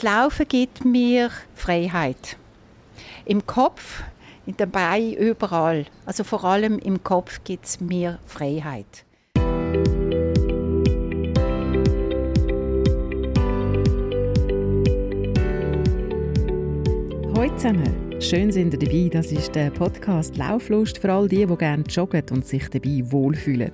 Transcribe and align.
Das 0.00 0.10
Laufen 0.10 0.48
gibt 0.48 0.82
mir 0.82 1.28
Freiheit. 1.54 2.38
Im 3.26 3.44
Kopf, 3.44 4.02
in 4.46 4.56
den 4.56 4.70
Beinen, 4.70 5.12
überall. 5.12 5.84
Also 6.06 6.24
vor 6.24 6.42
allem 6.42 6.78
im 6.78 7.04
Kopf 7.04 7.44
gibt 7.44 7.66
es 7.66 7.80
mir 7.82 8.18
Freiheit. 8.24 9.04
Hallo 17.36 17.54
zusammen, 17.56 18.22
schön 18.22 18.50
sind 18.50 18.72
ihr 18.72 18.78
dabei. 18.78 19.10
Das 19.12 19.30
ist 19.30 19.54
der 19.54 19.70
Podcast 19.70 20.38
Lauflust 20.38 20.96
für 20.96 21.12
all 21.12 21.28
die, 21.28 21.44
die 21.44 21.56
gerne 21.56 21.84
joggen 21.84 22.24
und 22.30 22.46
sich 22.46 22.70
dabei 22.70 23.02
wohlfühlen. 23.04 23.72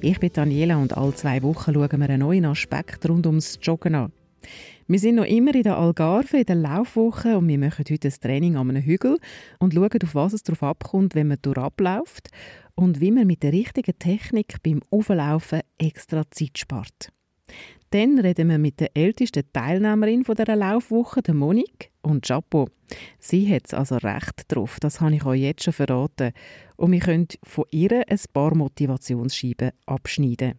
Ich 0.00 0.18
bin 0.18 0.32
Daniela 0.32 0.78
und 0.78 0.96
alle 0.96 1.14
zwei 1.14 1.42
Wochen 1.42 1.74
schauen 1.74 2.00
wir 2.00 2.08
einen 2.08 2.20
neuen 2.20 2.46
Aspekt 2.46 3.06
rund 3.06 3.26
ums 3.26 3.58
Joggen 3.60 3.96
an. 3.96 4.12
Wir 4.90 4.98
sind 4.98 5.16
noch 5.16 5.26
immer 5.26 5.54
in 5.54 5.64
der 5.64 5.76
Algarve, 5.76 6.38
in 6.38 6.46
der 6.46 6.56
Laufwoche 6.56 7.36
und 7.36 7.46
wir 7.46 7.58
machen 7.58 7.84
heute 7.90 8.08
ein 8.08 8.14
Training 8.22 8.56
an 8.56 8.70
einem 8.70 8.82
Hügel 8.82 9.18
und 9.58 9.74
schauen, 9.74 10.02
auf 10.02 10.14
was 10.14 10.32
es 10.32 10.42
darauf 10.44 10.62
abkommt, 10.62 11.14
wenn 11.14 11.28
man 11.28 11.36
durchabläuft 11.42 12.30
und 12.74 12.98
wie 12.98 13.10
man 13.10 13.26
mit 13.26 13.42
der 13.42 13.52
richtigen 13.52 13.98
Technik 13.98 14.62
beim 14.62 14.80
Auflaufen 14.90 15.60
extra 15.76 16.22
Zeit 16.30 16.56
spart. 16.56 17.12
Dann 17.90 18.18
reden 18.18 18.48
wir 18.48 18.56
mit 18.56 18.80
der 18.80 18.96
ältesten 18.96 19.44
Teilnehmerin 19.52 20.22
dieser 20.22 20.56
Laufwoche, 20.56 21.20
der 21.20 21.34
Monique. 21.34 21.90
Und 22.00 22.26
Chapeau, 22.26 22.68
sie 23.18 23.54
hat 23.54 23.66
es 23.66 23.74
also 23.74 23.96
recht 23.96 24.44
drauf, 24.48 24.78
das 24.80 25.02
habe 25.02 25.16
ich 25.16 25.26
euch 25.26 25.42
jetzt 25.42 25.64
schon 25.64 25.74
verraten. 25.74 26.32
Und 26.76 26.92
wir 26.92 27.00
können 27.00 27.28
von 27.42 27.66
ihr 27.70 28.04
ein 28.08 28.20
paar 28.32 28.54
Motivationsscheiben 28.54 29.72
abschneiden. 29.84 30.54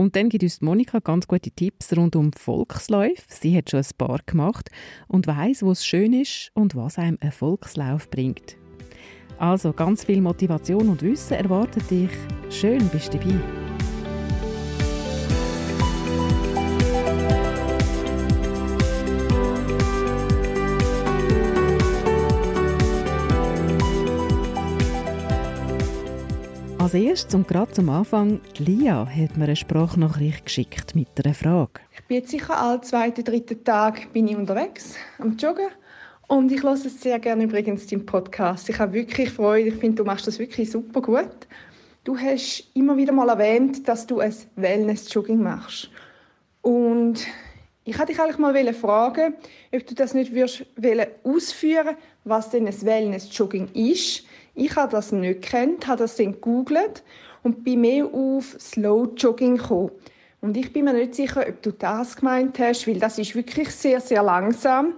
Und 0.00 0.16
dann 0.16 0.30
gibt 0.30 0.42
uns 0.42 0.62
Monika 0.62 1.00
ganz 1.00 1.28
gute 1.28 1.50
Tipps 1.50 1.94
rund 1.94 2.16
um 2.16 2.32
Volksläufe. 2.32 3.22
Sie 3.28 3.54
hat 3.54 3.68
schon 3.68 3.80
ein 3.80 3.86
paar 3.98 4.20
gemacht 4.24 4.70
und 5.08 5.26
weiß, 5.26 5.62
wo 5.62 5.72
es 5.72 5.84
schön 5.84 6.14
ist 6.14 6.50
und 6.54 6.74
was 6.74 6.96
einem 6.96 7.18
ein 7.20 7.32
Volkslauf 7.32 8.08
bringt. 8.08 8.56
Also 9.36 9.74
ganz 9.74 10.04
viel 10.04 10.22
Motivation 10.22 10.88
und 10.88 11.02
Wissen 11.02 11.34
erwartet 11.34 11.90
dich. 11.90 12.08
Schön 12.48 12.88
bist 12.88 13.12
du 13.12 13.18
dabei. 13.18 13.69
Als 26.90 27.00
erstes 27.00 27.36
und 27.36 27.46
gerade 27.46 27.70
zum 27.70 27.88
Anfang, 27.88 28.40
Lia 28.58 29.06
hat 29.06 29.36
mir 29.36 29.44
eine 29.44 29.54
Sprachnachricht 29.54 30.44
geschickt 30.44 30.96
mit 30.96 31.06
einer 31.24 31.34
Frage. 31.34 31.82
Ich 31.92 32.02
bin 32.06 32.16
jetzt 32.16 32.30
sicher 32.32 32.60
alle 32.60 32.80
zweiten, 32.80 33.22
dritten 33.22 33.62
Tag 33.62 34.12
bin 34.12 34.26
ich 34.26 34.34
unterwegs 34.34 34.96
am 35.20 35.36
Joggen 35.36 35.68
und 36.26 36.50
ich 36.50 36.64
höre 36.64 36.76
sehr 36.76 37.20
gerne 37.20 37.44
übrigens 37.44 37.86
deinen 37.86 38.04
Podcast. 38.04 38.68
Ich 38.68 38.80
habe 38.80 38.94
wirklich 38.94 39.30
Freude, 39.30 39.68
ich 39.68 39.76
finde, 39.76 40.02
du 40.02 40.04
machst 40.04 40.26
das 40.26 40.40
wirklich 40.40 40.68
super 40.68 41.00
gut. 41.00 41.46
Du 42.02 42.18
hast 42.18 42.68
immer 42.74 42.96
wieder 42.96 43.12
mal 43.12 43.28
erwähnt, 43.28 43.86
dass 43.86 44.04
du 44.04 44.18
ein 44.18 44.34
Wellness-Jogging 44.56 45.40
machst. 45.40 45.90
Und 46.60 47.20
ich 47.84 47.96
wollte 48.00 48.10
dich 48.10 48.20
eigentlich 48.20 48.38
mal 48.38 48.74
fragen, 48.74 49.34
ob 49.72 49.86
du 49.86 49.94
das 49.94 50.12
nicht 50.12 50.34
würdest 50.34 50.66
ausführen 51.22 51.94
was 52.24 52.50
denn 52.50 52.66
ein 52.66 52.82
Wellness-Jogging 52.82 53.68
ist 53.74 54.24
ich 54.54 54.76
habe 54.76 54.92
das 54.92 55.12
nicht 55.12 55.42
gekannt, 55.42 55.86
habe 55.86 55.98
das 55.98 56.16
dann 56.16 56.32
gegoogelt 56.32 57.02
und 57.42 57.64
bin 57.64 57.82
mehr 57.82 58.06
auf 58.06 58.56
Slow 58.58 59.08
Jogging 59.16 59.56
gekommen. 59.56 59.90
Und 60.40 60.56
ich 60.56 60.72
bin 60.72 60.86
mir 60.86 60.94
nicht 60.94 61.14
sicher, 61.14 61.44
ob 61.46 61.62
du 61.62 61.70
das 61.72 62.16
gemeint 62.16 62.58
hast, 62.58 62.86
weil 62.86 62.98
das 62.98 63.18
ist 63.18 63.34
wirklich 63.34 63.70
sehr, 63.70 64.00
sehr 64.00 64.22
langsam, 64.22 64.94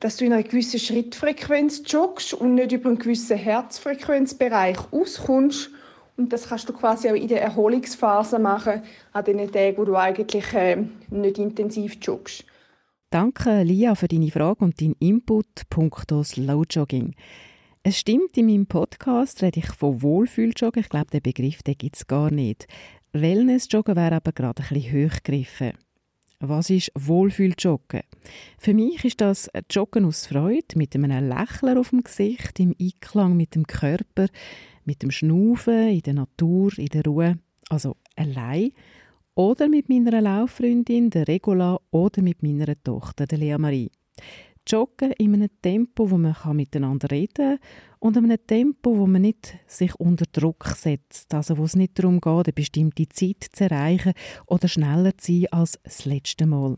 dass 0.00 0.16
du 0.16 0.24
in 0.24 0.32
einer 0.32 0.42
gewissen 0.42 0.80
Schrittfrequenz 0.80 1.82
joggst 1.86 2.34
und 2.34 2.54
nicht 2.54 2.72
über 2.72 2.88
einen 2.88 2.98
gewissen 2.98 3.36
Herzfrequenzbereich 3.36 4.78
auskommst. 4.90 5.70
Und 6.16 6.32
das 6.32 6.48
kannst 6.48 6.68
du 6.68 6.72
quasi 6.72 7.08
auch 7.10 7.14
in 7.14 7.28
der 7.28 7.42
Erholungsphase 7.42 8.38
machen, 8.38 8.82
an 9.12 9.24
den 9.24 9.52
Tagen, 9.52 9.76
wo 9.76 9.84
du 9.84 9.96
eigentlich 9.96 10.52
äh, 10.52 10.84
nicht 11.10 11.38
intensiv 11.38 11.98
joggst. 12.00 12.44
Danke, 13.10 13.62
Lia, 13.62 13.94
für 13.94 14.08
deine 14.08 14.30
Frage 14.30 14.64
und 14.64 14.80
deinen 14.80 14.96
Input 14.98 15.68
punkto 15.70 16.22
Slow 16.22 16.64
Jogging. 16.68 17.14
Es 17.88 18.00
stimmt, 18.00 18.36
in 18.36 18.44
meinem 18.44 18.66
Podcast 18.66 19.42
rede 19.42 19.60
ich 19.60 19.68
von 19.68 20.02
Wohlfühljoggen. 20.02 20.82
Ich 20.82 20.90
glaube, 20.90 21.10
den 21.10 21.22
Begriff 21.22 21.60
gibt 21.64 21.96
es 21.96 22.06
gar 22.06 22.30
nicht. 22.30 22.66
Wellnessjoggen 23.14 23.96
wäre 23.96 24.16
aber 24.16 24.32
gerade 24.32 24.62
ein 24.62 24.68
bisschen 24.74 25.08
hochgegriffen. 25.08 25.72
Was 26.38 26.68
ist 26.68 26.92
Wohlfühljoggen? 26.94 28.02
Für 28.58 28.74
mich 28.74 29.02
ist 29.06 29.22
das 29.22 29.48
Joggen 29.70 30.04
aus 30.04 30.26
Freude, 30.26 30.76
mit 30.76 30.94
einem 30.94 31.30
Lächeln 31.30 31.78
auf 31.78 31.88
dem 31.88 32.02
Gesicht, 32.02 32.60
im 32.60 32.74
Einklang 32.78 33.38
mit 33.38 33.54
dem 33.54 33.66
Körper, 33.66 34.26
mit 34.84 35.02
dem 35.02 35.10
Schnaufen, 35.10 35.88
in 35.88 36.02
der 36.02 36.12
Natur, 36.12 36.76
in 36.76 36.88
der 36.88 37.04
Ruhe, 37.06 37.38
also 37.70 37.96
allein 38.16 38.72
oder 39.34 39.66
mit 39.66 39.88
meiner 39.88 40.20
Lauffreundin, 40.20 41.08
der 41.08 41.26
Regula, 41.26 41.80
oder 41.90 42.20
mit 42.20 42.42
meiner 42.42 42.66
Tochter, 42.82 43.26
der 43.26 43.38
Lea 43.38 43.56
Marie. 43.56 43.90
Joggen 44.68 45.12
in 45.12 45.34
einem 45.34 45.48
Tempo, 45.62 46.10
wo 46.10 46.18
man 46.18 46.36
miteinander 46.52 47.10
reden 47.10 47.58
kann 47.58 47.58
und 47.98 48.16
in 48.16 48.24
einem 48.24 48.46
Tempo, 48.46 48.96
wo 48.96 49.06
man 49.06 49.22
nicht 49.22 49.56
sich 49.66 49.94
unter 49.96 50.26
Druck 50.26 50.66
setzt. 50.76 51.32
Also 51.34 51.58
wo 51.58 51.64
es 51.64 51.76
nicht 51.76 51.98
darum 51.98 52.20
geht, 52.20 52.46
eine 52.46 52.52
bestimmte 52.52 53.08
Zeit 53.08 53.46
zu 53.52 53.64
erreichen 53.64 54.12
oder 54.46 54.68
schneller 54.68 55.16
zu 55.16 55.32
sein 55.32 55.52
als 55.52 55.78
das 55.82 56.04
letzte 56.04 56.46
Mal. 56.46 56.76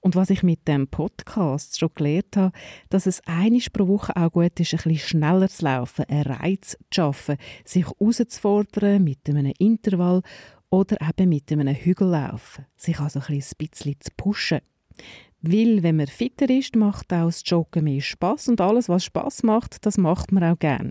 Und 0.00 0.14
was 0.14 0.30
ich 0.30 0.42
mit 0.42 0.68
dem 0.68 0.88
Podcast 0.88 1.78
schon 1.78 1.90
gelernt 1.94 2.36
habe, 2.36 2.52
dass 2.90 3.06
es 3.06 3.22
einisch 3.26 3.70
pro 3.70 3.88
Woche 3.88 4.14
auch 4.16 4.32
gut 4.32 4.58
ist, 4.60 4.74
ein 4.74 4.78
bisschen 4.78 4.98
schneller 4.98 5.48
zu 5.48 5.64
laufen, 5.64 6.04
einen 6.08 6.22
Reiz 6.22 6.72
zu 6.72 6.94
schaffen, 6.94 7.36
sich 7.64 7.86
herauszufordern 7.86 9.02
mit 9.02 9.28
einem 9.28 9.52
Intervall 9.58 10.22
oder 10.70 10.98
eben 11.00 11.28
mit 11.28 11.50
einem 11.50 11.74
Hügellauf, 11.74 12.60
sich 12.76 12.98
also 13.00 13.20
ein 13.20 13.42
bisschen 13.58 13.96
zu 14.00 14.10
pushen. 14.16 14.60
Weil, 15.46 15.82
wenn 15.82 15.96
man 15.96 16.06
fitter 16.06 16.48
ist, 16.48 16.74
macht 16.74 17.12
auch 17.12 17.26
das 17.26 17.42
Joggen 17.44 17.84
mehr 17.84 18.00
Spaß 18.00 18.48
und 18.48 18.62
alles, 18.62 18.88
was 18.88 19.04
Spaß 19.04 19.42
macht, 19.42 19.84
das 19.84 19.98
macht 19.98 20.32
man 20.32 20.42
auch 20.42 20.58
gern. 20.58 20.90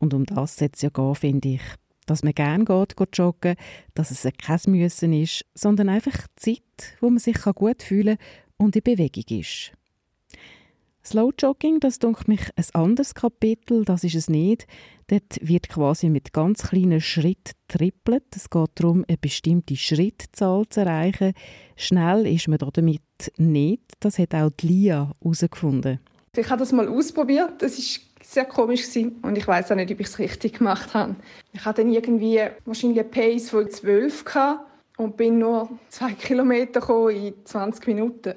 Und 0.00 0.14
um 0.14 0.26
das 0.26 0.60
es 0.60 0.82
ja 0.82 0.88
gehen, 0.88 1.14
finde 1.14 1.48
ich. 1.50 1.62
Dass 2.04 2.24
man 2.24 2.32
gern 2.32 2.64
geht, 2.64 2.96
geht 2.96 3.16
joggen, 3.16 3.54
dass 3.94 4.10
es 4.10 4.28
kein 4.36 4.58
Müssen 4.66 5.12
ist, 5.12 5.44
sondern 5.54 5.88
einfach 5.88 6.26
Zeit, 6.34 6.96
wo 7.00 7.08
man 7.08 7.20
sich 7.20 7.40
gut 7.40 7.84
fühlen 7.84 8.18
kann 8.18 8.66
und 8.66 8.74
in 8.74 8.82
Bewegung 8.82 9.38
ist. 9.38 9.72
Slow 11.04 11.32
Jogging, 11.38 11.78
das 11.78 12.00
dunkelt 12.00 12.26
mich 12.26 12.50
ein 12.56 12.64
anderes 12.72 13.14
Kapitel, 13.14 13.84
das 13.84 14.02
ist 14.02 14.16
es 14.16 14.28
nicht. 14.28 14.66
Dort 15.08 15.38
wird 15.42 15.68
quasi 15.68 16.08
mit 16.08 16.32
ganz 16.32 16.62
kleinen 16.62 17.00
Schritten 17.00 17.52
trippelt. 17.68 18.24
Es 18.34 18.48
geht 18.48 18.70
darum, 18.76 19.04
eine 19.06 19.18
bestimmte 19.18 19.76
Schrittzahl 19.76 20.66
zu 20.68 20.80
erreichen. 20.80 21.34
Schnell 21.76 22.26
ist 22.26 22.48
man 22.48 22.58
damit 22.58 23.02
nicht. 23.36 23.82
Das 24.00 24.18
hat 24.18 24.34
auch 24.34 24.50
die 24.50 24.66
Lia 24.66 25.12
herausgefunden. 25.20 26.00
Ich 26.36 26.48
habe 26.48 26.60
das 26.60 26.72
mal 26.72 26.88
ausprobiert. 26.88 27.60
Das 27.60 27.78
ist 27.78 28.00
sehr 28.22 28.46
komisch 28.46 28.84
und 28.96 29.36
ich 29.36 29.46
weiß 29.46 29.70
auch 29.70 29.76
nicht, 29.76 29.92
ob 29.92 30.00
ich 30.00 30.06
es 30.06 30.18
richtig 30.18 30.58
gemacht 30.58 30.94
habe. 30.94 31.14
Ich 31.52 31.64
hatte 31.64 31.82
dann 31.82 31.92
irgendwie 31.92 32.40
wahrscheinlich 32.64 33.00
eine 33.00 33.08
Pace 33.08 33.50
von 33.50 33.70
12 33.70 34.24
und 34.96 35.16
bin 35.16 35.38
nur 35.38 35.68
zwei 35.90 36.12
Kilometer 36.12 37.10
in 37.10 37.34
20 37.44 37.86
Minuten. 37.86 38.34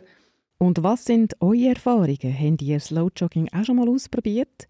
Und 0.59 0.81
was 0.83 1.05
sind 1.05 1.35
eure 1.39 1.69
Erfahrungen? 1.69 2.17
Habt 2.17 2.61
ihr 2.61 2.79
Slow 2.79 3.09
Jogging 3.15 3.47
auch 3.53 3.63
schon 3.63 3.77
mal 3.77 3.87
ausprobiert? 3.87 4.67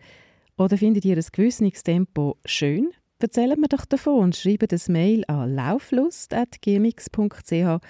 Oder 0.58 0.78
findet 0.78 1.06
ihr 1.06 1.18
ein 1.18 1.26
gewisses 1.32 1.84
Tempo 1.84 2.38
schön? 2.46 2.92
Erzählt 3.20 3.60
mir 3.60 3.68
doch 3.68 3.86
davon 3.86 4.26
und 4.26 4.36
schreibt 4.36 4.72
ein 4.74 4.82
Mail 4.92 5.24
an 5.28 5.56
lauflust.gmx.ch 5.56 7.82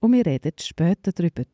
und 0.00 0.12
wir 0.12 0.26
reden 0.26 0.52
später 0.58 1.12
darüber. 1.12 1.44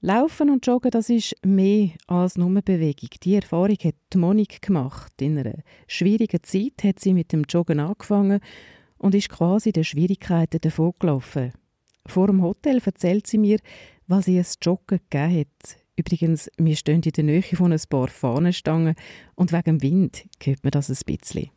Laufen 0.00 0.50
und 0.50 0.64
Joggen, 0.66 0.90
das 0.90 1.10
ist 1.10 1.34
mehr 1.44 1.90
als 2.06 2.36
nur 2.36 2.62
Bewegung. 2.62 3.10
Die 3.22 3.34
Erfahrung 3.34 3.76
hat 3.82 3.94
Monik 4.14 4.62
gemacht. 4.62 5.12
In 5.20 5.36
einer 5.38 5.58
schwierigen 5.86 6.42
Zeit 6.42 6.84
hat 6.84 7.00
sie 7.00 7.14
mit 7.14 7.32
dem 7.32 7.44
Joggen 7.48 7.80
angefangen 7.80 8.40
und 8.98 9.14
ist 9.14 9.30
quasi 9.30 9.72
den 9.72 9.84
Schwierigkeiten 9.84 10.60
davon 10.60 10.92
gelaufen. 10.98 11.52
Vor 12.06 12.28
dem 12.28 12.42
Hotel 12.42 12.80
erzählt 12.84 13.26
sie 13.26 13.38
mir, 13.38 13.58
was 14.06 14.28
ihr 14.28 14.40
das 14.40 14.58
Joggen 14.62 15.00
gegeben 15.10 15.40
hat. 15.40 15.78
Übrigens, 15.98 16.48
wir 16.56 16.76
stehen 16.76 17.02
in 17.02 17.10
der 17.10 17.24
Nähe 17.24 17.42
von 17.42 17.72
ein 17.72 17.80
paar 17.90 18.06
Fahnenstangen 18.06 18.94
und 19.34 19.50
wegen 19.50 19.80
dem 19.80 19.82
Wind 19.82 20.28
hört 20.40 20.62
man 20.62 20.70
das 20.70 20.90
ein 20.90 20.96
bisschen. 21.04 21.50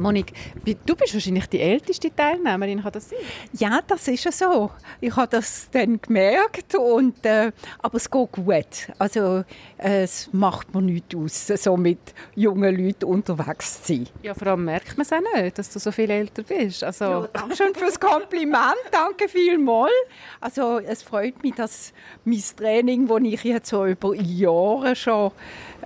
Monik, 0.00 0.32
du 0.64 0.96
bist 0.96 1.14
wahrscheinlich 1.14 1.46
die 1.46 1.60
älteste 1.60 2.14
Teilnehmerin, 2.14 2.82
kann 2.82 2.92
das 2.92 3.10
sein? 3.10 3.18
Ja, 3.52 3.80
das 3.86 4.08
ist 4.08 4.24
ja 4.24 4.32
so. 4.32 4.70
Ich 5.00 5.14
habe 5.14 5.28
das 5.28 5.68
dann 5.70 6.00
gemerkt, 6.00 6.74
und, 6.74 7.24
äh, 7.24 7.52
aber 7.78 7.96
es 7.96 8.10
geht 8.10 8.32
gut. 8.32 8.88
Also 8.98 9.44
äh, 9.76 10.02
es 10.02 10.30
macht 10.32 10.74
mir 10.74 10.82
nichts 10.82 11.14
aus, 11.14 11.46
so 11.62 11.76
mit 11.76 11.98
jungen 12.34 12.76
Leuten 12.76 13.04
unterwegs 13.04 13.82
zu 13.82 13.94
sein. 13.94 14.08
Ja, 14.22 14.34
vor 14.34 14.48
allem 14.48 14.64
merkt 14.64 14.96
man 14.96 15.02
es 15.02 15.12
auch 15.12 15.20
nicht, 15.34 15.58
dass 15.58 15.70
du 15.70 15.78
so 15.78 15.92
viel 15.92 16.10
älter 16.10 16.42
bist. 16.42 16.82
Also... 16.82 17.04
Ja, 17.04 17.28
danke 17.32 17.56
schön 17.56 17.74
fürs 17.74 18.00
Kompliment, 18.00 18.76
danke 18.90 19.28
vielmals. 19.28 19.92
Also 20.40 20.78
es 20.78 21.02
freut 21.02 21.42
mich, 21.42 21.54
dass 21.54 21.92
mein 22.24 22.42
Training, 22.56 23.06
das 23.06 23.20
ich 23.22 23.44
jetzt 23.44 23.68
so 23.68 23.84
über 23.84 24.14
Jahre 24.14 24.96
schon 24.96 25.32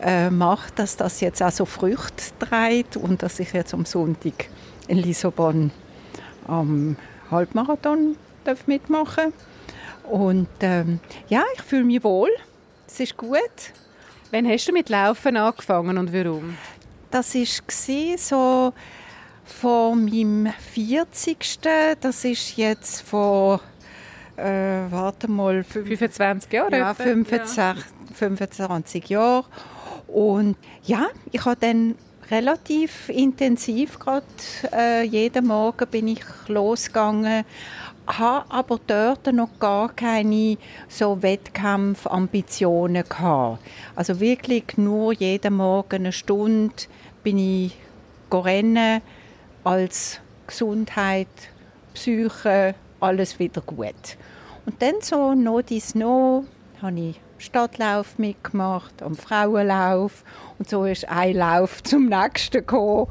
äh, 0.00 0.30
macht, 0.30 0.78
dass 0.78 0.96
das 0.96 1.20
jetzt 1.20 1.42
auch 1.42 1.50
so 1.50 1.64
Früchte 1.64 2.24
trägt 2.38 2.96
und 2.96 3.22
dass 3.22 3.40
ich 3.40 3.52
jetzt 3.52 3.74
am 3.74 3.84
Sonntag 4.04 4.50
in 4.86 4.98
Lissabon 4.98 5.70
am 6.46 6.96
Halbmarathon 7.30 8.16
darf 8.44 8.66
mitmachen 8.66 9.32
und 10.10 10.48
ähm, 10.60 11.00
ja, 11.28 11.42
ich 11.54 11.62
fühle 11.62 11.84
mich 11.84 12.04
wohl. 12.04 12.28
Es 12.86 13.00
ist 13.00 13.16
gut. 13.16 13.38
Wann 14.30 14.46
hast 14.46 14.68
du 14.68 14.72
mit 14.72 14.90
Laufen 14.90 15.38
angefangen 15.38 15.96
und 15.96 16.12
warum? 16.12 16.58
Das 17.10 17.34
war 17.34 18.18
so 18.18 18.74
vor 19.46 19.96
meinem 19.96 20.48
40. 20.74 21.60
Das 21.98 22.26
ist 22.26 22.58
jetzt 22.58 23.00
vor, 23.00 23.62
äh, 24.36 24.82
warte 24.90 25.28
mal, 25.28 25.64
25 25.64 26.52
Jahre? 26.52 26.76
Ja, 26.76 26.92
25, 26.92 27.56
ja. 27.56 27.74
25 28.12 29.08
Jahre. 29.08 29.46
Und 30.08 30.56
ja, 30.82 31.06
ich 31.32 31.42
habe 31.46 31.56
dann 31.58 31.94
relativ 32.30 33.08
intensiv 33.08 33.98
gerade 33.98 34.24
äh, 34.72 35.02
jeden 35.02 35.46
Morgen 35.46 35.88
bin 35.90 36.08
ich 36.08 36.22
losgegangen, 36.48 37.44
habe 38.06 38.50
aber 38.50 38.80
dort 38.86 39.32
noch 39.32 39.58
gar 39.58 39.90
keine 39.94 40.58
so 40.88 41.22
Wettkampfambitionen 41.22 43.04
gehabt. 43.08 43.60
Also 43.94 44.20
wirklich 44.20 44.76
nur 44.76 45.12
jeden 45.12 45.54
Morgen 45.54 45.96
eine 45.96 46.12
Stunde 46.12 46.74
bin 47.22 47.38
ich 47.38 47.76
rennen 48.30 49.00
als 49.62 50.20
Gesundheit, 50.46 51.28
Psyche, 51.94 52.74
alles 53.00 53.38
wieder 53.38 53.60
gut. 53.60 54.16
Und 54.66 54.82
dann 54.82 54.94
so 55.00 55.34
noch 55.34 55.62
dies 55.62 55.94
noch 55.94 56.44
habe 56.82 57.00
ich 57.00 57.20
Stadtlauf 57.44 58.18
mitgemacht, 58.18 59.02
am 59.02 59.14
Frauenlauf 59.14 60.24
und 60.58 60.68
so 60.68 60.84
ist 60.86 61.08
ein 61.08 61.36
Lauf 61.36 61.82
zum 61.82 62.06
nächsten 62.06 62.58
gekommen. 62.58 63.08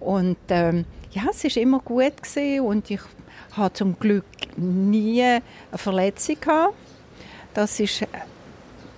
Und 0.00 0.38
ähm, 0.48 0.86
ja, 1.12 1.24
es 1.30 1.44
ist 1.44 1.56
immer 1.56 1.80
gut 1.80 2.22
gewesen 2.22 2.60
und 2.60 2.90
ich 2.90 3.00
hatte 3.52 3.74
zum 3.74 3.98
Glück 3.98 4.24
nie 4.56 5.22
eine 5.22 5.42
Verletzung 5.74 6.40
gehabt. 6.40 6.74
Das 7.52 7.78
ist, 7.78 8.02
äh, 8.02 8.06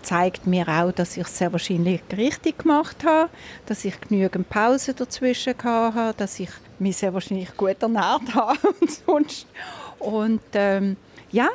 zeigt 0.03 0.47
mir 0.47 0.67
auch, 0.69 0.93
dass 0.93 1.17
ich 1.17 1.25
es 1.25 1.37
sehr 1.37 1.53
wahrscheinlich 1.53 2.03
richtig 2.17 2.61
gemacht 2.61 3.05
habe, 3.05 3.29
dass 3.67 3.85
ich 3.85 4.01
genügend 4.01 4.49
Pause 4.49 4.95
dazwischen 4.95 5.55
hatte, 5.63 6.15
dass 6.17 6.39
ich 6.39 6.51
mich 6.79 6.97
sehr 6.97 7.13
wahrscheinlich 7.13 7.57
gut 7.57 7.83
ernährt 7.83 8.23
habe 8.35 8.59
und 8.81 8.91
sonst. 8.91 9.47
Und 9.99 10.43
ähm, 10.55 10.97
ja, 11.33 11.49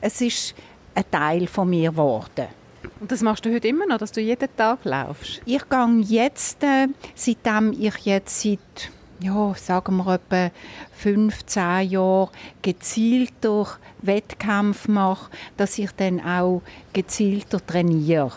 es 0.00 0.20
ist 0.20 0.54
ein 0.94 1.04
Teil 1.10 1.46
von 1.46 1.68
mir 1.68 1.90
geworden. 1.90 2.59
Und 3.00 3.10
das 3.10 3.22
machst 3.22 3.46
du 3.46 3.52
heute 3.52 3.68
immer 3.68 3.86
noch, 3.86 3.96
dass 3.96 4.12
du 4.12 4.20
jeden 4.20 4.54
Tag 4.56 4.84
laufst? 4.84 5.40
Ich 5.46 5.68
gehe 5.68 6.00
jetzt, 6.02 6.62
äh, 6.62 6.86
seitdem 7.14 7.72
ich 7.72 7.96
jetzt 8.04 8.42
seit, 8.42 8.90
ja, 9.20 9.54
sagen 9.54 9.96
wir 9.96 10.14
etwa 10.14 10.50
15 10.96 11.90
Jahren 11.90 12.28
gezielter 12.60 13.78
Wettkämpfe 14.02 14.90
mache, 14.90 15.30
dass 15.56 15.78
ich 15.78 15.90
dann 15.92 16.20
auch 16.20 16.60
gezielter 16.92 17.66
trainiere. 17.66 18.32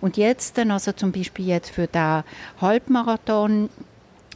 Und 0.00 0.16
jetzt, 0.16 0.58
also 0.58 0.92
zum 0.92 1.12
Beispiel 1.12 1.46
jetzt 1.46 1.70
für 1.70 1.86
den 1.86 2.24
Halbmarathon, 2.60 3.70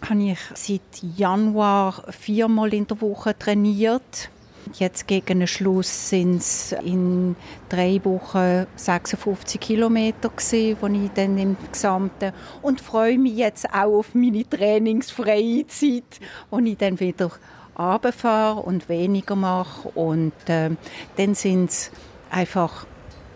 habe 0.09 0.23
ich 0.23 0.39
seit 0.55 1.03
Januar 1.17 2.05
viermal 2.11 2.73
in 2.73 2.87
der 2.87 3.01
Woche 3.01 3.37
trainiert 3.37 4.31
Jetzt 4.75 5.07
gegen 5.07 5.41
den 5.41 5.49
Schluss 5.49 6.09
sind 6.11 6.37
es 6.37 6.73
in 6.73 7.37
drei 7.69 8.01
Wochen 8.05 8.67
56 8.77 9.61
Kilometer 9.61 10.29
gewesen, 10.29 10.77
die 10.81 11.05
ich 11.07 11.11
dann 11.13 11.37
im 11.37 11.57
Gesamten. 11.71 12.33
Und 12.63 12.81
freue 12.81 13.19
mich 13.19 13.37
jetzt 13.37 13.69
auch 13.69 13.99
auf 13.99 14.15
meine 14.15 14.49
trainingsfreie 14.49 15.67
Zeit, 15.67 16.21
wo 16.51 16.59
ich 16.59 16.77
dann 16.77 17.01
wieder 17.01 17.31
runterfahre 17.79 18.61
und 18.61 18.89
weniger 18.89 19.37
mache. 19.37 19.89
Und 19.89 20.33
äh, 20.47 20.71
dann 21.17 21.35
sind 21.35 21.71
es 21.71 21.91
einfach 22.31 22.87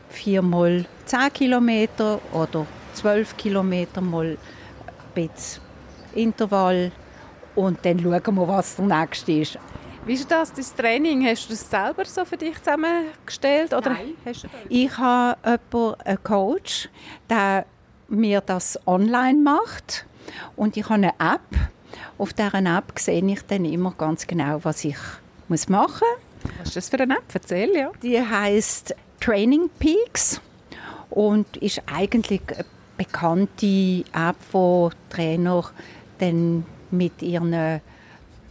viermal 0.09 0.87
10 1.07 1.33
Kilometer 1.33 2.21
oder 2.33 2.67
12 2.95 3.37
Kilometer 3.37 4.01
mal 4.01 4.39
ein 5.17 5.29
bisschen 5.29 5.63
Intervall. 6.15 6.93
Und 7.55 7.85
dann 7.85 8.01
schauen 8.01 8.35
wir, 8.37 8.49
was 8.49 8.77
der 8.77 8.85
nächste 8.87 9.33
ist. 9.33 9.59
Wie 10.07 10.15
ist 10.15 10.31
das, 10.31 10.53
das 10.53 10.73
Training? 10.73 11.27
Hast 11.27 11.47
du 11.47 11.51
das 11.53 11.69
selber 11.69 12.05
so 12.05 12.25
für 12.25 12.37
dich 12.37 12.57
zusammengestellt? 12.59 13.75
Oder 13.75 13.91
Nein. 13.91 14.15
ich 14.69 14.97
habe 14.99 15.37
jemanden, 15.45 16.01
einen 16.01 16.23
Coach, 16.23 16.89
der 17.29 17.67
mir 18.07 18.41
das 18.41 18.79
online 18.87 19.43
macht. 19.43 20.07
Und 20.55 20.77
ich 20.77 20.85
habe 20.85 20.95
eine 20.95 21.09
App. 21.19 21.41
Auf 22.19 22.33
dieser 22.33 22.55
App 22.55 22.97
sehe 23.01 23.25
ich 23.27 23.43
dann 23.47 23.65
immer 23.65 23.95
ganz 23.99 24.29
genau, 24.29 24.61
was 24.63 24.85
ich 24.85 24.97
muss 25.49 25.69
machen 25.69 26.07
muss. 26.45 26.53
Was 26.61 26.69
ist 26.69 26.77
das 26.77 26.89
für 26.89 27.01
eine 27.01 27.15
App? 27.15 27.25
Erzähl, 27.35 27.75
ja. 27.75 27.91
Die 28.01 28.21
heißt 28.21 28.95
Training 29.19 29.69
Peaks 29.81 30.41
und 31.11 31.57
ist 31.57 31.83
eigentlich 31.93 32.43
eine 32.47 32.65
bekannte 32.97 34.05
App, 34.13 34.37
wo 34.53 34.93
Trainer 35.11 35.65
dann 36.21 36.65
mit 36.93 37.23
ihren 37.23 37.81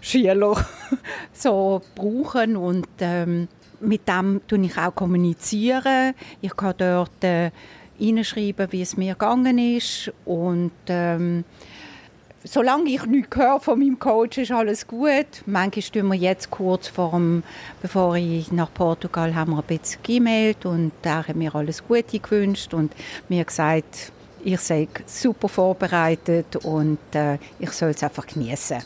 Schüler 0.06 0.56
so 1.34 1.81
brauchen 1.96 2.56
und 2.57 2.88
ähm, 3.00 3.48
mit 3.80 4.07
dem 4.07 4.40
tue 4.48 4.63
ich 4.63 4.78
auch 4.78 4.94
kommunizieren. 4.94 6.13
Ich 6.42 6.56
kann 6.56 6.75
dort 6.78 7.24
äh, 7.24 7.50
wie 7.98 8.81
es 8.81 8.98
mir 8.98 9.13
gegangen 9.13 9.57
ist 9.57 10.12
und 10.25 10.72
ähm, 10.88 11.44
solange 12.44 12.92
ich 12.92 13.04
nichts 13.07 13.36
höre 13.36 13.60
von 13.60 13.80
meinem 13.80 13.98
Coach, 13.98 14.38
ist 14.38 14.52
alles 14.52 14.86
gut. 14.86 15.42
Manchmal 15.48 15.84
tun 15.84 16.08
wir 16.12 16.18
jetzt 16.19 16.51
kurz 16.51 16.88
vor 16.88 17.12
dem, 17.12 17.42
bevor 17.81 18.16
ich 18.16 18.51
nach 18.51 18.72
Portugal 18.72 19.34
haben 19.34 19.54
wir 19.54 19.60
ein 19.60 19.63
bisschen 19.63 20.04
gemeldet 20.04 20.68
und 20.68 20.92
er 21.01 21.28
hat 21.28 21.36
mir 21.36 21.56
alles 21.56 21.84
Gute 21.84 22.19
gewünscht 22.19 22.75
und 22.75 22.94
mir 23.28 23.44
gesagt, 23.44 24.12
ich 24.44 24.60
sei 24.60 24.88
super 25.08 25.50
vorbereitet 25.50 26.58
und 26.58 27.00
äh, 27.13 27.40
ich 27.58 27.72
soll 27.72 27.90
es 27.90 28.04
einfach 28.04 28.28
genießen. 28.28 28.78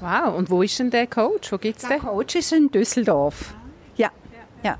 Wow, 0.00 0.36
und 0.36 0.50
wo 0.50 0.62
ist 0.62 0.78
denn 0.78 0.90
der 0.90 1.06
Coach? 1.06 1.52
Wo 1.52 1.58
gibt's 1.58 1.86
der 1.86 1.98
den? 1.98 2.06
Coach 2.06 2.34
ist 2.34 2.52
in 2.52 2.70
Düsseldorf. 2.70 3.54
Ja, 3.96 4.10
ja. 4.62 4.76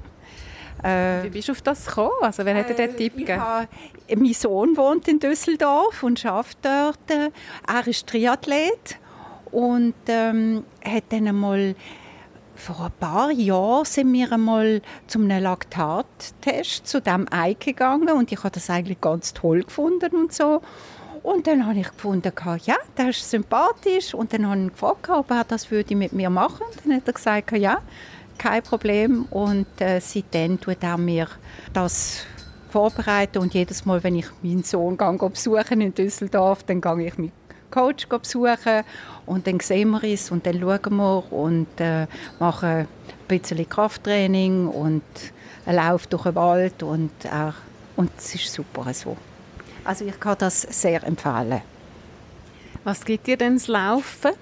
Äh, 0.83 1.25
Wie 1.25 1.31
bist 1.31 1.49
du 1.49 1.53
auf 1.53 1.63
das 1.63 1.87
gekommen? 1.87 2.11
Also, 2.21 2.45
wer 2.45 2.55
hat 2.55 2.69
dir 2.69 2.75
den 2.75 2.91
äh, 2.91 2.97
Tipp 2.97 3.17
gegeben? 3.17 3.41
Habe, 3.41 3.69
mein 4.15 4.33
Sohn 4.35 4.77
wohnt 4.77 5.09
in 5.09 5.19
Düsseldorf 5.19 6.03
und 6.03 6.25
arbeitet 6.25 6.59
dort. 6.63 7.33
Er 7.67 7.87
ist 7.87 8.07
Triathlet 8.07 8.99
und 9.51 9.95
ähm, 10.09 10.65
hat 10.85 11.05
dann 11.11 11.29
einmal 11.29 11.75
vor 12.57 12.87
ein 12.87 12.93
paar 12.99 13.31
Jahren 13.31 13.85
sind 13.85 14.13
wir 14.13 14.33
einmal 14.33 14.81
zum 15.07 15.29
Laktattest 15.29 16.87
zu 16.87 17.01
dem 17.01 17.29
eingegangen 17.31 18.09
und 18.11 18.33
ich 18.33 18.39
habe 18.39 18.51
das 18.51 18.71
eigentlich 18.71 19.01
ganz 19.01 19.35
toll 19.35 19.63
gefunden 19.63 20.17
und 20.17 20.33
so 20.33 20.63
und 21.27 21.49
dann 21.49 21.67
habe 21.67 21.81
ich 21.81 21.89
gefunden, 21.89 22.31
ja, 22.67 22.77
das 22.95 23.17
ist 23.17 23.31
sympathisch. 23.33 24.15
Und 24.15 24.33
dann 24.33 24.49
habe 24.49 24.67
ich 24.67 24.71
gefragt, 24.71 25.11
ob 25.11 25.29
er 25.33 25.43
das 25.43 25.69
würde 25.73 25.97
mit 25.97 26.13
mir 26.13 26.31
machen 26.31 26.61
würde. 26.61 26.79
Dann 26.85 26.97
hat 26.99 27.09
er 27.09 27.13
gesagt, 27.15 27.51
ja, 27.51 27.79
kein 28.39 28.63
Problem. 28.63 29.25
Und 29.31 29.67
äh, 29.81 29.99
seitdem 29.99 30.61
tut 30.61 30.85
er 30.85 30.97
mir 30.97 31.27
das 31.73 32.21
vorbereiten. 32.71 33.39
Und 33.39 33.55
jedes 33.55 33.85
Mal, 33.85 34.05
wenn 34.05 34.15
ich 34.15 34.27
meinen 34.41 34.63
Sohn 34.63 34.97
gehe, 34.97 35.29
besuchen 35.29 35.81
in 35.81 35.93
Düsseldorf, 35.93 36.63
dann 36.63 36.81
gehe 36.81 37.09
ich 37.09 37.19
meinen 37.19 37.33
Coach 37.73 38.07
besuchen 38.07 38.85
und 39.27 39.49
dann 39.49 39.59
sehen 39.59 39.91
wir 39.91 40.05
es 40.05 40.31
und 40.31 40.47
dann 40.47 40.61
schauen 40.61 40.97
wir 40.97 41.33
und 41.33 41.67
äh, 41.79 42.07
machen 42.39 42.69
ein 42.69 42.89
bisschen 43.27 43.69
Krafttraining 43.69 44.69
und 44.69 45.03
einen 45.67 45.77
Lauf 45.77 46.07
durch 46.07 46.23
den 46.23 46.37
Wald 46.37 46.85
und, 46.85 47.11
äh, 47.25 47.51
und 47.97 48.13
es 48.17 48.37
ist 48.37 48.53
super 48.53 48.95
so. 48.95 49.17
Also 49.87 50.05
ich 50.05 50.19
kann 50.19 50.37
das 50.39 50.63
sehr 50.63 51.05
empfehlen. 51.05 51.63
Was 52.83 53.05
gibt 53.05 53.29
dir 53.29 53.37
denn 53.37 53.55
das 53.55 53.69
Laufen? 53.69 54.33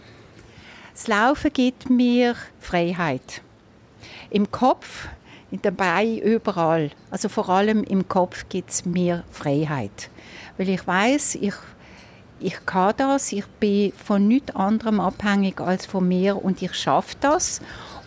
Das 0.94 1.06
Laufen 1.06 1.52
gibt 1.52 1.90
mir 1.90 2.34
Freiheit. 2.60 3.42
Im 4.30 4.50
Kopf, 4.50 5.08
in 5.50 5.60
den 5.60 5.76
Beinen, 5.76 6.18
überall. 6.18 6.90
Also 7.10 7.28
vor 7.28 7.50
allem 7.50 7.84
im 7.84 8.08
Kopf 8.08 8.46
gibt 8.48 8.70
es 8.70 8.86
mir 8.86 9.22
Freiheit. 9.30 10.08
Weil 10.56 10.70
ich 10.70 10.86
weiß, 10.86 11.34
ich, 11.34 11.54
ich 12.40 12.64
kann 12.64 12.94
das, 12.96 13.30
ich 13.30 13.46
bin 13.60 13.92
von 13.92 14.26
nichts 14.26 14.56
anderem 14.56 14.98
abhängig 14.98 15.60
als 15.60 15.84
von 15.84 16.08
mir 16.08 16.42
und 16.42 16.62
ich 16.62 16.74
schaffe 16.74 17.16
das 17.20 17.60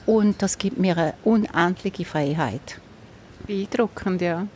und 0.07 0.41
das 0.41 0.57
gibt 0.57 0.79
mir 0.79 0.97
eine 0.97 1.13
unendliche 1.23 2.03
Freiheit. 2.05 2.79
Beeindruckend, 3.45 4.21
ja. 4.21 4.47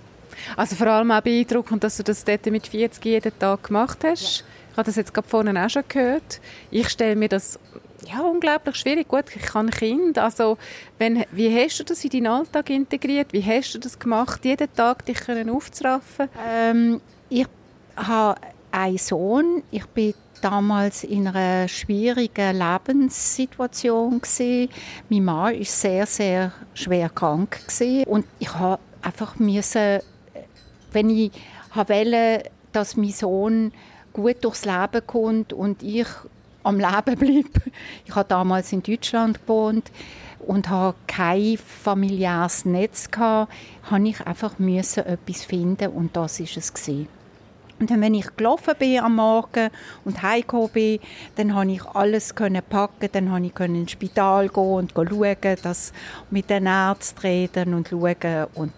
Also 0.56 0.76
vor 0.76 0.88
allem 0.88 1.12
auch 1.12 1.22
beeindruckend, 1.22 1.84
dass 1.84 1.98
du 1.98 2.04
das 2.04 2.24
dort 2.24 2.46
mit 2.48 2.68
40 2.68 3.04
jeden 3.06 3.38
Tag 3.40 3.64
gemacht 3.64 4.00
hast. 4.04 4.40
Ja. 4.40 4.46
Ich 4.72 4.78
habe 4.78 4.86
das 4.86 4.96
jetzt 4.96 5.14
gerade 5.14 5.28
vorhin 5.28 5.58
auch 5.58 5.70
schon 5.70 5.84
gehört. 5.88 6.40
Ich 6.70 6.90
stelle 6.90 7.16
mir 7.16 7.28
das 7.28 7.60
ja, 8.08 8.22
unglaublich 8.22 8.76
schwierig. 8.76 9.08
Gut, 9.08 9.26
ich 9.36 9.54
habe 9.54 9.68
ein 9.68 9.72
Kind. 9.72 10.18
Also, 10.18 10.58
wenn, 10.98 11.26
wie 11.32 11.54
hast 11.56 11.80
du 11.80 11.84
das 11.84 12.04
in 12.04 12.10
deinen 12.10 12.28
Alltag 12.28 12.70
integriert? 12.70 13.32
Wie 13.34 13.44
hast 13.44 13.74
du 13.76 13.80
das 13.80 14.00
gemacht, 14.00 14.44
jeden 14.44 14.74
Tag 14.74 15.06
dich 15.06 15.20
können 15.20 15.50
aufzuraffen? 15.50 16.30
Ähm, 16.48 17.02
ich 17.30 17.48
habe 17.96 18.40
einen 18.72 18.98
Sohn. 18.98 19.64
Ich 19.72 19.86
bin 19.88 20.14
damals 20.42 21.04
in 21.04 21.28
einer 21.28 21.68
schwierigen 21.68 22.58
Lebenssituation 22.58 24.22
gewesen. 24.22 24.70
Mein 25.10 25.24
Mann 25.24 25.56
ist 25.56 25.80
sehr, 25.80 26.06
sehr 26.06 26.52
schwer 26.74 27.10
krank 27.10 27.60
gewesen. 27.68 28.04
und 28.06 28.26
ich 28.40 28.54
habe 28.54 28.82
einfach 29.02 29.38
müssen, 29.38 30.00
wenn 30.92 31.10
ich 31.10 31.32
wollte, 31.74 32.44
dass 32.72 32.98
mein 32.98 33.12
Sohn 33.12 33.72
gut 34.14 34.44
durchs 34.44 34.66
Leben 34.66 35.06
kommt 35.06 35.54
und 35.54 35.84
ich 35.84 36.08
am 36.64 36.78
Leben 36.78 37.18
bleibe. 37.18 37.72
Ich 38.06 38.16
habe 38.16 38.28
damals 38.28 38.72
in 38.74 38.84
Deutschland 38.84 39.42
gewohnt 39.42 39.92
und 40.40 40.70
habe 40.70 40.98
kein 41.08 41.58
familiäres 41.58 42.66
Netz 42.66 43.10
gehabt, 43.10 43.52
habe 43.90 44.08
ich 44.08 44.26
einfach 44.26 44.60
müssen 44.60 45.06
etwas 45.06 45.46
finden 45.46 45.92
und 45.92 46.16
das 46.16 46.40
ist 46.40 46.58
es 46.58 46.74
gewesen. 46.74 47.08
Und 47.80 47.90
dann, 47.90 48.02
wenn 48.02 48.14
ich 48.14 48.36
gelaufen 48.36 48.76
bin 48.78 49.00
am 49.00 49.16
Morgen 49.16 49.72
und 50.06 50.22
heimgekommen 50.22 50.70
bin, 50.70 51.00
dann 51.36 51.52
konnte 51.52 51.74
ich 51.74 51.86
alles 51.86 52.36
können 52.36 52.62
packen, 52.68 53.10
dann 53.12 53.30
konnte 53.30 53.48
ich 53.48 53.60
ins 53.60 53.92
Spital 53.92 54.50
gehen 54.50 54.64
und 54.64 54.94
schauen, 54.94 55.58
dass 55.64 55.92
mit 56.30 56.52
den 56.52 56.68
Ärzten 56.68 57.20
reden 57.22 57.74
und 57.74 57.88
schauen 57.88 58.48
und 58.54 58.72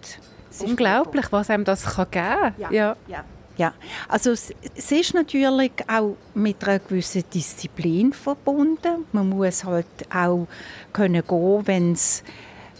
Unglaublich, 0.60 1.32
was 1.32 1.50
einem 1.50 1.66
das 1.66 1.84
kann 1.84 2.08
geben 2.12 2.26
kann. 2.26 2.54
Ja. 2.58 2.96
ja. 3.08 3.24
ja. 3.58 3.74
Also 4.08 4.32
es, 4.32 4.54
es, 4.76 4.92
ist 4.92 5.14
natürlich 5.14 5.72
auch 5.88 6.16
mit 6.34 6.64
einer 6.64 6.80
gewissen 6.80 7.24
Disziplin 7.34 8.14
verbunden. 8.14 9.06
Man 9.12 9.30
muss 9.30 9.64
halt 9.64 9.86
auch 10.14 10.48
können 10.92 11.24
gehen, 11.28 11.62
wenn 11.68 11.92
es 11.94 12.24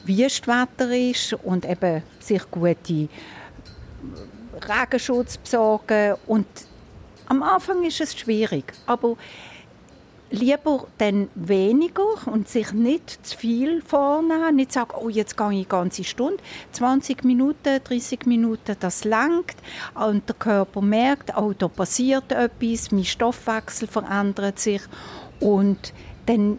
Wüstwetter 0.06 0.92
ist 0.92 1.34
und 1.34 1.66
eben 1.66 2.04
sich 2.20 2.50
gute 2.52 3.08
Regenschutz 4.62 5.38
besorgen. 5.38 6.16
Und 6.28 6.48
am 7.28 7.42
Anfang 7.42 7.84
ist 7.84 8.02
es 8.02 8.18
schwierig, 8.18 8.74
aber 8.86 9.16
lieber 10.34 10.88
dann 10.98 11.30
weniger 11.36 12.16
und 12.26 12.50
sich 12.50 12.74
nicht 12.74 13.26
zu 13.26 13.38
viel 13.38 13.84
vornehmen. 13.84 14.56
Nicht 14.56 14.74
sagen, 14.74 14.92
oh, 15.00 15.08
jetzt 15.08 15.38
gehe 15.38 15.48
ich 15.48 15.54
eine 15.54 15.66
ganze 15.66 16.04
Stunde. 16.04 16.42
20 16.72 17.24
Minuten, 17.24 17.80
30 17.84 18.26
Minuten, 18.26 18.76
das 18.80 19.06
langt. 19.06 19.56
Und 19.94 20.28
der 20.28 20.36
Körper 20.36 20.82
merkt, 20.82 21.38
oh, 21.38 21.54
da 21.56 21.68
passiert 21.68 22.32
etwas, 22.32 22.92
mein 22.92 23.06
Stoffwechsel 23.06 23.88
verändert 23.88 24.58
sich. 24.58 24.82
Und 25.40 25.94
dann 26.26 26.58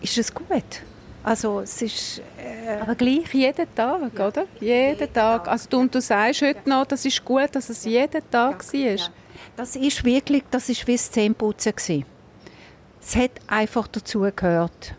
ist 0.00 0.18
es 0.18 0.34
gut. 0.34 0.82
Also 1.22 1.60
es 1.60 1.80
ist... 1.80 2.22
Äh 2.36 2.80
Aber 2.80 2.96
gleich 2.96 3.32
jeden 3.32 3.72
Tag, 3.72 4.18
ja. 4.18 4.26
oder? 4.26 4.46
Jeden, 4.58 4.98
jeden 4.98 5.12
Tag. 5.12 5.46
Also 5.46 5.68
du, 5.70 5.78
und 5.78 5.94
du 5.94 6.00
sagst 6.00 6.42
heute 6.42 6.68
noch, 6.68 6.86
das 6.86 7.04
ist 7.04 7.24
gut, 7.24 7.50
dass 7.52 7.70
es 7.70 7.84
jeden 7.84 8.28
Tag 8.32 8.64
ja. 8.72 8.80
war. 8.80 8.96
Ja. 8.96 9.06
Das 9.54 9.76
ist 9.76 10.04
wirklich, 10.04 10.42
das 10.50 10.68
ist 10.68 10.84
wie 10.88 10.96
das 10.96 11.12
Zähneputzen 11.12 11.72
gewesen 11.76 12.04
es 13.04 13.16
hat 13.16 13.32
einfach 13.46 13.88
dazugehört. 13.88 14.94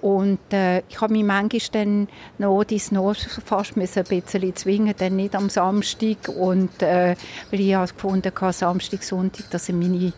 Und 0.00 0.38
äh, 0.52 0.80
ich 0.88 1.00
habe 1.00 1.12
mich 1.12 1.24
manchmal 1.24 1.60
dann 1.72 2.08
noch 2.38 2.62
dies 2.62 2.92
noch 2.92 3.16
fast 3.44 3.76
ein 3.76 3.82
bisschen 3.82 4.56
zwingen, 4.56 4.94
dann 4.96 5.16
nicht 5.16 5.34
am 5.34 5.50
Samstag. 5.50 6.28
Und, 6.28 6.82
äh, 6.82 7.16
weil 7.50 7.60
ich 7.60 7.74
habe 7.74 7.92
gefunden 7.92 8.32
habe, 8.40 8.52
Samstag, 8.52 9.02
Sonntag, 9.02 9.50
das 9.50 9.66
sind 9.66 9.80
meine 9.80 10.12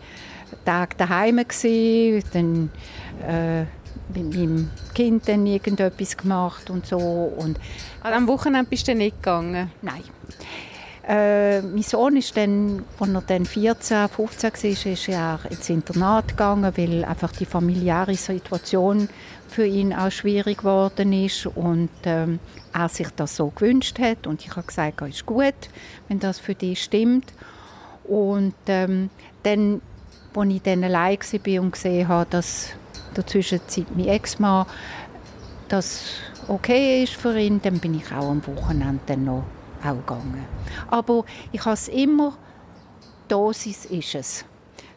Tage 0.64 0.96
daheim 0.96 1.36
gewesen. 1.38 2.22
Dann 2.32 2.70
äh, 3.26 3.64
mit 4.14 4.34
meinem 4.34 4.70
Kind 4.94 5.28
dann 5.28 5.46
irgendetwas 5.46 6.16
gemacht 6.16 6.68
und 6.68 6.86
so. 6.86 6.98
Und, 6.98 7.58
also 8.02 8.16
am 8.16 8.26
Wochenende 8.28 8.68
bist 8.68 8.86
du 8.88 8.94
nicht 8.94 9.16
gegangen? 9.16 9.70
Nein. 9.80 10.02
Äh, 11.10 11.62
mein 11.62 11.82
Sohn 11.82 12.16
ist 12.16 12.36
dann, 12.36 12.84
als 13.00 13.10
er 13.10 13.20
dann 13.22 13.44
14, 13.44 14.08
15 14.08 14.52
war, 14.52 14.92
ist 14.92 15.08
er 15.08 15.40
ins 15.50 15.68
Internat 15.68 16.28
gegangen, 16.28 16.72
weil 16.76 17.04
einfach 17.04 17.32
die 17.32 17.46
familiäre 17.46 18.14
Situation 18.14 19.08
für 19.48 19.66
ihn 19.66 19.92
auch 19.92 20.12
schwierig 20.12 20.58
geworden 20.58 21.12
ist 21.12 21.46
und 21.46 21.88
ähm, 22.04 22.38
er 22.72 22.88
sich 22.88 23.08
das 23.16 23.34
so 23.34 23.48
gewünscht 23.48 23.98
hat. 23.98 24.28
Und 24.28 24.44
ich 24.44 24.52
habe 24.52 24.64
gesagt, 24.64 25.02
es 25.02 25.16
ist 25.16 25.26
gut, 25.26 25.56
wenn 26.06 26.20
das 26.20 26.38
für 26.38 26.54
dich 26.54 26.80
stimmt. 26.80 27.32
Und 28.04 28.54
ähm, 28.68 29.10
dann, 29.42 29.82
als 30.36 30.50
ich 30.50 30.62
dann 30.62 30.84
allein 30.84 31.18
war 31.18 31.62
und 31.62 31.72
gesehen 31.72 32.06
habe, 32.06 32.30
dass 32.30 32.68
dazwischen 33.14 33.60
mein 33.96 34.06
Ex-Mann 34.06 34.64
das 35.66 36.04
okay 36.46 37.02
ist 37.02 37.14
für 37.14 37.36
ihn, 37.36 37.60
dann 37.60 37.80
bin 37.80 37.94
ich 37.94 38.12
auch 38.12 38.30
am 38.30 38.46
Wochenende 38.46 39.16
noch 39.16 39.42
auch 39.82 39.96
gegangen. 39.96 40.44
Aber 40.88 41.24
ich 41.52 41.64
habe 41.64 41.74
es 41.74 41.88
immer, 41.88 42.36
Dosis 43.28 43.86
ist 43.86 44.14
es. 44.14 44.44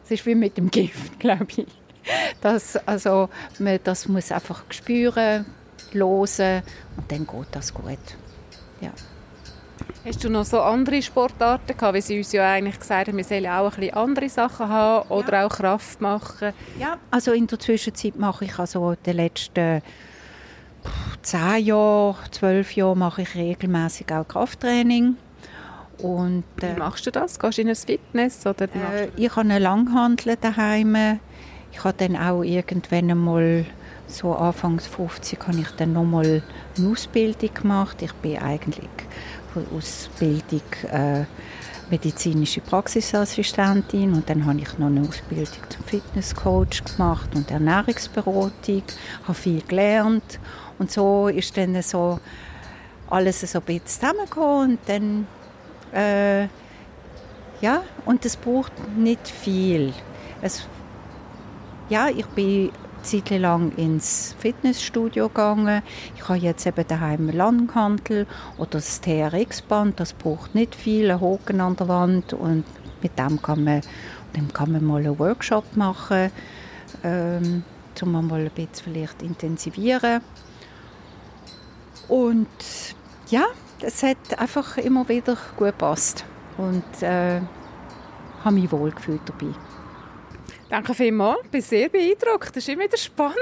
Es 0.04 0.10
ist 0.10 0.26
wie 0.26 0.34
mit 0.34 0.56
dem 0.56 0.70
Gift, 0.70 1.18
glaube 1.18 1.46
ich. 1.56 1.66
Das, 2.40 2.76
also, 2.86 3.30
man 3.58 3.78
das 3.82 4.08
muss 4.08 4.30
einfach 4.30 4.64
spüren, 4.70 5.46
hören 5.92 6.62
und 6.96 7.10
dann 7.10 7.26
geht 7.26 7.48
das 7.52 7.72
gut. 7.72 7.98
Ja. 8.80 8.90
Hast 10.04 10.22
du 10.22 10.28
noch 10.28 10.44
so 10.44 10.60
andere 10.60 11.00
Sportarten 11.00 11.76
gehabt, 11.76 11.94
wie 11.94 12.00
sie 12.02 12.18
uns 12.18 12.32
ja 12.32 12.52
eigentlich 12.52 12.78
gesagt 12.78 13.08
haben, 13.08 13.16
wir 13.16 13.24
sollen 13.24 13.46
auch 13.46 13.72
ein 13.72 13.80
bisschen 13.80 13.94
andere 13.94 14.28
Sachen 14.28 14.68
haben 14.68 15.08
oder 15.08 15.32
ja. 15.32 15.46
auch 15.46 15.50
Kraft 15.50 16.00
machen? 16.02 16.52
Ja, 16.78 16.98
also 17.10 17.32
in 17.32 17.46
der 17.46 17.58
Zwischenzeit 17.58 18.16
mache 18.16 18.44
ich 18.44 18.58
also 18.58 18.94
die 19.06 19.12
letzten 19.12 19.80
zehn 21.22 21.64
Jahre, 21.64 22.16
zwölf 22.30 22.76
Jahre 22.76 22.96
mache 22.96 23.22
ich 23.22 23.34
regelmäßig 23.34 24.12
auch 24.12 24.26
Krafttraining. 24.26 25.16
Und, 25.98 26.44
äh, 26.60 26.74
Wie 26.74 26.78
machst 26.78 27.06
du 27.06 27.10
das? 27.10 27.38
Gehst 27.38 27.58
du 27.58 27.62
in 27.62 27.68
ein 27.68 27.76
Fitness? 27.76 28.46
Oder 28.46 28.64
äh, 28.64 29.08
ich 29.16 29.30
habe 29.30 29.40
eine 29.42 29.58
Langhandel 29.58 30.36
daheim. 30.40 31.20
Ich 31.72 31.82
habe 31.82 31.94
dann 31.96 32.16
auch 32.16 32.42
irgendwann 32.42 33.10
einmal, 33.10 33.66
so 34.06 34.34
Anfangs 34.34 34.86
50, 34.86 35.38
habe 35.46 35.60
ich 35.60 35.70
dann 35.72 35.92
nochmal 35.92 36.42
eine 36.76 36.88
Ausbildung 36.88 37.54
gemacht. 37.54 38.02
Ich 38.02 38.12
bin 38.14 38.38
eigentlich 38.38 38.88
von 39.52 39.66
Ausbildung 39.76 40.60
äh, 40.90 41.24
medizinische 41.90 42.60
Praxisassistentin 42.60 44.12
und 44.14 44.28
dann 44.28 44.46
habe 44.46 44.58
ich 44.58 44.78
noch 44.78 44.86
eine 44.86 45.02
Ausbildung 45.02 45.46
zum 45.68 45.84
Fitnesscoach 45.84 46.84
gemacht 46.84 47.30
und 47.34 47.50
Ernährungsberatung, 47.50 48.82
habe 49.24 49.34
viel 49.34 49.62
gelernt 49.62 50.40
und 50.78 50.90
so 50.90 51.28
ist 51.28 51.56
dann 51.56 51.80
so 51.82 52.18
alles 53.10 53.40
so 53.40 53.58
ein 53.58 53.64
bisschen 53.64 53.86
zusammengekommen 53.86 54.70
und 54.70 54.78
dann 54.86 55.26
äh, 55.92 56.48
ja, 57.60 57.82
und 58.04 58.24
es 58.24 58.36
braucht 58.36 58.72
nicht 58.96 59.26
viel. 59.28 59.92
Es, 60.42 60.66
ja, 61.88 62.08
ich 62.08 62.26
bin 62.26 62.70
Zeit 63.02 63.30
lang 63.30 63.72
ins 63.76 64.34
Fitnessstudio 64.38 65.28
gegangen. 65.28 65.82
Ich 66.16 66.28
habe 66.28 66.38
jetzt 66.38 66.66
eben 66.66 66.86
daheim 66.86 67.28
Langhantel 67.30 68.26
oder 68.58 68.72
das 68.72 69.00
TRX-Band. 69.00 70.00
Das 70.00 70.12
braucht 70.12 70.54
nicht 70.54 70.74
viel, 70.74 71.10
einen 71.10 71.20
Haken 71.20 71.60
an 71.60 71.76
der 71.76 71.88
Wand 71.88 72.32
und 72.32 72.64
mit 73.02 73.18
dem 73.18 73.40
kann 73.40 73.64
man, 73.64 73.82
dem 74.34 74.52
kann 74.52 74.72
man 74.72 74.84
mal 74.84 75.00
einen 75.00 75.18
Workshop 75.18 75.76
machen, 75.76 76.30
ähm, 77.02 77.62
um 78.02 78.12
mal 78.12 78.40
ein 78.40 78.50
bisschen 78.50 78.84
vielleicht 78.84 79.22
intensivieren. 79.22 80.20
Und 82.08 82.48
ja, 83.28 83.46
es 83.80 84.02
hat 84.02 84.38
einfach 84.38 84.78
immer 84.78 85.08
wieder 85.08 85.36
gut 85.56 85.68
gepasst 85.68 86.24
und 86.56 86.84
äh, 87.02 87.40
habe 88.44 88.54
mich 88.54 88.70
wohl 88.70 88.90
gefühlt 88.90 89.22
dabei. 89.26 89.52
Danke 90.68 90.94
vielmals, 90.94 91.40
ich 91.44 91.50
bin 91.50 91.60
sehr 91.60 91.88
beeindruckt. 91.88 92.50
Es 92.50 92.56
ist 92.56 92.68
immer 92.68 92.84
wieder 92.84 92.96
spannend, 92.96 93.36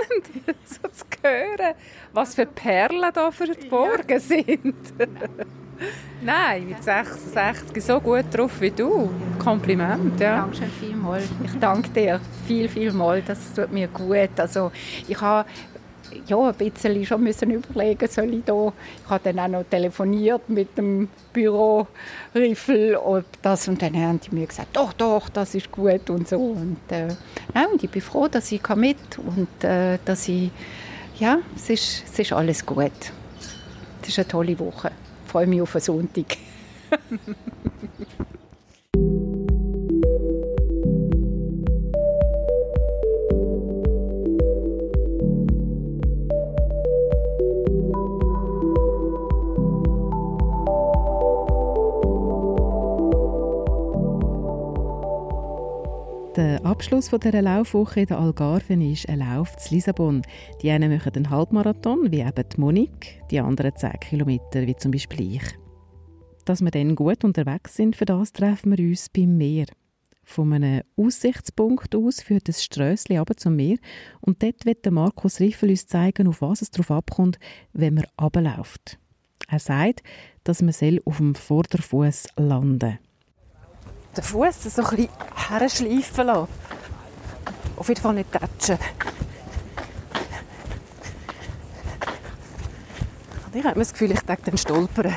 so 0.64 0.88
zu 0.88 1.04
hören, 1.22 1.74
was 2.12 2.34
für 2.34 2.46
Perlen 2.46 3.10
da 3.12 3.30
verborgen 3.30 4.08
ja. 4.08 4.20
sind. 4.20 4.74
Nein, 6.22 6.68
mit 6.68 6.82
66 6.82 7.84
so 7.84 8.00
gut 8.00 8.26
drauf 8.32 8.60
wie 8.60 8.70
du. 8.70 9.10
Kompliment, 9.42 10.20
ja. 10.20 10.36
Dankeschön 10.36 10.70
vielmals. 10.78 11.24
Ich 11.44 11.58
danke 11.58 11.88
dir 11.90 12.20
viel, 12.46 12.68
viel 12.68 12.92
mal. 12.92 13.22
Das 13.22 13.52
tut 13.54 13.72
mir 13.72 13.88
gut. 13.88 14.38
Also 14.38 14.70
ich 15.08 15.20
habe 15.20 15.48
ja, 16.26 16.48
ein 16.48 16.54
bisschen 16.54 17.04
schon 17.04 17.22
müssen 17.22 17.50
überlegen, 17.50 18.08
soll 18.08 18.34
ich 18.34 18.44
da. 18.44 18.72
Ich 19.04 19.10
habe 19.10 19.32
dann 19.32 19.38
auch 19.38 19.48
noch 19.48 19.64
telefoniert 19.64 20.48
mit 20.48 20.76
dem 20.76 21.08
Büroriffel 21.32 22.96
ob 22.96 23.24
das 23.42 23.68
und 23.68 23.82
dann 23.82 23.94
haben 23.96 24.20
die 24.20 24.34
mir 24.34 24.46
gesagt, 24.46 24.76
doch, 24.76 24.92
doch, 24.92 25.28
das 25.28 25.54
ist 25.54 25.70
gut 25.70 26.08
und 26.10 26.28
so 26.28 26.38
und, 26.38 26.78
äh, 26.90 27.08
nein, 27.54 27.66
und 27.72 27.82
ich 27.82 27.90
bin 27.90 28.02
froh, 28.02 28.28
dass 28.28 28.50
ich 28.52 28.62
mit 28.76 29.18
und 29.18 29.64
äh, 29.64 29.98
dass 30.04 30.28
ich, 30.28 30.50
ja, 31.18 31.38
es 31.56 31.70
ist, 31.70 32.04
es 32.10 32.18
ist 32.18 32.32
alles 32.32 32.64
gut. 32.64 32.92
Es 34.02 34.08
ist 34.08 34.18
eine 34.18 34.28
tolle 34.28 34.58
Woche. 34.58 34.90
Ich 35.24 35.30
freue 35.30 35.46
mich 35.46 35.62
auf 35.62 35.74
einen 35.74 35.82
Sonntag. 35.82 36.36
Der 56.36 56.64
Abschluss 56.64 57.10
dieser 57.10 57.42
Laufwoche 57.42 58.00
in 58.00 58.06
der 58.06 58.18
Algarve 58.18 58.72
ist 58.72 59.06
ein 59.06 59.18
Lauf 59.18 59.54
zu 59.58 59.74
Lissabon. 59.74 60.22
Die 60.62 60.70
einen 60.70 60.90
machen 60.90 61.12
einen 61.14 61.28
Halbmarathon, 61.28 62.10
wie 62.10 62.20
eben 62.20 62.48
die 62.48 62.58
Monique, 62.58 63.22
die 63.30 63.38
anderen 63.38 63.76
10 63.76 64.00
Kilometer, 64.00 64.66
wie 64.66 64.74
zum 64.74 64.92
Beispiel 64.92 65.36
ich. 65.36 65.42
Dass 66.46 66.62
wir 66.62 66.70
dann 66.70 66.94
gut 66.94 67.22
unterwegs 67.22 67.74
sind, 67.74 67.96
für 67.96 68.06
das 68.06 68.32
treffen 68.32 68.74
wir 68.74 68.82
uns 68.82 69.10
beim 69.10 69.36
Meer. 69.36 69.66
Von 70.24 70.54
einem 70.54 70.80
Aussichtspunkt 70.96 71.94
aus 71.94 72.22
führt 72.22 72.48
das 72.48 72.64
Strössli 72.64 73.18
aber 73.18 73.36
zum 73.36 73.56
Meer 73.56 73.76
und 74.22 74.42
dort 74.42 74.64
wird 74.64 74.90
Markus 74.90 75.38
Riffel 75.38 75.68
uns 75.68 75.86
zeigen, 75.86 76.28
auf 76.28 76.40
was 76.40 76.62
es 76.62 76.70
darauf 76.70 76.92
abkommt, 76.92 77.38
wenn 77.74 77.92
man 77.92 78.06
runterläuft. 78.18 78.98
Er 79.48 79.58
sagt, 79.58 80.02
dass 80.44 80.62
man 80.62 80.72
auf 81.04 81.18
dem 81.18 81.34
Vorderfuß 81.34 82.28
landen 82.36 82.78
soll 82.80 82.98
den 84.16 84.24
Fuß 84.24 84.62
so 84.62 84.82
ein 84.82 84.96
bisschen 84.96 85.08
herschleifen 85.52 86.26
lassen. 86.26 86.48
Auf 87.76 87.88
jeden 87.88 88.00
Fall 88.00 88.14
nicht 88.14 88.32
tätschen. 88.32 88.78
Und 93.46 93.56
ich 93.56 93.64
habe 93.64 93.78
das 93.78 93.92
Gefühl, 93.92 94.12
ich 94.12 94.20
denke 94.20 94.42
dann 94.46 94.58
stolpern. 94.58 95.14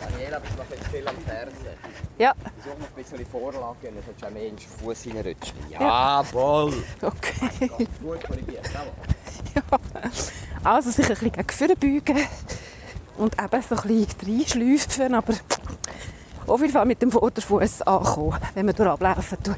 Daniela, 0.00 0.38
bist 0.40 0.54
du 0.54 0.58
noch 0.58 0.70
jetzt 0.70 0.88
viel 0.88 1.08
am 1.08 1.16
Fernsehen? 1.18 1.78
Ja. 2.18 2.32
Versuch 2.58 2.78
noch 2.78 2.86
ein 2.86 2.94
bisschen 2.94 3.26
Vorlagen, 3.26 3.76
dann 3.82 3.94
solltest 3.94 4.22
du 4.22 4.26
auch 4.26 4.30
mehr 4.30 4.46
in 4.46 4.56
den 4.56 4.66
Fuß 4.66 5.06
reinrutschen. 5.06 5.58
Jawohl! 5.70 6.84
Okay. 7.02 7.68
Gut 8.02 8.24
korrigiert, 8.24 8.70
jawohl. 8.72 8.92
ja. 9.54 10.10
Also 10.64 10.90
sich 10.90 11.04
ein 11.04 11.08
bisschen 11.10 11.32
gegen 11.32 11.50
vorne 11.50 11.76
beugen 11.76 12.26
und 13.16 13.34
eben 13.40 13.62
so 13.62 13.76
ein 13.76 13.82
bisschen 13.82 14.38
reinschleifen, 14.38 15.14
aber 15.14 15.34
auf 16.46 16.60
jeden 16.60 16.72
Fall 16.72 16.86
mit 16.86 17.00
dem 17.00 17.10
Vorderfuß 17.10 17.82
ankommen, 17.82 18.38
wenn 18.54 18.66
man 18.66 18.74
durchlaufen 18.74 19.42
tut. 19.42 19.56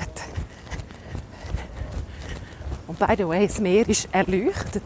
Und 2.86 2.98
by 2.98 3.14
the 3.16 3.26
way, 3.26 3.46
das 3.46 3.60
Meer 3.60 3.88
ist 3.88 4.08
erleuchtet. 4.12 4.82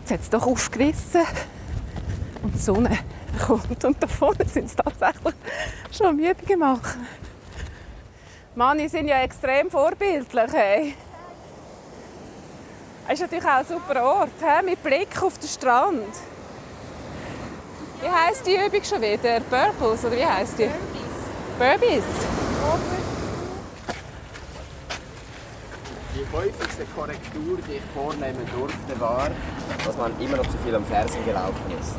Jetzt 0.00 0.10
hat 0.10 0.20
es 0.20 0.30
doch 0.30 0.46
aufgerissen 0.46 1.22
und 2.42 2.54
die 2.54 2.58
Sonne 2.58 2.98
kommt. 3.44 3.84
Und 3.84 4.02
da 4.02 4.06
vorne 4.06 4.46
sind 4.46 4.66
es 4.66 4.76
tatsächlich 4.76 5.34
schon 5.90 6.16
müde 6.16 6.46
gemacht. 6.46 6.96
Mann, 8.54 8.78
die 8.78 8.88
sind 8.88 9.08
ja 9.08 9.20
extrem 9.22 9.70
vorbildlich. 9.70 10.52
Hey. 10.52 10.94
Es 13.06 13.14
ist 13.14 13.20
natürlich 13.20 13.44
auch 13.44 13.58
ein 13.58 13.66
super 13.66 14.04
Ort, 14.04 14.30
he? 14.40 14.64
mit 14.64 14.82
Blick 14.82 15.22
auf 15.22 15.38
den 15.38 15.48
Strand. 15.48 16.14
Wie 18.08 18.14
heisst 18.14 18.46
die 18.46 18.54
Übung 18.54 18.82
schon 18.82 19.02
wieder? 19.02 19.38
Burples 19.40 20.02
oder 20.02 20.16
wie 20.16 20.24
heisst 20.24 20.58
die? 20.58 20.70
Burpees. 21.58 22.04
Die 26.14 26.36
häufigste 26.36 26.84
Korrektur, 26.96 27.58
die 27.68 27.72
ich 27.74 27.82
vornehmen 27.94 28.48
durfte, 28.56 28.98
war, 28.98 29.28
dass 29.84 29.96
man 29.98 30.18
immer 30.20 30.38
noch 30.38 30.46
zu 30.46 30.56
viel 30.64 30.74
am 30.74 30.86
Fersen 30.86 31.22
gelaufen 31.26 31.62
ist. 31.78 31.96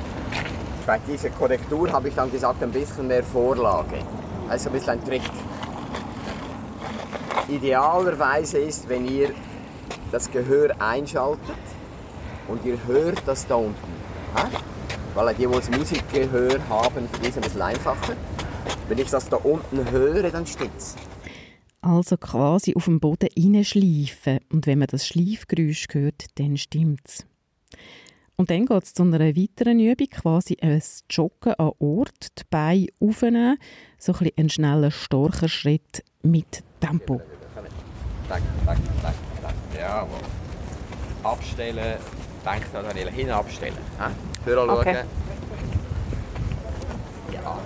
Bei 0.88 0.98
dieser 1.08 1.30
Korrektur 1.30 1.92
habe 1.92 2.08
ich 2.08 2.16
dann 2.16 2.32
gesagt, 2.32 2.63
ein 2.63 2.72
bisschen 2.72 3.06
mehr 3.06 3.24
Vorlage. 3.24 4.00
Also 4.50 4.70
ein 4.70 4.74
bisschen 4.74 4.94
ein 4.94 5.06
Trick. 5.06 5.22
Idealerweise 7.50 8.58
ist, 8.58 8.89
wenn 8.89 9.08
ihr 9.08 9.30
das 10.12 10.32
Gehör 10.32 10.72
einschaltet 10.80 11.39
und 12.48 12.66
ihr 12.66 12.80
hört 12.88 13.22
das 13.28 13.46
da 13.46 13.56
unten. 13.56 14.78
Weil 15.16 15.36
die, 15.36 15.46
die 15.48 15.51
das 15.51 15.70
Musikgehör 15.70 16.60
haben, 16.70 17.08
für 17.10 17.19
die 17.19 17.28
ist 17.28 17.32
es 17.32 17.38
ein 17.38 17.41
bisschen 17.41 17.62
einfacher. 17.62 18.15
Wenn 18.88 18.98
ich 18.98 19.10
das 19.10 19.30
da 19.30 19.38
unten 19.38 19.89
höre, 19.89 20.30
dann 20.30 20.45
stimmt's. 20.45 20.95
Also 21.82 22.17
quasi 22.17 22.76
auf 22.76 22.86
dem 22.86 23.00
Boden 23.00 23.30
hineinschleifen. 23.36 24.39
Und 24.52 24.67
wenn 24.67 24.80
man 24.80 24.88
das 24.88 25.08
Schleifgeräusch 25.08 25.88
hört, 25.91 26.26
dann 26.36 26.58
stimmt's. 26.58 27.26
Und 28.36 28.50
dann 28.50 28.65
geht 28.65 28.84
es 28.84 28.93
zu 28.93 29.04
einer 29.04 29.19
weiteren 29.19 29.80
Übung, 29.80 30.08
quasi 30.08 30.58
ein 30.62 30.82
Joggen 31.10 31.54
an 31.56 31.72
Ort, 31.80 32.39
die 32.39 32.43
Beine 32.50 32.88
aufnehmen, 33.00 33.58
so 33.98 34.13
ein 34.13 34.19
bisschen 34.19 34.38
einen 34.38 34.50
schnellen 34.50 34.91
Storcherschritt 34.91 36.04
mit 36.22 36.63
Tempo. 36.80 37.22
Tack, 38.30 38.41
tack, 38.65 38.78
tack. 39.02 39.15
Jawohl. 39.78 40.19
Abstellen. 41.24 41.98
Denk 42.45 42.72
da, 42.72 42.82
Daniela, 42.82 43.12
hin 43.12 43.30
abstellen. 44.57 44.67
Führer 44.67 44.67
Okay. 44.79 45.03
Ja. 47.33 47.57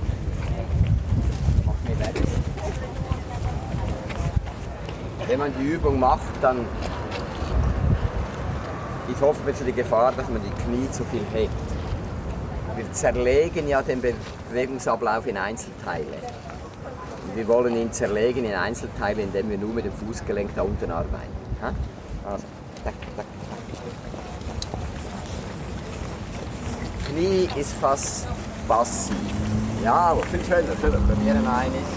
Wenn 5.28 5.40
man 5.40 5.54
die 5.58 5.64
Übung 5.64 6.00
macht, 6.00 6.22
dann 6.42 6.66
ist 9.12 9.22
oft 9.22 9.40
ein 9.40 9.46
bisschen 9.46 9.68
die 9.68 9.74
Gefahr, 9.74 10.12
dass 10.12 10.28
man 10.30 10.42
die 10.42 10.64
Knie 10.64 10.90
zu 10.92 11.04
viel 11.06 11.24
hebt. 11.34 11.54
Wir 12.76 12.92
zerlegen 12.92 13.68
ja 13.68 13.82
den 13.82 14.02
Bewegungsablauf 14.02 15.28
in 15.28 15.38
Einzelteile. 15.38 16.18
Wir 17.36 17.48
wollen 17.48 17.76
ihn 17.76 17.92
zerlegen 17.92 18.46
in 18.46 18.54
Einzelteile, 18.54 19.22
indem 19.22 19.50
wir 19.50 19.58
nur 19.58 19.74
mit 19.74 19.86
dem 19.86 19.94
Fußgelenk 19.94 20.56
da 20.56 20.64
unten 20.64 20.92
arbeiten. 20.92 21.34
Also, 22.26 22.46
tack, 22.84 22.94
tack, 23.16 23.26
Knie 27.14 27.48
ist 27.56 27.74
fast 27.74 28.26
passiv. 28.68 29.16
Ja, 29.84 29.94
aber 29.94 30.24
viel 30.24 30.44
schöner. 30.44 30.76
schöner. 30.82 30.98
Probieren 30.98 31.48
eines. 31.48 31.88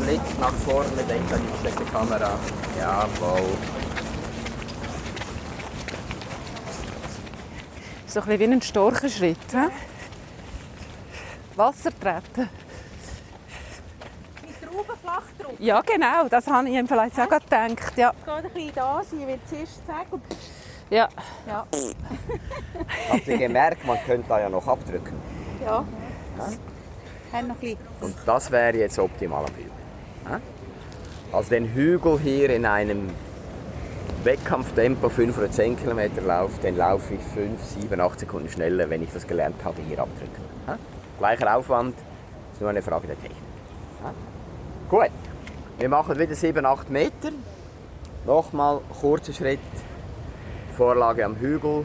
Blick 0.00 0.20
nach 0.40 0.52
vorne, 0.52 1.02
denkt 1.08 1.32
an 1.32 1.40
die 1.42 1.60
schlechte 1.60 1.84
Kamera. 1.84 2.38
Jawohl. 2.78 3.40
So 8.06 8.20
ein 8.20 8.26
bisschen 8.26 8.40
wie 8.40 8.54
ein 8.54 8.62
Storchenschritt. 8.62 9.36
He? 9.50 9.68
Wasser 11.56 11.90
treten. 11.90 12.48
Mit 14.46 14.62
Trauben 14.62 14.98
flach 15.02 15.22
drauf. 15.36 15.52
Ja, 15.58 15.80
genau. 15.80 16.28
Das 16.28 16.46
habe 16.46 16.68
ich 16.68 16.76
ihm 16.76 16.86
vielleicht 16.86 17.18
auch 17.18 17.28
gedacht. 17.28 17.92
Ja. 17.96 18.12
Es 18.16 18.24
geht 18.24 18.34
ein 18.34 18.52
bisschen 18.52 18.74
da 18.76 19.02
sein, 19.02 19.26
wie 19.26 19.38
zuerst 19.50 19.84
sagen. 19.84 20.06
Und 20.12 20.22
ja. 20.90 21.08
ja. 21.46 21.66
Habt 23.10 23.26
ihr 23.26 23.38
gemerkt, 23.38 23.86
man 23.86 23.98
könnte 24.06 24.28
da 24.28 24.40
ja 24.40 24.48
noch 24.48 24.66
abdrücken. 24.66 25.14
ja. 25.64 25.84
Haben 27.32 27.48
noch. 27.48 27.56
Und 28.00 28.14
das 28.24 28.50
wäre 28.50 28.76
jetzt 28.76 28.98
optimal 28.98 29.44
am 29.44 29.54
Hügel. 29.54 29.70
Ja? 30.24 30.40
Also 31.32 31.50
den 31.50 31.74
Hügel 31.74 32.18
hier 32.20 32.50
in 32.50 32.64
einem 32.64 33.10
Wettkampftempo 34.24 35.08
5 35.08 35.36
oder 35.36 35.50
10 35.50 35.78
Kilometer 35.78 36.22
Lauf, 36.22 36.58
den 36.60 36.76
laufe 36.76 37.14
ich 37.14 37.20
5, 37.20 37.62
7, 37.62 38.00
8 38.00 38.20
Sekunden 38.20 38.48
schneller, 38.48 38.88
wenn 38.88 39.02
ich 39.02 39.10
das 39.12 39.26
gelernt 39.26 39.62
habe, 39.62 39.82
hier 39.86 39.98
abdrücken. 39.98 40.42
Ja? 40.66 40.78
Gleicher 41.18 41.56
Aufwand, 41.56 41.94
ist 42.52 42.60
nur 42.60 42.70
eine 42.70 42.82
Frage 42.82 43.06
der 43.06 43.16
Technik. 43.16 43.36
Ja? 44.02 44.12
Gut, 44.88 45.10
wir 45.78 45.88
machen 45.88 46.18
wieder 46.18 46.34
7, 46.34 46.64
8 46.64 46.90
Meter. 46.90 47.30
Nochmal 48.26 48.80
kurzer 49.00 49.32
Schritt, 49.32 49.60
Vorlage 50.78 51.24
am 51.24 51.34
Hügel. 51.34 51.84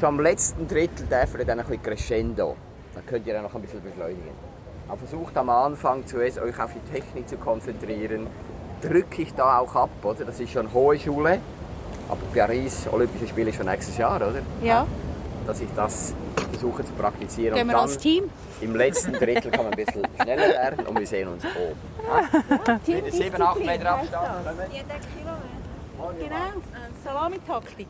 So 0.00 0.08
am 0.08 0.18
letzten 0.18 0.66
Drittel 0.66 1.06
darf 1.08 1.32
er 1.38 1.44
dann 1.44 1.60
ein 1.60 1.66
bisschen 1.66 1.82
crescendo. 1.84 2.56
Dann 2.92 3.06
könnt 3.06 3.24
ihr 3.24 3.34
dann 3.34 3.44
noch 3.44 3.54
ein 3.54 3.62
bisschen 3.62 3.80
beschleunigen. 3.82 4.34
Aber 4.88 4.98
versucht 4.98 5.36
am 5.36 5.48
Anfang 5.48 6.04
zuerst 6.04 6.40
euch 6.40 6.58
auf 6.60 6.72
die 6.74 6.92
Technik 6.92 7.28
zu 7.28 7.36
konzentrieren. 7.36 8.26
Drücke 8.82 9.22
ich 9.22 9.32
da 9.34 9.60
auch 9.60 9.76
ab, 9.76 9.90
oder? 10.02 10.24
Das 10.24 10.40
ist 10.40 10.50
schon 10.50 10.72
hohe 10.72 10.98
Schule. 10.98 11.38
Aber 12.08 12.20
Paris, 12.34 12.88
Olympische 12.90 13.28
Spiele 13.28 13.50
ist 13.50 13.56
schon 13.56 13.66
nächstes 13.66 13.96
Jahr, 13.96 14.16
oder? 14.16 14.42
Ja. 14.60 14.88
Dass 15.46 15.60
ich 15.60 15.68
das 15.76 16.14
versuchen 16.50 16.84
zu 16.84 16.92
praktizieren. 16.94 17.54
Gehen 17.54 17.68
wir 17.68 17.78
als 17.78 17.96
Team? 17.96 18.24
im 18.60 18.74
letzten 18.74 19.12
Drittel 19.12 19.52
kann 19.52 19.66
man 19.66 19.72
ein 19.72 19.84
bisschen 19.84 20.02
schneller 20.22 20.48
werden 20.48 20.86
und 20.86 20.98
wir 20.98 21.06
sehen 21.06 21.28
uns 21.28 21.44
oben. 21.44 21.78
Mit 22.86 23.12
7, 23.12 23.40
8 23.40 23.58
Meter 23.60 23.90
Abstand. 23.90 24.24
Jeder 24.72 24.84
Kilometer. 24.94 25.53
Genau, 25.96 26.62
Salamitaktik. 27.04 27.88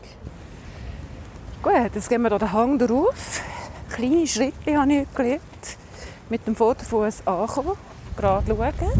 Gut, 1.61 1.95
jetzt 1.95 2.09
gehen 2.09 2.21
wir 2.21 2.29
hier 2.29 2.39
den 2.39 2.51
Hang 2.51 2.77
drauf. 2.77 3.41
Kleine 3.89 4.27
Schritte 4.27 4.77
habe 4.77 4.93
ich 4.93 5.13
gelernt. 5.15 5.41
Mit 6.29 6.45
dem 6.45 6.55
Vorderfuß 6.55 7.25
ankommen, 7.27 7.73
gerade 8.15 8.45
schauen. 8.47 8.91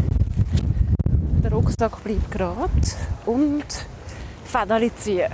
Der 1.42 1.52
Rucksack 1.52 2.02
bleibt 2.02 2.30
gerade 2.30 2.70
und 3.26 3.64
Federli 4.44 4.90
ziehen. 4.96 5.30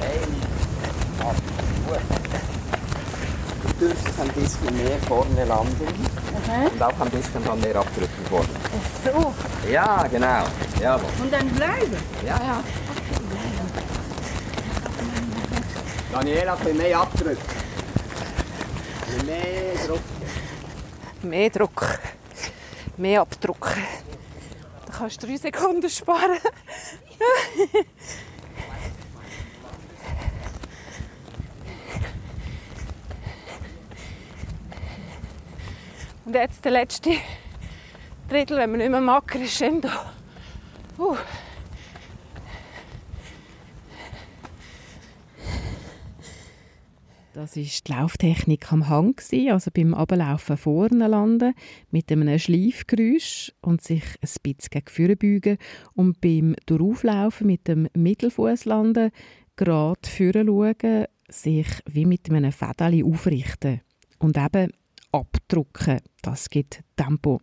Hey, 0.00 0.20
dürftest 3.80 4.20
ein 4.20 4.28
bisschen 4.28 4.76
mehr 4.76 4.98
vorne 5.06 5.44
landen 5.44 5.86
und 6.72 6.82
auch 6.82 7.00
ein 7.00 7.10
bisschen 7.10 7.48
an 7.48 7.60
der 7.60 7.76
abdrücken 7.76 8.24
vorne. 8.28 8.48
So, 9.04 9.34
Ja, 9.70 10.06
genau. 10.08 10.44
Jawohl. 10.80 11.08
und 11.22 11.32
dann 11.32 11.48
bleiben. 11.50 11.96
Ja, 12.26 12.36
ja. 12.36 12.64
Daniela, 16.12 16.52
ein 16.54 16.58
bisschen 16.58 16.76
mehr 16.78 17.00
abdrücken. 17.00 17.42
Mehr 19.26 19.86
Druck. 19.86 20.00
Mehr 21.22 21.50
Druck, 21.50 21.98
mehr 22.96 23.20
Abdruck. 23.20 23.74
Da 24.86 24.92
kannst 24.96 25.22
du 25.22 25.26
drei 25.26 25.36
Sekunden 25.36 25.90
sparen. 25.90 26.38
Und 36.28 36.34
jetzt 36.34 36.62
der 36.62 36.72
letzte 36.72 37.12
Drittel, 38.28 38.58
wenn 38.58 38.72
man 38.72 38.80
nicht 38.80 38.90
mehr 38.90 39.00
mag, 39.00 39.26
Crescendo. 39.28 39.88
Uh. 40.98 41.16
Das 47.32 47.56
ist 47.56 47.88
die 47.88 47.92
Lauftechnik 47.92 48.70
am 48.70 48.90
Hang, 48.90 49.14
also 49.50 49.70
beim 49.72 49.94
Ablaufen 49.94 50.58
vorne 50.58 51.06
landen 51.06 51.54
mit 51.90 52.12
einem 52.12 52.38
Schleifgeräusch 52.38 53.54
und 53.62 53.80
sich 53.80 54.04
ein 54.04 54.28
bisschen 54.42 54.68
gegen 54.70 54.86
vorne 54.86 55.16
beugen 55.16 55.56
und 55.94 56.20
beim 56.20 56.56
Durchauflaufen 56.66 57.46
mit 57.46 57.66
dem 57.68 57.88
Mittelfuß 57.94 58.66
landen, 58.66 59.12
gerade 59.56 60.06
vorne 60.06 60.44
schauen, 60.44 61.06
sich 61.30 61.68
wie 61.86 62.04
mit 62.04 62.28
einem 62.28 62.52
Fädeli 62.52 63.02
aufrichten 63.02 63.80
und 64.18 64.36
eben 64.36 64.72
abdrucken. 65.12 66.00
Das 66.22 66.48
gibt 66.50 66.82
Tempo. 66.96 67.40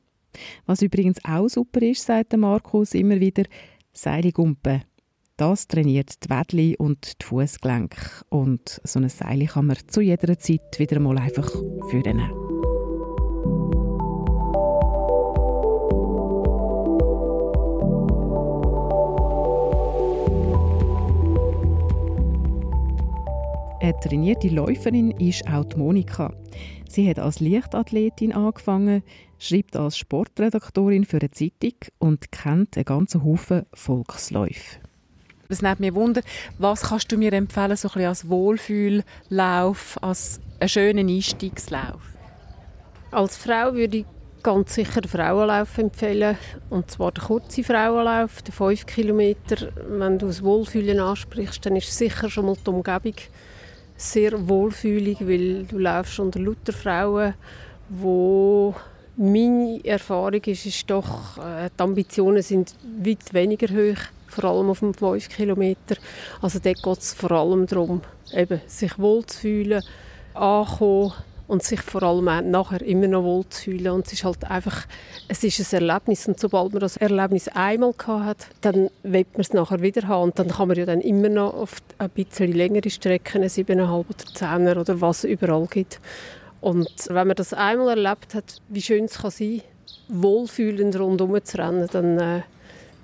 Was 0.65 0.81
übrigens 0.81 1.23
auch 1.23 1.47
super 1.47 1.81
ist, 1.81 2.05
sagt 2.05 2.35
Markus 2.37 2.93
immer 2.93 3.19
wieder, 3.19 3.43
Seiligumpen. 3.93 4.83
Das 5.37 5.67
trainiert 5.67 6.23
die 6.23 6.29
Wädli 6.29 6.75
und 6.77 7.21
die 7.21 7.25
Fußgelenke. 7.25 8.25
Und 8.29 8.79
so 8.83 8.99
ein 8.99 9.09
Seil 9.09 9.45
kann 9.45 9.67
man 9.67 9.77
zu 9.87 10.01
jeder 10.01 10.37
Zeit 10.39 10.79
wieder 10.79 10.99
mal 10.99 11.17
einfach 11.17 11.49
führen. 11.89 12.44
Eine 23.85 23.99
trainierte 23.99 24.47
Läuferin 24.47 25.11
ist 25.11 25.47
auch 25.47 25.63
die 25.63 25.77
Monika. 25.77 26.33
Sie 26.89 27.07
hat 27.07 27.19
als 27.19 27.39
Leichtathletin 27.39 28.33
angefangen, 28.33 29.03
schreibt 29.37 29.75
als 29.75 29.99
Sportredaktorin 29.99 31.05
für 31.05 31.17
eine 31.17 31.29
Zeitung 31.29 31.75
und 31.99 32.31
kennt 32.31 32.77
einen 32.77 32.85
ganzen 32.85 33.23
Haufen 33.23 33.67
Volksläufe. 33.75 34.79
Das 35.49 35.61
nimmt 35.61 35.81
mich 35.81 35.93
Wunder, 35.93 36.21
was 36.57 36.81
kannst 36.81 37.11
du 37.11 37.17
mir 37.17 37.31
empfehlen, 37.31 37.77
so 37.77 37.89
ein 37.89 37.93
bisschen 37.93 38.07
als 38.07 38.27
Wohlfühllauf, 38.27 39.99
als 40.01 40.41
einen 40.59 40.69
schönen 40.69 41.07
Einstiegslauf? 41.07 42.01
Als 43.11 43.37
Frau 43.37 43.75
würde 43.75 43.97
ich 43.97 44.05
ganz 44.41 44.73
sicher 44.73 45.01
den 45.01 45.09
Frauenlauf 45.11 45.77
empfehlen. 45.77 46.37
Und 46.71 46.89
zwar 46.89 47.11
den 47.11 47.23
kurzen 47.23 47.63
Frauenlauf, 47.63 48.41
den 48.41 48.51
5 48.51 48.87
Kilometer. 48.87 49.71
Wenn 49.87 50.17
du 50.17 50.25
das 50.25 50.41
Wohlfühlen 50.41 50.99
ansprichst, 50.99 51.63
dann 51.67 51.75
ist 51.75 51.95
sicher 51.95 52.31
schon 52.31 52.47
mal 52.47 52.55
die 52.55 52.69
Umgebung 52.69 53.13
sehr 53.97 54.47
wohlfühlig, 54.47 55.21
weil 55.21 55.65
du 55.65 55.77
läufst 55.77 56.19
unter 56.19 56.39
lauter 56.39 56.73
Frauen, 56.73 57.33
wo 57.89 58.75
meine 59.17 59.79
Erfahrung 59.85 60.41
ist, 60.45 60.65
ist 60.65 60.89
doch, 60.89 61.37
äh, 61.37 61.69
die 61.77 61.83
Ambitionen 61.83 62.41
sind 62.41 62.75
weit 63.01 63.33
weniger 63.33 63.67
hoch, 63.67 63.99
vor 64.27 64.45
allem 64.45 64.69
auf 64.69 64.79
dem 64.79 64.93
5 64.93 65.29
Kilometer. 65.29 65.95
Also 66.41 66.59
dort 66.59 66.81
geht 66.83 66.99
es 66.99 67.13
vor 67.13 67.31
allem 67.31 67.65
darum, 67.65 68.01
eben, 68.33 68.59
sich 68.67 68.97
wohlzufühlen, 68.99 69.81
ankommen, 70.33 71.13
und 71.47 71.63
sich 71.63 71.81
vor 71.81 72.03
allem 72.03 72.27
auch 72.27 72.41
nachher 72.41 72.81
immer 72.81 73.07
noch 73.07 73.23
wohl 73.23 73.45
zu 73.49 73.63
fühlen. 73.63 73.91
Und 73.91 74.07
es 74.07 74.13
ist 74.13 74.23
halt 74.23 74.43
einfach, 74.49 74.85
es 75.27 75.43
ist 75.43 75.73
ein 75.73 75.87
Erlebnis 75.87 76.27
und 76.27 76.39
sobald 76.39 76.73
man 76.73 76.79
das 76.79 76.97
Erlebnis 76.97 77.47
einmal 77.49 77.93
gehabt 77.93 78.25
hat, 78.25 78.47
dann 78.61 78.89
will 79.03 79.25
man 79.33 79.41
es 79.41 79.53
nachher 79.53 79.81
wieder 79.81 80.07
haben 80.07 80.23
und 80.23 80.39
dann 80.39 80.49
kann 80.49 80.67
man 80.67 80.77
ja 80.77 80.85
dann 80.85 81.01
immer 81.01 81.29
noch 81.29 81.53
auf 81.53 81.75
ein 81.97 82.09
bisschen 82.09 82.51
längere 82.51 82.89
Strecken, 82.89 83.41
eine 83.41 83.49
7,5 83.49 83.91
oder 83.91 84.07
10er 84.33 84.79
oder 84.79 85.01
was 85.01 85.19
es 85.19 85.29
überall 85.29 85.67
gibt. 85.67 85.99
Und 86.61 86.89
wenn 87.09 87.27
man 87.27 87.35
das 87.35 87.53
einmal 87.53 87.89
erlebt 87.89 88.33
hat, 88.33 88.61
wie 88.69 88.81
schön 88.81 89.05
es 89.05 89.19
kann 89.19 89.31
sein, 89.31 89.61
wohlfühlend 90.07 90.97
rundherum 90.99 91.43
zu 91.43 91.57
rennen, 91.57 91.87
dann, 91.91 92.19
äh, 92.19 92.41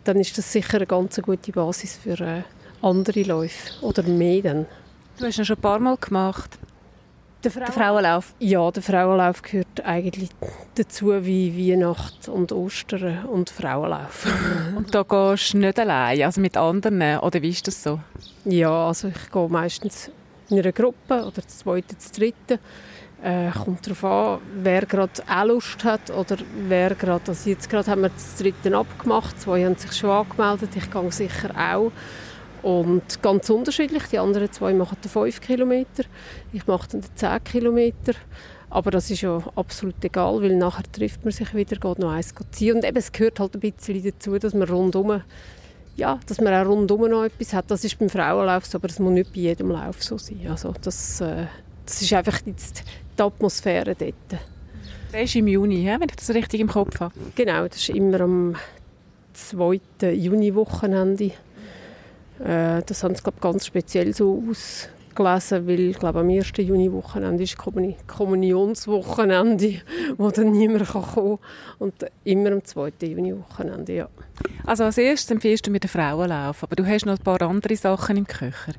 dann 0.04 0.20
ist 0.20 0.38
das 0.38 0.52
sicher 0.52 0.78
eine 0.78 0.88
ganz 0.88 1.22
gute 1.22 1.52
Basis 1.52 1.98
für 1.98 2.20
äh, 2.20 2.42
andere 2.82 3.22
Läufe 3.24 3.86
oder 3.86 4.04
mehr 4.04 4.42
dann. 4.42 4.66
Du 5.20 5.26
hast 5.26 5.38
ihn 5.38 5.46
schon 5.46 5.58
ein 5.58 5.62
paar 5.62 5.80
Mal 5.80 5.98
gemacht. 5.98 6.58
Der, 7.44 7.52
Der 7.52 7.72
Frauenlauf. 7.72 8.36
Ja, 8.40 8.70
der 8.70 8.84
Frauenlauf 8.84 9.42
gehört 9.42 9.84
eigentlich 9.84 10.30
dazu 10.76 11.26
wie 11.26 11.72
Weihnacht 11.72 12.30
und 12.30 12.52
Ostern 12.52 13.26
und 13.26 13.50
Frauenlauf. 13.50 14.28
Und 14.76 14.94
da 14.94 15.04
gehst 15.04 15.54
du 15.54 15.58
nicht 15.58 15.80
allein, 15.80 16.22
also 16.22 16.40
mit 16.40 16.56
anderen, 16.56 17.20
oder 17.20 17.42
wie 17.42 17.50
ist 17.50 17.68
das 17.68 17.82
so? 17.82 18.00
Ja, 18.46 18.88
also 18.88 19.08
ich 19.08 19.32
gehe 19.32 19.50
meistens 19.50 20.12
in 20.50 20.60
einer 20.60 20.72
Gruppe 20.72 21.24
oder 21.24 21.42
das 21.42 21.60
zweite, 21.60 21.96
das 21.96 22.12
dritte. 22.12 22.60
Äh, 23.24 23.52
kommt 23.52 23.86
darauf 23.86 24.04
an, 24.04 24.40
wer 24.64 24.86
gerade 24.86 25.12
auch 25.30 25.46
Lust 25.46 25.84
hat 25.84 26.10
oder 26.10 26.38
wer 26.68 26.96
gerade, 26.96 27.22
also 27.28 27.50
jetzt 27.50 27.70
gerade 27.70 27.90
haben 27.90 28.02
wir 28.02 28.10
das 28.10 28.36
dritte 28.38 28.76
abgemacht, 28.76 29.40
zwei 29.40 29.64
haben 29.64 29.76
sich 29.76 29.94
schon 29.94 30.10
angemeldet, 30.10 30.70
ich 30.76 30.90
gehe 30.90 31.12
sicher 31.12 31.52
auch. 31.56 31.92
Und 32.64 33.22
ganz 33.22 33.50
unterschiedlich. 33.50 34.04
Die 34.12 34.20
anderen 34.20 34.52
zwei 34.52 34.74
machen 34.74 34.98
den 35.04 35.10
5 35.10 35.42
Kilometer. 35.42 36.04
Ich 36.54 36.68
mache 36.68 36.90
dann 36.90 37.02
den 37.02 37.16
10 37.16 37.44
Kilometer. 37.44 38.14
Aber 38.70 38.90
das 38.90 39.12
ist 39.12 39.22
ja 39.22 39.42
absolut 39.56 40.04
egal, 40.04 40.42
weil 40.42 40.56
nachher 40.56 40.90
trifft 40.92 41.26
man 41.26 41.34
sich 41.34 41.54
wieder, 41.54 41.76
geht 41.76 42.00
noch 42.00 42.12
eins 42.12 42.34
ziehen. 42.52 42.78
Und 42.78 42.86
eben, 42.86 42.98
es 42.98 43.12
gehört 43.12 43.40
halt 43.40 43.54
ein 43.56 43.60
bisschen 43.60 44.02
dazu, 44.02 44.38
dass 44.38 44.54
man 44.54 44.70
rundum, 44.70 45.22
ja, 45.98 46.20
dass 46.26 46.40
man 46.40 46.54
auch 46.54 46.66
rundum 46.66 47.10
noch 47.10 47.26
etwas 47.26 47.54
hat. 47.54 47.70
Das 47.70 47.84
ist 47.84 48.00
beim 48.00 48.10
Frauenlauf 48.10 48.66
so, 48.66 48.78
aber 48.78 48.88
das 48.88 49.00
muss 49.00 49.12
nicht 49.12 49.34
bei 49.34 49.42
jedem 49.42 49.72
Lauf 49.72 50.02
so 50.02 50.18
sein. 50.18 50.48
Also 50.50 50.74
das, 50.82 51.20
äh, 51.20 51.48
das 51.86 52.02
ist 52.02 52.14
einfach 52.14 52.40
jetzt 52.46 52.84
die 53.18 53.22
Atmosphäre 53.22 53.94
dort. 53.94 54.42
Das 55.12 55.22
ist 55.22 55.36
im 55.36 55.48
Juni, 55.48 55.86
wenn 55.86 56.08
ich 56.08 56.16
das 56.16 56.30
richtig 56.30 56.62
im 56.62 56.70
Kopf 56.70 56.98
habe. 57.02 57.14
Genau, 57.36 57.68
das 57.68 57.78
ist 57.78 57.90
immer 57.90 58.22
am 58.22 58.56
2. 59.34 59.82
Juni-Wochenende. 60.14 61.32
Äh, 62.44 62.82
das 62.86 63.04
haben 63.04 63.16
sie 63.16 63.24
glaub, 63.24 63.40
ganz 63.40 63.66
speziell 63.66 64.14
so 64.14 64.44
ausgelesen, 64.50 65.68
weil 65.68 65.80
ich 65.80 66.00
glaube, 66.00 66.20
am 66.20 66.30
1. 66.30 66.52
Juni-Wochenende 66.58 67.44
ist 67.44 67.58
Kommuni 67.58 67.96
Kommunionswochenende, 68.08 69.82
wo 70.18 70.32
dann 70.32 70.52
niemand 70.52 70.88
kann 70.88 71.04
kommen 71.04 71.38
kann. 71.38 71.78
Und 71.80 71.94
immer 72.24 72.52
am 72.52 72.64
2. 72.64 72.94
Juni-Wochenende, 73.02 73.94
ja. 73.94 74.10
Also 74.66 74.86
als 74.86 74.98
erstes 74.98 75.32
empfiehlst 75.32 75.68
du 75.68 75.72
mir 75.72 75.80
den 75.80 75.90
Frauenlauf, 75.90 76.64
aber 76.64 76.76
du 76.76 76.86
hast 76.86 77.06
noch 77.06 77.18
ein 77.18 77.24
paar 77.24 77.42
andere 77.42 77.76
Sachen 77.76 78.18
im 78.18 78.26
Köcher. 78.26 78.74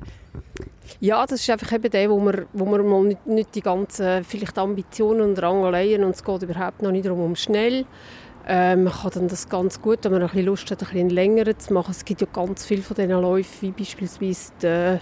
Ja, 0.99 1.25
das 1.25 1.41
ist 1.41 1.49
einfach 1.49 1.71
eben 1.73 1.89
der, 1.89 2.09
wo 2.09 2.19
man, 2.19 2.45
wo 2.53 2.65
man 2.65 2.85
mal 2.87 3.03
nicht, 3.03 3.25
nicht 3.25 3.55
die 3.55 3.61
ganzen 3.61 4.23
vielleicht 4.23 4.57
Ambitionen 4.57 5.21
und 5.21 5.41
Rangeleien 5.41 6.03
und 6.03 6.15
es 6.15 6.23
geht 6.23 6.43
überhaupt 6.43 6.81
noch 6.81 6.91
nicht 6.91 7.05
darum, 7.05 7.21
um 7.23 7.35
schnell. 7.35 7.85
Ähm, 8.45 8.83
man 8.83 8.93
kann 8.93 9.11
dann 9.13 9.27
das 9.29 9.47
ganz 9.47 9.81
gut, 9.81 9.99
wenn 10.03 10.11
man 10.11 10.21
ein 10.21 10.27
bisschen 10.27 10.45
Lust 10.45 10.69
hat, 10.71 10.81
ein 10.81 10.87
bisschen 10.89 11.09
länger 11.09 11.57
zu 11.57 11.73
machen. 11.73 11.91
Es 11.91 12.03
gibt 12.03 12.21
ja 12.21 12.27
ganz 12.31 12.65
viele 12.65 12.81
von 12.81 12.95
diesen 12.95 13.11
Läufen, 13.11 13.61
wie 13.61 13.71
beispielsweise 13.71 14.51
den 14.61 14.99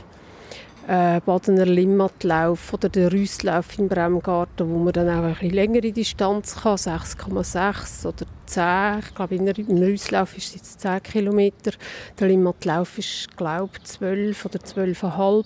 äh, 0.87 1.21
Badener 1.21 1.65
Limmatlauf 1.65 2.73
oder 2.73 2.89
den 2.89 3.07
Rüsslauf 3.07 3.77
im 3.79 3.87
Bremgarten, 3.87 4.69
wo 4.69 4.77
man 4.77 4.93
dann 4.93 5.09
auch 5.09 5.23
ein 5.23 5.33
bisschen 5.33 5.51
längere 5.51 5.91
Distanz 5.91 6.55
kann, 6.61 6.75
6,6 6.75 8.07
oder 8.07 8.25
10. 8.45 8.99
Ich 8.99 9.15
glaube, 9.15 9.35
im 9.35 9.77
Rüsslauf 9.77 10.37
ist 10.37 10.47
es 10.49 10.55
jetzt 10.55 10.81
10 10.81 11.03
Kilometer. 11.03 11.71
Der 12.19 12.27
Limmatlauf 12.27 12.97
ist, 12.97 13.35
glaube 13.37 13.71
ich, 13.77 13.83
12 13.83 14.45
oder 14.45 14.59
12,5. 14.59 15.45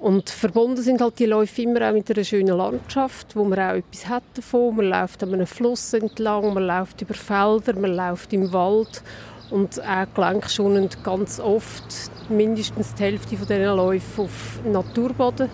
Und 0.00 0.30
verbunden 0.30 0.80
sind 0.82 1.02
halt 1.02 1.18
die 1.18 1.26
Läufe 1.26 1.60
immer 1.60 1.86
auch 1.86 1.92
mit 1.92 2.10
einer 2.10 2.24
schönen 2.24 2.56
Landschaft, 2.56 3.36
wo 3.36 3.44
man 3.44 3.58
auch 3.58 3.74
etwas 3.74 4.08
hat 4.08 4.22
davon. 4.32 4.76
Man 4.76 4.86
läuft 4.86 5.22
an 5.22 5.34
einem 5.34 5.46
Fluss 5.46 5.92
entlang, 5.92 6.54
man 6.54 6.62
läuft 6.62 7.02
über 7.02 7.12
Felder, 7.12 7.78
man 7.78 7.94
läuft 7.94 8.32
im 8.32 8.50
Wald 8.50 9.02
und 9.50 9.78
auch 9.82 10.06
gelenkschonend 10.14 11.04
ganz 11.04 11.38
oft 11.38 11.84
mindestens 12.30 12.94
die 12.94 13.02
Hälfte 13.02 13.36
von 13.36 13.46
diesen 13.46 13.76
Läufen 13.76 14.24
auf 14.24 14.60
Naturboden, 14.64 15.50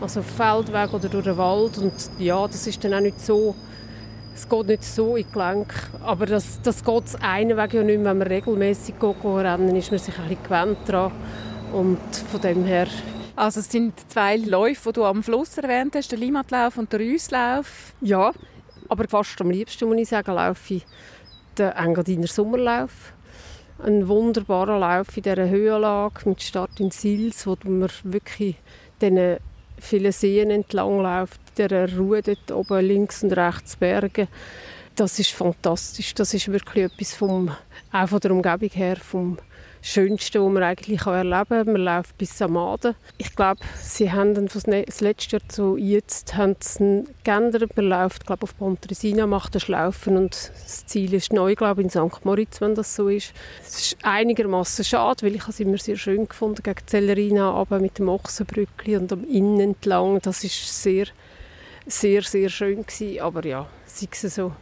also 0.00 0.20
auf 0.20 0.26
Feldweg 0.26 0.92
oder 0.92 1.08
durch 1.08 1.24
den 1.24 1.36
Wald. 1.36 1.78
Und 1.78 1.92
ja, 2.18 2.48
das 2.48 2.66
ist 2.66 2.82
dann 2.82 2.94
auch 2.94 3.00
nicht 3.00 3.20
so, 3.20 3.54
es 4.34 4.48
geht 4.48 4.66
nicht 4.66 4.82
so 4.82 5.14
in 5.14 5.24
die 5.24 5.32
Gelenke, 5.32 5.76
aber 6.02 6.26
das, 6.26 6.60
das 6.62 6.82
geht 6.82 7.04
das 7.04 7.14
eine 7.22 7.56
Weg 7.56 7.74
ja 7.74 7.84
nicht 7.84 7.98
mehr, 7.98 8.10
wenn 8.10 8.18
man 8.18 8.26
regelmäßig 8.26 8.96
rennen 9.00 9.76
ist 9.76 9.92
man 9.92 10.00
sich 10.00 10.18
ein 10.18 10.28
bisschen 10.28 10.42
gewöhnt 10.42 10.78
daran. 10.86 11.12
Und 11.72 11.98
von 12.32 12.40
dem 12.40 12.64
her 12.64 12.88
also 13.38 13.60
es 13.60 13.70
sind 13.70 13.94
zwei 14.10 14.36
Läufe, 14.36 14.90
die 14.90 14.94
du 14.94 15.04
am 15.04 15.22
Fluss 15.22 15.56
erwähnt 15.56 15.94
hast, 15.94 16.10
der 16.10 16.18
Limatlauf 16.18 16.76
und 16.76 16.92
der 16.92 17.00
Rüslauf. 17.00 17.94
Ja, 18.00 18.32
aber 18.88 19.06
fast 19.08 19.40
am 19.40 19.50
liebsten, 19.50 19.88
muss 19.88 19.98
ich 19.98 20.08
sagen, 20.08 20.34
laufe 20.34 20.74
ich 20.74 20.86
den 21.56 21.70
Engadiner 21.70 22.26
Sommerlauf. 22.26 23.12
Ein 23.80 24.08
wunderbarer 24.08 24.78
Lauf 24.78 25.16
in 25.16 25.22
dieser 25.22 25.48
Höhenlage 25.48 26.28
mit 26.28 26.42
Start 26.42 26.80
in 26.80 26.90
Sils, 26.90 27.46
wo 27.46 27.56
man 27.64 27.88
wirklich 28.02 28.56
diesen 29.00 29.36
vielen 29.78 30.12
Seen 30.12 30.50
entlang 30.50 31.00
läuft, 31.00 31.40
dieser 31.56 31.96
Ruhe 31.96 32.22
dort 32.22 32.50
oben 32.50 32.84
links 32.84 33.22
und 33.22 33.32
rechts 33.32 33.76
Berge. 33.76 34.26
Das 34.96 35.20
ist 35.20 35.30
fantastisch. 35.30 36.12
Das 36.14 36.34
ist 36.34 36.50
wirklich 36.50 36.86
etwas 36.86 37.14
vom, 37.14 37.52
auch 37.92 38.08
von 38.08 38.18
der 38.18 38.32
Umgebung 38.32 38.70
her, 38.70 38.96
vom 38.96 39.38
Schönste, 39.82 40.42
was 40.42 40.52
man 40.52 40.62
eigentlich 40.62 41.06
erleben 41.06 41.48
kann. 41.48 41.72
Man 41.72 41.82
läuft 41.82 42.18
bis 42.18 42.36
Samaden. 42.36 42.94
Ich 43.16 43.34
glaube, 43.34 43.60
sie 43.80 44.12
haben 44.12 44.34
dann 44.34 44.48
ne-, 44.66 44.84
das 44.84 45.00
letzte 45.00 45.36
Jahr 45.36 45.48
zu 45.48 45.76
jetzt 45.76 46.34
haben 46.36 46.56
geändert. 47.24 47.76
Man 47.76 47.86
läuft 47.86 48.26
glaube 48.26 48.42
auf 48.42 48.56
Pontresina, 48.56 49.26
macht 49.26 49.54
eine 49.54 49.60
Schlaufen 49.60 50.16
und 50.16 50.34
das 50.34 50.86
Ziel 50.86 51.14
ist 51.14 51.32
neu, 51.32 51.54
glaube 51.54 51.82
in 51.82 51.90
St. 51.90 52.24
Moritz, 52.24 52.60
wenn 52.60 52.74
das 52.74 52.94
so 52.94 53.08
ist. 53.08 53.32
Es 53.62 53.80
ist 53.80 53.96
einigermaßen 54.02 54.84
schade, 54.84 55.24
weil 55.24 55.34
ich 55.34 55.46
es 55.48 55.60
immer 55.60 55.78
sehr 55.78 55.96
schön 55.96 56.28
gefunden 56.28 56.62
gegen 56.62 56.86
Zellerina, 56.86 57.52
aber 57.52 57.78
mit 57.80 57.98
dem 57.98 58.08
Ochsenbrückli 58.08 58.96
und 58.96 59.12
am 59.12 59.24
Innen 59.24 59.60
entlang. 59.60 60.20
Das 60.20 60.44
ist 60.44 60.82
sehr, 60.82 61.06
sehr, 61.86 62.22
sehr 62.22 62.48
schön 62.48 62.84
gewesen. 62.84 63.20
Aber 63.20 63.44
ja, 63.44 63.66
sei 63.86 64.08
es 64.10 64.34
so. 64.34 64.52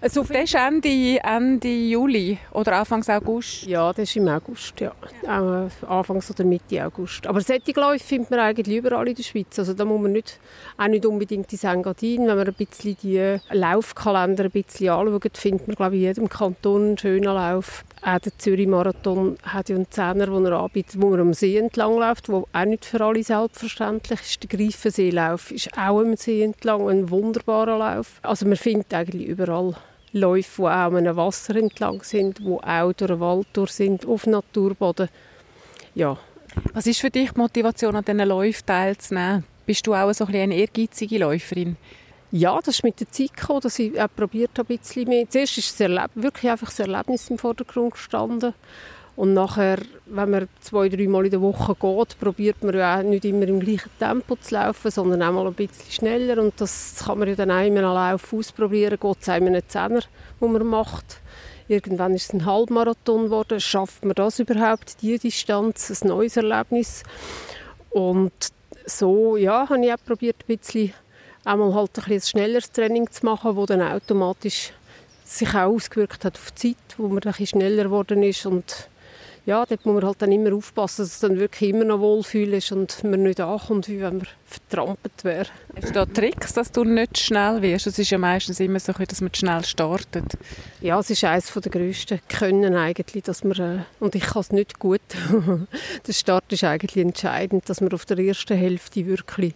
Also 0.00 0.22
das 0.22 0.44
ist 0.44 0.54
Ende, 0.54 1.18
Ende 1.22 1.68
Juli 1.68 2.38
oder 2.52 2.76
Anfang 2.76 3.06
August? 3.08 3.64
Ja, 3.64 3.92
das 3.92 4.08
ist 4.08 4.16
im 4.16 4.28
August, 4.28 4.80
ja. 4.80 4.92
Auch 5.26 5.66
äh, 5.66 5.86
Anfangs 5.86 6.30
oder 6.30 6.44
Mitte 6.44 6.84
August. 6.84 7.26
Aber 7.26 7.40
solche 7.40 7.72
Läufe 7.72 8.04
findet 8.04 8.30
man 8.30 8.40
eigentlich 8.40 8.76
überall 8.76 9.08
in 9.08 9.14
der 9.14 9.22
Schweiz. 9.22 9.58
Also 9.58 9.74
da 9.74 9.84
muss 9.84 10.00
man 10.00 10.12
nicht, 10.12 10.38
auch 10.78 10.88
nicht 10.88 11.04
unbedingt 11.04 11.52
in 11.52 11.58
St. 11.58 11.82
Gadin. 11.82 12.26
Wenn 12.26 12.36
man 12.36 12.46
ein 12.46 12.54
bisschen 12.54 12.96
die 13.02 13.38
Laufkalender 13.50 14.44
ein 14.44 14.50
bisschen 14.50 14.90
anschaut, 14.90 15.36
findet 15.36 15.68
man 15.68 15.76
glaube 15.76 15.96
ich, 15.96 16.02
in 16.02 16.06
jedem 16.08 16.28
Kanton 16.28 16.88
einen 16.88 16.98
schönen 16.98 17.24
Lauf. 17.24 17.84
Auch 18.02 18.18
der 18.18 18.38
Zürich-Marathon 18.38 19.36
hat 19.42 19.68
ja 19.68 19.76
einen 19.76 19.90
Zehner, 19.90 20.26
den 20.26 20.46
er 20.46 20.60
anbietet, 20.60 21.00
wo 21.00 21.10
man 21.10 21.20
am 21.20 21.34
See 21.34 21.58
entlang 21.58 21.98
läuft, 21.98 22.30
wo 22.30 22.48
auch 22.50 22.64
nicht 22.64 22.86
für 22.86 23.04
alle 23.04 23.22
selbstverständlich 23.22 24.20
ist. 24.20 24.42
Der 24.42 24.58
Greifenseelauf 24.58 25.50
ist 25.50 25.76
auch 25.76 26.00
am 26.00 26.16
See 26.16 26.42
entlang 26.42 26.88
ein 26.88 27.10
wunderbarer 27.10 27.76
Lauf. 27.76 28.18
Also 28.22 28.46
man 28.46 28.56
findet 28.56 28.94
eigentlich 28.94 29.26
überall 29.26 29.76
Läufe, 30.12 30.62
die 30.62 30.66
auch 30.66 30.94
an 30.94 31.16
Wasser 31.16 31.56
entlang 31.56 32.02
sind, 32.02 32.38
die 32.38 32.46
auch 32.46 32.92
durch 32.94 33.10
den 33.10 33.20
Wald 33.20 33.46
durch 33.52 33.72
sind, 33.72 34.06
auf 34.06 34.26
Naturboden. 34.26 35.08
Ja. 35.94 36.16
Was 36.72 36.86
ist 36.86 37.00
für 37.00 37.10
dich 37.10 37.32
die 37.32 37.38
Motivation, 37.38 37.96
an 37.96 38.04
diesen 38.04 38.26
Läufen 38.26 38.66
teilzunehmen? 38.66 39.44
Bist 39.66 39.86
du 39.86 39.94
auch 39.94 40.12
so 40.12 40.24
ein 40.24 40.34
eine 40.34 40.56
ehrgeizige 40.56 41.18
Läuferin? 41.18 41.76
Ja, 42.32 42.58
das 42.58 42.76
ist 42.76 42.84
mit 42.84 43.00
der 43.00 43.10
Zeit 43.10 43.36
gekommen, 43.36 43.60
dass 43.60 43.78
ich 43.80 44.00
auch 44.00 44.08
probiert 44.14 44.52
habe, 44.56 44.72
ein 44.72 44.78
bisschen 44.78 45.08
mehr. 45.08 45.28
Zuerst 45.28 45.58
ist 45.58 45.80
das 45.80 46.10
wirklich 46.14 46.50
einfach 46.50 46.68
das 46.68 46.78
Erlebnis 46.78 47.28
im 47.28 47.38
Vordergrund 47.38 47.94
gestanden. 47.94 48.54
Und 49.16 49.34
nachher, 49.34 49.78
wenn 50.06 50.30
man 50.30 50.48
zwei, 50.60 50.88
drei 50.88 51.08
Mal 51.08 51.24
in 51.24 51.32
der 51.32 51.40
Woche 51.40 51.74
geht, 51.74 52.20
probiert 52.20 52.62
man 52.62 52.74
ja 52.74 52.98
auch 52.98 53.02
nicht 53.02 53.24
immer 53.24 53.48
im 53.48 53.58
gleichen 53.58 53.90
Tempo 53.98 54.36
zu 54.36 54.54
laufen, 54.54 54.90
sondern 54.92 55.22
auch 55.22 55.32
mal 55.32 55.46
ein 55.48 55.54
bisschen 55.54 55.90
schneller. 55.90 56.40
Und 56.40 56.58
das 56.60 57.02
kann 57.04 57.18
man 57.18 57.28
ja 57.28 57.34
dann 57.34 57.50
auch 57.50 57.64
in 57.64 57.76
einem 57.76 57.92
Lauf 57.92 58.32
ausprobieren. 58.32 58.96
Geht 59.00 59.16
es 59.20 59.28
einem 59.28 59.48
einen 59.48 59.68
Zehner, 59.68 60.00
den 60.40 60.52
man 60.52 60.66
macht. 60.66 61.20
Irgendwann 61.66 62.14
ist 62.14 62.28
es 62.28 62.32
ein 62.32 62.46
Halbmarathon 62.46 63.24
geworden. 63.24 63.60
Schafft 63.60 64.04
man 64.04 64.14
das 64.14 64.38
überhaupt, 64.38 65.02
diese 65.02 65.18
Distanz, 65.18 66.02
ein 66.02 66.08
neues 66.08 66.36
Erlebnis? 66.36 67.02
Und 67.90 68.32
so, 68.86 69.36
ja, 69.36 69.68
habe 69.68 69.84
ich 69.84 69.92
auch 69.92 70.04
probiert, 70.06 70.36
ein 70.48 70.56
bisschen 70.56 70.94
einmal 71.44 71.74
halt 71.74 71.98
ein, 71.98 72.12
ein 72.12 72.20
schnelleres 72.20 72.70
Training 72.72 73.10
zu 73.10 73.24
machen, 73.24 73.56
das 73.56 73.66
dann 73.66 73.82
automatisch 73.82 74.72
sich 75.24 75.50
auch 75.50 75.72
ausgewirkt 75.74 76.24
hat 76.24 76.36
auf 76.36 76.50
die 76.52 76.74
Zeit, 76.74 76.98
wo 76.98 77.08
man 77.08 77.18
ein 77.18 77.20
bisschen 77.20 77.46
schneller 77.46 77.84
geworden 77.84 78.22
ist 78.22 78.46
und 78.46 78.88
ja, 79.46 79.64
dort 79.64 79.86
muss 79.86 79.94
man 79.94 80.04
halt 80.04 80.20
dann 80.20 80.32
immer 80.32 80.54
aufpassen, 80.54 81.02
dass 81.02 81.14
es 81.14 81.20
dann 81.20 81.38
wirklich 81.38 81.70
immer 81.70 81.84
noch 81.84 82.00
wohlfühl 82.00 82.52
ist 82.54 82.72
und 82.72 83.02
man 83.04 83.22
nicht 83.22 83.40
ankommt, 83.40 83.88
wie 83.88 84.00
wenn 84.00 84.18
man 84.18 84.26
vertrampelt 84.44 85.24
wäre. 85.24 85.46
Hast 85.74 85.88
du 85.88 85.92
da 85.94 86.06
Tricks, 86.06 86.52
dass 86.52 86.70
du 86.70 86.84
nicht 86.84 87.18
schnell 87.18 87.62
wirst? 87.62 87.86
Es 87.86 87.98
ist 87.98 88.10
ja 88.10 88.18
meistens 88.18 88.60
immer 88.60 88.78
so, 88.78 88.92
dass 88.92 89.20
man 89.20 89.34
schnell 89.34 89.64
startet. 89.64 90.36
Ja, 90.82 90.98
es 90.98 91.08
ist 91.08 91.24
eines 91.24 91.52
der 91.52 91.72
grössten 91.72 92.20
Können 92.28 92.74
eigentlich, 92.74 93.24
dass 93.24 93.42
man, 93.42 93.58
äh, 93.58 93.78
und 93.98 94.14
ich 94.14 94.24
kann 94.24 94.40
es 94.40 94.52
nicht 94.52 94.78
gut, 94.78 95.00
der 96.06 96.12
Start 96.12 96.52
ist 96.52 96.64
eigentlich 96.64 97.02
entscheidend, 97.02 97.68
dass 97.68 97.80
man 97.80 97.92
auf 97.92 98.04
der 98.04 98.18
ersten 98.18 98.56
Hälfte 98.56 99.06
wirklich 99.06 99.54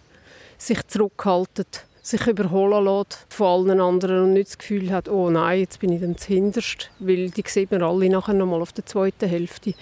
sich 0.57 0.85
zurückhaltet 0.87 1.85
sich 2.05 2.27
überholen 2.27 2.85
lässt 2.85 3.25
von 3.29 3.69
allen 3.69 3.81
anderen 3.81 4.23
und 4.25 4.33
nicht 4.33 4.49
das 4.49 4.57
Gefühl 4.59 4.91
hat, 4.91 5.09
oh 5.09 5.31
nein, 5.31 5.61
jetzt 5.61 5.79
bin 5.79 5.91
ich 5.91 6.01
dann 6.01 6.15
zuhinterst, 6.15 6.91
weil 6.99 7.31
die 7.31 7.43
sieht 7.47 7.71
man 7.71 7.81
alle 7.81 8.09
nachher 8.09 8.35
nochmal 8.35 8.61
auf 8.61 8.73
der 8.73 8.85
zweiten 8.85 9.27
Hälfte, 9.27 9.73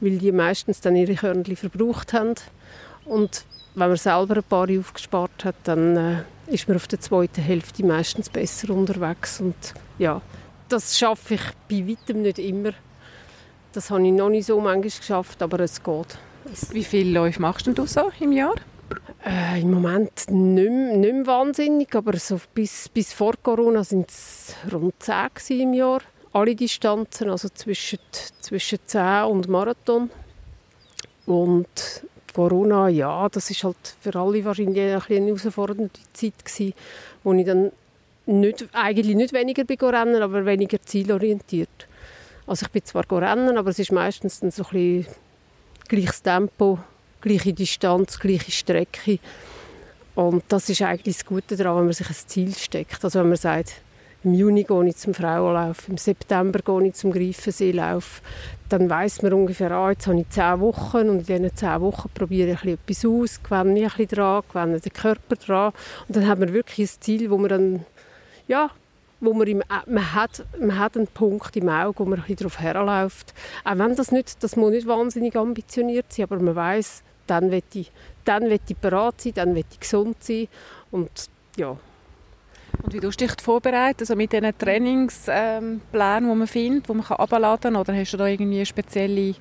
weil 0.00 0.18
die 0.18 0.30
meistens 0.30 0.80
dann 0.80 0.94
ihre 0.94 1.16
Körnchen 1.16 1.56
verbraucht 1.56 2.12
haben 2.12 2.34
und 3.04 3.44
wenn 3.74 3.88
man 3.88 3.96
selber 3.96 4.36
ein 4.36 4.44
paar 4.44 4.68
aufgespart 4.70 5.44
hat, 5.44 5.56
dann 5.64 5.96
äh, 5.96 6.22
ist 6.46 6.68
man 6.68 6.76
auf 6.76 6.86
der 6.86 7.00
zweiten 7.00 7.42
Hälfte 7.42 7.84
meistens 7.84 8.28
besser 8.28 8.70
unterwegs 8.70 9.40
und 9.40 9.56
ja, 9.98 10.20
das 10.68 10.96
schaffe 10.96 11.34
ich 11.34 11.42
bei 11.68 11.88
weitem 11.88 12.22
nicht 12.22 12.38
immer. 12.38 12.72
Das 13.72 13.90
habe 13.90 14.06
ich 14.06 14.12
noch 14.12 14.28
nicht 14.28 14.46
so 14.46 14.60
manchmal 14.60 14.82
geschafft, 14.82 15.42
aber 15.42 15.58
es 15.60 15.82
geht. 15.82 16.18
Wie 16.70 16.84
viele 16.84 17.12
Läufe 17.12 17.40
machst 17.40 17.66
du 17.66 17.86
so 17.86 18.12
im 18.20 18.32
Jahr? 18.32 18.54
Äh, 19.24 19.60
Im 19.60 19.70
Moment 19.70 20.30
nicht, 20.30 20.70
mehr, 20.70 20.96
nicht 20.96 21.12
mehr 21.12 21.26
wahnsinnig, 21.26 21.94
aber 21.94 22.16
so 22.16 22.40
bis, 22.54 22.88
bis 22.88 23.12
vor 23.12 23.34
Corona 23.42 23.80
waren 23.80 24.04
es 24.08 24.54
rund 24.72 24.94
10 24.98 25.60
im 25.60 25.74
Jahr. 25.74 26.00
Alle 26.32 26.54
Distanzen, 26.54 27.30
also 27.30 27.48
zwischen, 27.50 27.98
zwischen 28.40 28.78
10 28.84 29.24
und 29.24 29.48
Marathon. 29.48 30.10
Und 31.26 31.66
Corona, 32.32 32.88
ja, 32.88 33.28
das 33.28 33.50
ist 33.50 33.62
halt 33.64 33.96
für 34.00 34.14
alle 34.18 34.44
wahrscheinlich 34.44 34.80
eine 34.80 35.26
herausfordernde 35.26 35.90
Zeit 36.12 36.44
gewesen, 36.44 36.74
wo 37.22 37.32
ich 37.34 37.46
dann 37.46 37.70
nicht, 38.26 38.68
eigentlich 38.72 39.14
nicht 39.14 39.32
weniger 39.32 39.64
bin 39.64 39.78
rennen, 39.78 40.22
aber 40.22 40.46
weniger 40.46 40.80
zielorientiert. 40.80 41.86
Also 42.46 42.66
ich 42.66 42.72
bin 42.72 42.84
zwar 42.84 43.04
rennen, 43.10 43.56
aber 43.56 43.70
es 43.70 43.78
ist 43.78 43.92
meistens 43.92 44.40
dann 44.40 44.50
so 44.50 44.64
ein 44.64 44.70
bisschen 44.70 45.06
gleiches 45.88 46.22
Tempo 46.22 46.78
gleiche 47.22 47.52
Distanz, 47.54 48.18
gleiche 48.18 48.50
Strecke. 48.50 49.18
Und 50.14 50.44
das 50.48 50.68
ist 50.68 50.82
eigentlich 50.82 51.16
das 51.16 51.24
Gute 51.24 51.56
daran, 51.56 51.78
wenn 51.78 51.84
man 51.84 51.94
sich 51.94 52.08
ein 52.08 52.14
Ziel 52.14 52.54
steckt. 52.54 53.02
Also 53.02 53.20
wenn 53.20 53.28
man 53.28 53.38
sagt, 53.38 53.80
im 54.24 54.34
Juni 54.34 54.62
gehe 54.62 54.86
ich 54.86 54.96
zum 54.96 55.14
Frauenlauf, 55.14 55.88
im 55.88 55.96
September 55.96 56.60
gehe 56.60 56.88
ich 56.88 56.94
zum 56.94 57.10
Greifenseelauf, 57.10 58.22
dann 58.68 58.88
weiß 58.88 59.22
man 59.22 59.32
ungefähr, 59.32 59.72
ah, 59.72 59.90
jetzt 59.90 60.06
habe 60.06 60.20
ich 60.20 60.28
zehn 60.28 60.60
Wochen 60.60 61.08
und 61.08 61.28
in 61.28 61.42
diesen 61.42 61.56
zehn 61.56 61.80
Wochen 61.80 62.08
probiere 62.14 62.52
ich 62.52 62.64
etwas 62.64 63.04
aus, 63.04 63.42
gewinne 63.42 63.72
mich 63.72 63.82
ein 63.82 63.88
bisschen 63.88 64.06
dran, 64.08 64.42
gewinne 64.48 64.80
den 64.80 64.92
Körper 64.92 65.36
dran 65.36 65.72
und 66.06 66.16
dann 66.16 66.28
hat 66.28 66.38
man 66.38 66.52
wirklich 66.52 66.88
ein 66.88 67.00
Ziel, 67.00 67.30
wo 67.30 67.38
man 67.38 67.48
dann, 67.48 67.84
ja, 68.46 68.70
wo 69.20 69.34
man, 69.34 69.46
im, 69.46 69.62
man, 69.86 70.14
hat, 70.14 70.44
man 70.58 70.78
hat 70.78 70.96
einen 70.96 71.08
Punkt 71.08 71.56
im 71.56 71.68
Auge, 71.68 71.98
wo 71.98 72.04
man 72.04 72.20
ein 72.20 72.22
bisschen 72.22 72.36
darauf 72.36 72.60
herläuft. 72.60 73.34
Auch 73.64 73.78
wenn 73.78 73.96
das 73.96 74.12
nicht, 74.12 74.42
das 74.42 74.56
muss 74.56 74.70
nicht 74.70 74.86
wahnsinnig 74.86 75.36
ambitioniert 75.36 76.12
sein, 76.12 76.24
aber 76.24 76.38
man 76.38 76.54
weiß, 76.54 77.02
dann 77.32 77.50
will 77.50 77.62
ich, 77.72 77.90
dann 78.24 78.44
will 78.44 78.60
ich 78.68 78.76
bereit 78.76 79.20
sein, 79.22 79.32
dann 79.34 79.54
will 79.54 79.64
ich 79.70 79.80
gesund 79.80 80.22
sein 80.22 80.48
und 80.90 81.10
ja. 81.56 81.76
Und 82.82 82.92
wie 82.92 83.00
du 83.00 83.10
dich 83.10 83.40
vorbereiten, 83.40 84.00
also 84.00 84.16
mit 84.16 84.32
diesen 84.32 84.56
Trainingsplänen, 84.56 85.80
ähm, 85.92 86.30
die 86.30 86.38
man 86.38 86.46
findet, 86.46 86.88
die 86.88 86.92
man 86.92 87.06
abladen 87.06 87.72
kann, 87.72 87.76
oder 87.76 87.94
hast 87.94 88.12
du 88.12 88.16
da 88.18 88.26
irgendwie 88.26 88.64
spezielle 88.66 89.34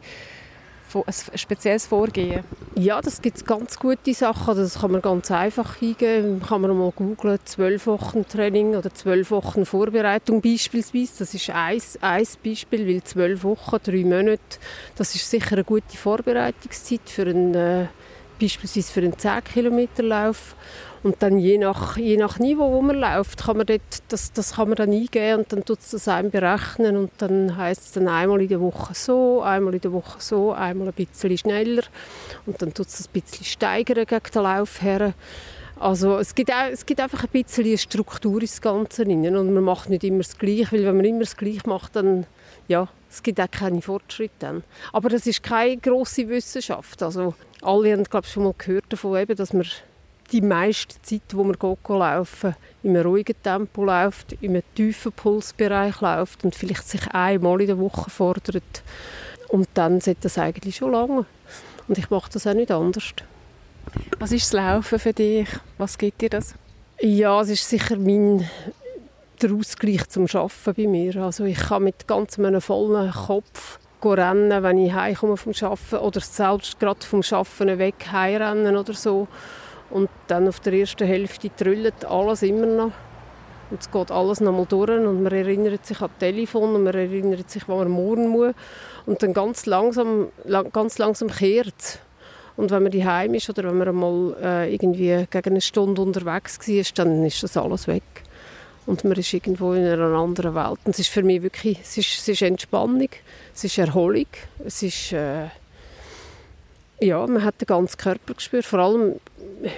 ein 0.96 1.38
spezielles 1.38 1.86
Vorgehen? 1.88 2.44
Ja, 2.76 3.02
das 3.02 3.22
gibt 3.22 3.46
ganz 3.46 3.78
gute 3.78 4.14
Sachen. 4.14 4.56
Das 4.56 4.80
kann 4.80 4.92
man 4.92 5.02
ganz 5.02 5.32
einfach 5.32 5.82
eingeben. 5.82 6.42
Kann 6.42 6.62
man 6.62 6.78
mal 6.78 6.92
googlen, 6.92 7.40
zwölf 7.46 7.88
Wochen 7.88 8.28
Training 8.28 8.76
oder 8.76 8.94
zwölf 8.94 9.32
Wochen 9.32 9.66
Vorbereitung 9.66 10.42
beispielsweise. 10.42 11.20
Das 11.20 11.34
ist 11.34 11.50
ein, 11.50 11.82
ein 12.02 12.28
Beispiel, 12.44 12.88
weil 12.88 13.04
zwölf 13.04 13.44
Wochen, 13.44 13.78
drei 13.84 14.04
Monate, 14.04 14.40
das 14.96 15.16
ist 15.16 15.30
sicher 15.30 15.54
eine 15.54 15.64
gute 15.64 15.98
Vorbereitungszeit 15.98 17.02
für 17.06 17.24
einen 17.24 17.56
äh, 17.56 17.88
beispielsweise 18.40 18.92
für 18.92 19.02
einen 19.02 19.14
10-Kilometer-Lauf. 19.14 20.56
Und 21.04 21.16
dann 21.24 21.40
je 21.40 21.58
nach, 21.58 21.98
je 21.98 22.16
nach 22.18 22.38
Niveau, 22.38 22.72
wo 22.72 22.82
man 22.82 22.98
läuft, 22.98 23.44
kann 23.44 23.58
man 23.58 23.66
dort, 23.66 23.82
das, 24.10 24.34
das 24.34 24.56
kann 24.56 24.68
man 24.70 24.76
dann 24.76 24.92
eingeben 24.92 25.40
und 25.40 25.52
dann 25.52 25.66
tut 25.66 25.80
es 25.80 25.92
das 25.92 26.08
einem 26.08 26.30
berechnen 26.30 26.96
und 26.96 27.12
dann 27.18 27.58
heißt 27.58 27.82
es 27.82 27.92
dann 27.94 28.08
einmal 28.08 28.42
in 28.42 28.50
der 28.50 28.62
Woche 28.62 28.94
so, 28.94 29.42
einmal 29.42 29.74
in 29.74 29.82
der 29.82 29.94
Woche 29.94 30.18
so, 30.20 30.52
einmal 30.52 30.90
ein 30.90 30.94
bisschen 30.94 31.36
schneller 31.38 31.84
und 32.46 32.62
dann 32.62 32.72
tut 32.74 32.88
es 32.88 32.98
das 32.98 33.08
ein 33.08 33.14
bisschen 33.14 33.46
steigern 33.46 34.06
gegen 34.06 34.32
den 34.32 34.44
Lauf 34.44 34.82
her. 34.84 35.14
Also 35.80 36.20
es 36.20 36.36
gibt, 36.36 36.52
auch, 36.52 36.70
es 36.72 36.86
gibt 36.86 37.00
einfach 37.00 37.24
ein 37.24 37.30
bisschen 37.32 37.66
eine 37.66 37.80
Struktur 37.80 38.40
ins 38.40 38.62
Ganze 38.62 39.04
rein 39.04 39.36
und 39.36 39.52
man 39.52 39.64
macht 39.64 39.90
nicht 39.90 40.04
immer 40.04 40.20
das 40.20 40.38
Gleiche, 40.38 40.72
weil 40.72 40.86
wenn 40.86 40.98
man 40.98 41.06
immer 41.06 41.22
das 41.22 41.36
Gleiche 41.36 41.68
macht, 41.68 41.96
dann 41.96 42.28
ja, 42.68 42.88
es 43.10 43.24
gibt 43.24 43.42
auch 43.42 43.50
keine 43.50 43.82
Fortschritte 43.82 44.36
dann. 44.38 44.64
Aber 44.94 45.10
das 45.10 45.26
ist 45.26 45.42
keine 45.42 45.78
grosse 45.78 46.30
Wissenschaft. 46.30 47.02
Also 47.02 47.34
alle 47.64 47.92
haben 47.92 48.04
glaube 48.04 48.28
ich, 48.28 48.32
schon 48.32 48.44
mal 48.44 48.54
gehört 48.56 48.86
davon, 48.90 49.18
eben, 49.18 49.36
dass 49.36 49.54
man 49.54 49.66
die 50.32 50.42
meiste 50.42 51.02
Zeit, 51.02 51.22
wo 51.34 51.44
man 51.44 51.58
geht, 51.58 51.90
laufen, 51.90 52.56
in 52.84 52.96
einem 52.96 53.06
ruhigen 53.06 53.36
Tempo 53.44 53.84
läuft, 53.84 54.34
in 54.34 54.52
einem 54.52 54.64
tiefen 54.76 55.12
Pulsbereich 55.12 56.02
läuft 56.02 56.44
und 56.44 56.56
vielleicht 56.56 56.88
sich 56.88 57.08
einmal 57.08 57.62
in 57.62 57.68
der 57.68 57.80
Woche 57.80 58.10
fordert. 58.10 58.84
Und 59.50 59.68
dann 59.74 60.00
sollte 60.00 60.22
das 60.22 60.38
eigentlich 60.38 60.78
schon 60.78 60.94
lange. 60.94 61.26
Und 61.88 61.98
ich 61.98 62.10
mache 62.10 62.30
das 62.32 62.48
auch 62.48 62.54
nicht 62.54 62.72
anders. 62.72 63.14
Was 64.20 64.32
ist 64.32 64.46
das 64.46 64.54
Laufen 64.54 65.00
für 65.00 65.14
dich? 65.14 65.48
Was 65.78 65.98
gibt 65.98 66.22
dir 66.22 66.30
das? 66.30 66.56
Ja, 67.02 67.42
es 67.42 67.50
ist 67.50 67.68
sicher 67.68 67.98
mein 67.98 68.48
der 69.42 69.54
Ausgleich 69.54 70.08
zum 70.08 70.28
Arbeiten 70.32 70.74
bei 70.76 70.88
mir. 70.88 71.16
Also 71.18 71.46
ich 71.46 71.58
kann 71.58 71.84
mit 71.84 72.08
ganz 72.08 72.38
einem 72.38 72.62
vollen 72.62 73.12
Kopf 73.12 73.80
rennen, 74.04 74.64
wenn 74.64 74.78
ich 74.78 74.94
heimkomme 74.94 75.38
vom 75.38 75.54
Arbeiten 75.62 75.98
oder 75.98 76.22
selbst 76.22 76.80
gerade 76.80 77.06
vom 77.06 77.22
Arbeiten 77.32 77.80
weg 77.80 77.96
heimrennen 78.12 78.76
oder 78.76 78.94
so. 78.94 79.28
Und 79.92 80.10
dann 80.28 80.48
auf 80.48 80.60
der 80.62 80.74
ersten 80.74 81.06
Hälfte 81.06 81.50
trüllt 81.56 82.06
alles 82.06 82.44
immer 82.44 82.66
noch. 82.66 82.92
Und 83.70 83.80
es 83.80 83.90
geht 83.90 84.12
alles 84.12 84.42
nochmal 84.42 84.66
durch 84.66 84.90
und 84.90 85.24
man 85.24 85.32
erinnert 85.32 85.86
sich 85.86 86.02
an 86.02 86.10
Telefon 86.20 86.76
und 86.76 86.84
man 86.84 86.94
erinnert 86.94 87.50
sich, 87.50 87.68
wo 87.70 87.78
man 87.78 87.90
morgen 87.90 88.28
muss. 88.28 88.54
Und 89.06 89.24
dann 89.24 89.34
ganz 89.34 89.66
langsam, 89.66 90.28
ganz 90.74 90.98
langsam 90.98 91.30
kehrt 91.30 92.00
und 92.58 92.70
wenn 92.70 92.84
man 92.84 92.92
daheim 92.92 93.34
ist 93.34 93.50
oder 93.50 93.64
wenn 93.64 93.78
man 93.78 93.96
mal 93.96 94.36
äh, 94.42 94.74
irgendwie 94.74 95.26
gegen 95.30 95.50
eine 95.50 95.62
Stunde 95.62 96.02
unterwegs 96.02 96.60
war, 96.60 96.84
dann 96.96 97.26
ist 97.26 97.42
das 97.44 97.58
alles 97.58 97.88
weg. 97.88 98.04
Und 98.86 99.04
man 99.04 99.14
ist 99.14 99.34
irgendwo 99.34 99.74
in 99.74 99.86
einer 99.86 100.14
anderen 100.14 100.56
Welt. 100.56 100.80
Und 100.86 100.92
es 100.92 101.00
ist 101.00 101.10
für 101.10 101.24
mich 101.24 101.44
wirklich, 101.44 101.80
es 101.82 101.98
ist, 101.98 102.20
es 102.20 102.28
ist 102.28 102.42
Entspannung, 102.42 103.10
es 103.54 103.64
ist 103.64 103.78
Erholung, 103.78 104.28
es 104.66 104.84
ist, 104.84 105.14
äh, 105.14 105.46
ja, 107.02 107.26
man 107.28 107.44
hat 107.44 107.60
den 107.60 107.66
ganzen 107.66 107.98
Körper 107.98 108.34
gespürt. 108.34 108.66
Vor 108.66 108.80
allem 108.80 109.16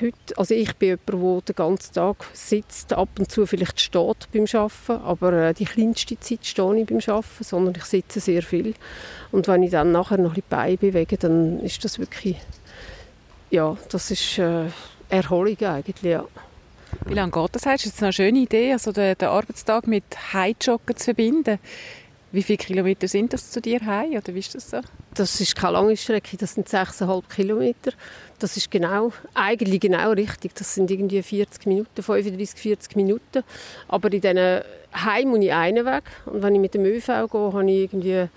heute, 0.02 0.38
also 0.38 0.54
ich 0.54 0.76
bin 0.76 1.00
jemand, 1.08 1.48
der 1.48 1.54
den 1.54 1.56
ganzen 1.56 1.94
Tag 1.94 2.26
sitzt, 2.34 2.94
ab 2.94 3.10
und 3.18 3.32
zu 3.32 3.46
vielleicht 3.46 3.80
steht 3.80 4.28
beim 4.32 4.46
Arbeiten, 4.54 5.04
aber 5.04 5.34
äh, 5.34 5.54
die 5.54 5.66
kleinste 5.66 6.20
Zeit 6.20 6.46
stehe 6.46 6.82
ich 6.82 6.86
beim 6.86 7.00
Arbeiten, 7.08 7.44
sondern 7.44 7.76
ich 7.78 7.86
sitze 7.86 8.20
sehr 8.20 8.44
viel. 8.44 8.74
Und 9.32 9.48
wenn 9.48 9.64
ich 9.64 9.72
dann 9.72 9.92
nachher 9.92 10.18
noch 10.18 10.32
ein 10.32 10.36
bisschen 10.36 10.50
Beine 10.50 10.78
bewege, 10.78 11.18
dann 11.18 11.60
ist 11.62 11.84
das 11.84 11.98
wirklich 11.98 12.38
ja, 13.54 13.78
das 13.90 14.10
ist 14.10 14.40
äh, 14.40 14.66
Erholung 15.10 15.58
eigentlich, 15.62 16.02
ja. 16.02 16.26
Wie 17.06 17.14
lange 17.14 17.32
geht 17.32 17.56
das? 17.56 17.68
Hast 17.68 17.86
jetzt 17.86 18.02
eine 18.02 18.12
schöne 18.12 18.40
Idee, 18.40 18.74
also 18.74 18.92
den, 18.92 19.16
den 19.16 19.28
Arbeitstag 19.28 19.86
mit 19.86 20.04
Heimjoggen 20.34 20.98
zu 20.98 21.04
verbinden? 21.06 21.60
Wie 22.32 22.42
viele 22.42 22.58
Kilometer 22.58 23.08
sind 23.08 23.32
das 23.32 23.52
zu 23.52 23.62
dir 23.62 23.80
heim, 23.86 24.14
oder 24.14 24.34
wie 24.34 24.40
ist 24.40 24.56
das 24.56 24.72
so? 24.72 24.80
Das 25.16 25.40
ist 25.40 25.56
keine 25.56 25.74
lange 25.74 25.96
Strecke, 25.96 26.38
das 26.38 26.56
sind 26.56 26.68
6,5 26.68 27.24
Kilometer. 27.34 27.92
Das 28.40 28.58
ist 28.58 28.72
genau, 28.72 29.12
eigentlich 29.36 29.80
genau 29.80 30.12
richtig. 30.12 30.56
Das 30.56 30.74
sind 30.74 30.90
irgendwie 30.90 31.22
40 31.22 31.68
Minuten, 31.68 32.02
35, 32.02 32.60
40 32.60 32.96
Minuten. 32.96 33.44
Aber 33.88 34.12
in 34.12 34.22
diesen 34.22 34.62
Heim 34.94 35.30
muss 35.30 35.40
ich 35.40 35.54
einen 35.54 35.86
Weg. 35.86 36.04
Und 36.26 36.42
wenn 36.42 36.56
ich 36.56 36.62
mit 36.62 36.74
dem 36.74 36.86
ÖV 36.86 37.06
gehe, 37.06 37.54
habe 37.54 37.72
ich 37.72 37.84
irgendwie 37.84 38.28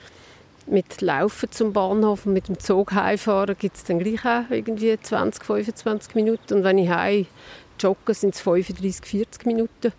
mit 0.67 1.01
Laufen 1.01 1.51
zum 1.51 1.73
Bahnhof 1.73 2.27
und 2.27 2.35
mit 2.35 2.49
dem 2.49 2.59
Zug 2.59 2.93
heimfahren 2.93 3.57
gibt 3.59 3.77
es 3.77 3.85
dann 3.85 3.99
gleich 3.99 4.25
auch 4.25 4.51
irgendwie 4.51 4.99
20, 5.01 5.45
25 5.45 6.15
Minuten. 6.15 6.55
Und 6.55 6.65
wenn 6.65 6.79
ich 6.79 6.91
heim 6.91 7.27
jogge, 7.81 8.12
sind 8.12 8.35
es 8.35 8.41
35, 8.43 9.07
40 9.07 9.47
Minuten. 9.47 9.93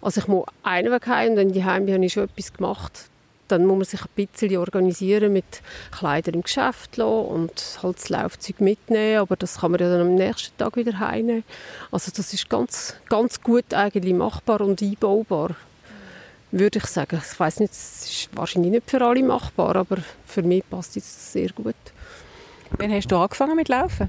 Also 0.00 0.20
ich 0.20 0.28
muss 0.28 0.46
einen 0.62 0.92
Weg 0.92 1.06
heim 1.06 1.32
und 1.32 1.36
wenn 1.36 1.50
ich 1.50 1.64
heim 1.64 1.86
bin, 1.86 1.94
habe 1.94 2.04
ich 2.04 2.12
schon 2.12 2.24
etwas 2.24 2.52
gemacht. 2.52 3.09
Dann 3.50 3.66
muss 3.66 3.76
man 3.76 3.84
sich 3.84 4.00
ein 4.02 4.26
bisschen 4.26 4.56
organisieren 4.56 5.32
mit 5.32 5.62
Kleidern 5.90 6.34
im 6.34 6.42
Geschäft 6.42 6.96
lassen 6.96 7.26
und 7.26 7.78
halt 7.82 7.98
das 7.98 8.08
Laufzeug 8.08 8.60
mitnehmen, 8.60 9.18
aber 9.18 9.36
das 9.36 9.58
kann 9.58 9.72
man 9.72 9.80
ja 9.80 9.90
dann 9.90 10.00
am 10.02 10.14
nächsten 10.14 10.56
Tag 10.56 10.76
wieder 10.76 10.98
heimnehmen. 10.98 11.44
Also 11.90 12.12
das 12.14 12.32
ist 12.32 12.48
ganz, 12.48 12.94
ganz 13.08 13.40
gut 13.40 13.74
eigentlich 13.74 14.14
machbar 14.14 14.60
und 14.60 14.82
einbaubar 14.82 15.56
würde 16.52 16.78
ich 16.78 16.86
sagen. 16.86 17.20
Ich 17.24 17.38
weiß 17.38 17.60
nicht, 17.60 17.72
es 17.72 18.04
ist 18.04 18.36
wahrscheinlich 18.36 18.72
nicht 18.72 18.90
für 18.90 19.00
alle 19.04 19.22
machbar, 19.22 19.76
aber 19.76 19.98
für 20.26 20.42
mich 20.42 20.68
passt 20.68 20.96
es 20.96 21.32
sehr 21.32 21.50
gut. 21.50 21.76
Wann 22.78 22.92
hast 22.92 23.08
du 23.08 23.16
angefangen 23.16 23.56
mit 23.56 23.68
Laufen? 23.68 24.08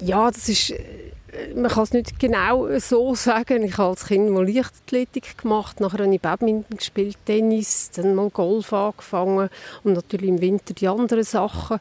Ja, 0.00 0.30
das 0.30 0.48
ist, 0.48 0.70
äh, 0.70 1.05
man 1.54 1.70
kann 1.70 1.84
es 1.84 1.92
nicht 1.92 2.18
genau 2.18 2.78
so 2.78 3.14
sagen. 3.14 3.62
Ich 3.62 3.78
habe 3.78 3.90
als 3.90 4.06
Kind 4.06 4.30
mal 4.30 4.48
Leichtathletik 4.48 5.38
gemacht, 5.38 5.80
nachher 5.80 6.04
habe 6.04 6.14
ich 6.14 6.20
Badminton 6.20 6.76
gespielt, 6.76 7.16
Tennis, 7.24 7.90
dann 7.92 8.14
mal 8.14 8.30
Golf 8.30 8.72
angefangen 8.72 9.48
und 9.84 9.92
natürlich 9.94 10.28
im 10.28 10.40
Winter 10.40 10.74
die 10.74 10.88
anderen 10.88 11.24
Sachen. 11.24 11.78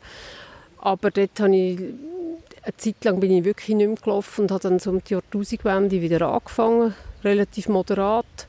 Aber 0.77 1.11
dort 1.11 1.39
habe 1.39 1.55
ich 1.55 1.79
eine 2.65 2.77
Zeit 2.77 3.03
lang 3.03 3.19
bin 3.19 3.31
ich 3.31 3.43
wirklich 3.43 3.75
nicht 3.75 3.87
mehr 3.87 3.95
gelaufen 3.95 4.41
und 4.41 4.51
habe 4.51 4.63
dann 4.63 4.79
so 4.79 4.89
um 4.89 5.03
die 5.03 5.13
Jahrtausendwende 5.13 6.01
wieder 6.01 6.27
angefangen, 6.27 6.95
relativ 7.23 7.69
moderat 7.69 8.47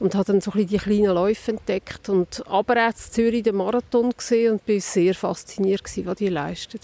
und 0.00 0.14
habe 0.14 0.24
dann 0.24 0.40
so 0.40 0.50
ein 0.52 0.66
die 0.66 0.76
kleinen 0.76 1.14
Läufe 1.14 1.52
entdeckt 1.52 2.08
und 2.08 2.42
aber 2.48 2.74
auch 2.74 2.90
in 2.90 2.96
Zürich 2.96 3.44
den 3.44 3.56
Marathon 3.56 4.10
gesehen 4.10 4.54
und 4.54 4.66
bin 4.66 4.80
sehr 4.80 5.14
fasziniert 5.14 5.82
was 6.04 6.16
die 6.16 6.28
leisten. 6.28 6.80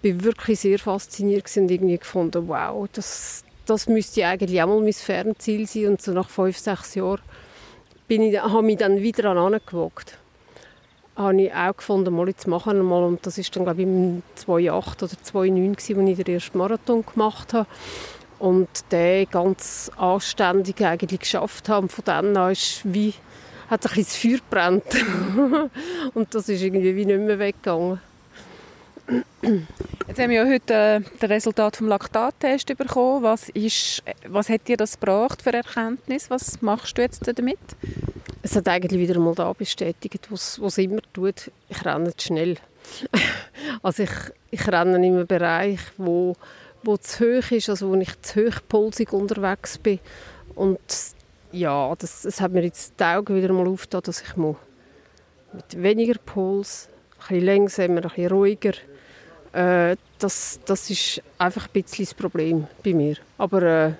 Ich 0.00 0.02
bin 0.02 0.22
wirklich 0.22 0.60
sehr 0.60 0.78
fasziniert 0.78 1.50
und 1.56 1.70
irgendwie 1.70 1.98
gefunden, 1.98 2.46
wow, 2.46 2.88
das, 2.92 3.42
das 3.66 3.88
müsste 3.88 4.24
eigentlich 4.24 4.62
auch 4.62 4.68
mal 4.68 4.80
mein 4.80 4.92
Fernziel 4.92 5.66
sein 5.66 5.88
und 5.88 6.02
so 6.02 6.12
nach 6.12 6.30
fünf, 6.30 6.56
sechs 6.56 6.94
Jahren 6.94 7.20
bin 8.06 8.22
ich, 8.22 8.40
habe 8.40 8.62
mich 8.62 8.78
dann 8.78 9.02
wieder 9.02 9.30
an 9.30 9.38
angewagt. 9.38 10.18
Habe 11.16 11.42
ich 11.42 11.52
auch 11.52 11.76
gefunden, 11.76 12.14
mal 12.14 12.28
jetzt 12.28 12.46
machen 12.46 12.80
mal 12.82 13.02
und 13.02 13.26
das 13.26 13.38
ist 13.38 13.54
dann 13.56 13.64
glaube 13.64 13.82
ich 13.82 13.88
im 13.88 14.22
2008 14.36 15.02
oder 15.02 15.12
2009 15.20 15.72
gewesen, 15.74 16.00
als 16.00 16.10
ich 16.10 16.24
den 16.24 16.34
ersten 16.34 16.58
Marathon 16.58 17.04
gemacht 17.04 17.52
habe 17.52 17.68
und 18.38 18.68
den 18.92 19.28
ganz 19.28 19.90
anständig 19.96 20.80
eigentlich 20.80 21.20
geschafft 21.20 21.68
haben. 21.68 21.88
Von 21.88 22.04
dann 22.04 22.36
an 22.36 22.52
ist 22.52 22.82
wie, 22.84 23.14
hat 23.68 23.84
ein 23.84 23.96
das 23.96 24.16
Feuer 24.16 24.38
brennt 24.48 24.84
und 26.14 26.34
das 26.36 26.48
ist 26.48 26.62
irgendwie 26.62 26.94
wie 26.94 27.04
nicht 27.04 27.18
mehr 27.18 27.40
weggegangen. 27.40 28.00
Jetzt 30.06 30.18
haben 30.18 30.30
wir 30.30 30.44
ja 30.44 30.46
heute 30.46 30.74
äh, 30.74 31.00
das 31.18 31.30
Resultat 31.30 31.76
vom 31.76 31.88
Laktattest 31.88 32.76
bekommen. 32.76 33.22
Was, 33.22 33.48
ist, 33.50 34.02
was 34.26 34.48
hat 34.48 34.68
dir 34.68 34.76
das 34.76 35.00
gebracht 35.00 35.42
für 35.42 35.52
Erkenntnis? 35.52 36.30
Was 36.30 36.60
machst 36.60 36.98
du 36.98 37.02
jetzt 37.02 37.26
damit? 37.26 37.58
Es 38.42 38.54
hat 38.54 38.68
eigentlich 38.68 39.00
wieder 39.00 39.16
einmal 39.16 39.34
da 39.34 39.52
bestätigt, 39.52 40.28
was 40.30 40.58
es 40.58 40.78
immer 40.78 41.00
tut. 41.12 41.50
Ich 41.68 41.84
renne 41.84 42.12
schnell. 42.18 42.56
also 43.82 44.02
ich, 44.02 44.10
ich 44.50 44.66
renne 44.68 44.96
in 44.96 45.14
einem 45.14 45.26
Bereich, 45.26 45.80
wo 45.96 46.36
wo 46.82 46.96
zu 46.96 47.24
hoch 47.24 47.50
ist, 47.50 47.68
also 47.68 47.90
wo 47.90 47.94
ich 47.96 48.20
zu 48.22 48.46
hochpulsig 48.46 49.12
unterwegs 49.12 49.78
bin. 49.78 50.00
Und 50.54 50.78
ja, 51.52 51.94
das, 51.96 52.22
das 52.22 52.40
hat 52.40 52.52
mir 52.52 52.62
jetzt 52.62 52.98
die 52.98 53.04
Augen 53.04 53.36
wieder 53.36 53.52
mal 53.52 53.66
aufgetan, 53.66 54.02
dass 54.04 54.22
ich 54.22 54.36
muss 54.36 54.56
mit 55.52 55.82
weniger 55.82 56.18
Puls, 56.18 56.88
ein 57.20 57.28
bisschen 57.28 57.46
langsamer, 57.46 57.96
ein 57.96 58.02
bisschen 58.02 58.28
ruhiger, 58.28 58.72
äh, 59.52 59.96
das, 60.18 60.60
das 60.66 60.90
ist 60.90 61.22
einfach 61.38 61.66
ein 61.66 61.82
bisschen 61.82 62.04
das 62.04 62.14
Problem 62.14 62.66
bei 62.84 62.94
mir. 62.94 63.16
Aber 63.38 63.62
äh, 63.62 63.92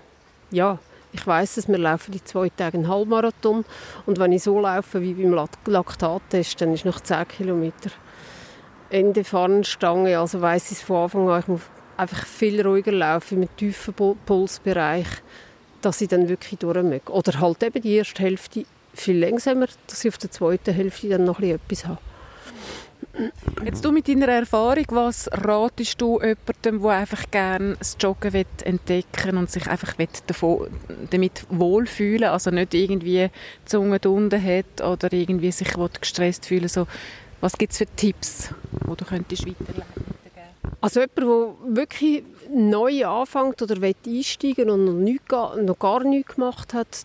ja, 0.50 0.78
ich 1.12 1.26
weiß 1.26 1.56
es, 1.56 1.68
wir 1.68 1.78
laufen 1.78 2.12
die 2.12 2.22
zwei 2.22 2.48
Tage 2.50 2.78
einen 2.78 2.88
Halbmarathon 2.88 3.64
und 4.06 4.18
wenn 4.18 4.32
ich 4.32 4.42
so 4.42 4.60
laufe 4.60 5.00
wie 5.00 5.14
beim 5.14 5.32
Laktattest, 5.66 6.60
dann 6.60 6.74
ist 6.74 6.84
nach 6.84 7.00
10 7.00 7.28
Kilometer 7.28 7.90
Ende 8.90 9.24
Fahnenstange, 9.24 10.18
also 10.18 10.40
weiß 10.40 10.70
ich 10.70 10.78
es 10.78 10.82
von 10.82 11.04
Anfang 11.04 11.28
an, 11.28 11.40
ich 11.40 11.48
muss 11.48 11.60
einfach 11.96 12.26
viel 12.26 12.60
ruhiger 12.66 12.92
laufen, 12.92 13.40
mit 13.40 13.56
tiefen 13.56 13.94
Pulsbereich, 14.24 15.06
dass 15.82 16.00
ich 16.00 16.08
dann 16.08 16.28
wirklich 16.28 16.58
durchmöge. 16.58 17.12
Oder 17.12 17.38
halt 17.40 17.62
eben 17.62 17.82
die 17.82 17.96
erste 17.96 18.22
Hälfte 18.22 18.64
viel 18.94 19.18
langsamer, 19.18 19.66
dass 19.86 20.04
ich 20.04 20.10
auf 20.10 20.18
der 20.18 20.30
zweiten 20.30 20.72
Hälfte 20.72 21.08
dann 21.08 21.24
noch 21.24 21.40
etwas 21.40 21.86
habe. 21.86 21.98
Jetzt 23.64 23.84
du 23.84 23.92
mit 23.92 24.08
deiner 24.08 24.28
Erfahrung, 24.28 24.84
was 24.90 25.28
ratest 25.32 26.00
du 26.00 26.20
jemandem, 26.20 26.82
der 26.82 26.90
einfach 26.90 27.30
gerne 27.30 27.76
das 27.78 27.96
Joggen 28.00 28.44
entdecken 28.64 29.36
und 29.36 29.50
sich 29.50 29.66
einfach 29.66 29.94
davon, 30.26 30.68
damit 31.10 31.44
wohlfühlen 31.50 32.28
also 32.28 32.50
nicht 32.50 32.74
irgendwie 32.74 33.28
die 33.28 33.64
Zunge 33.64 33.98
unten 34.06 34.42
hat 34.42 34.80
oder 34.80 35.12
irgendwie 35.12 35.50
sich 35.50 35.72
gestresst 36.00 36.46
fühlen 36.46 36.68
so, 36.68 36.86
Was 37.40 37.56
gibt 37.56 37.72
es 37.72 37.78
für 37.78 37.86
Tipps, 37.86 38.50
die 38.72 38.96
du 38.96 39.04
könntest 39.04 39.46
weiterleiten 39.46 40.04
Also 40.80 41.00
jemand, 41.00 41.18
der 41.18 41.76
wirklich 41.76 42.24
neu 42.52 43.06
anfängt 43.06 43.60
oder 43.62 43.76
einsteigen 43.82 44.70
und 44.70 44.84
noch, 44.84 44.92
nicht, 44.92 45.30
noch 45.30 45.78
gar 45.78 46.04
nichts 46.04 46.34
gemacht 46.34 46.74
hat, 46.74 47.04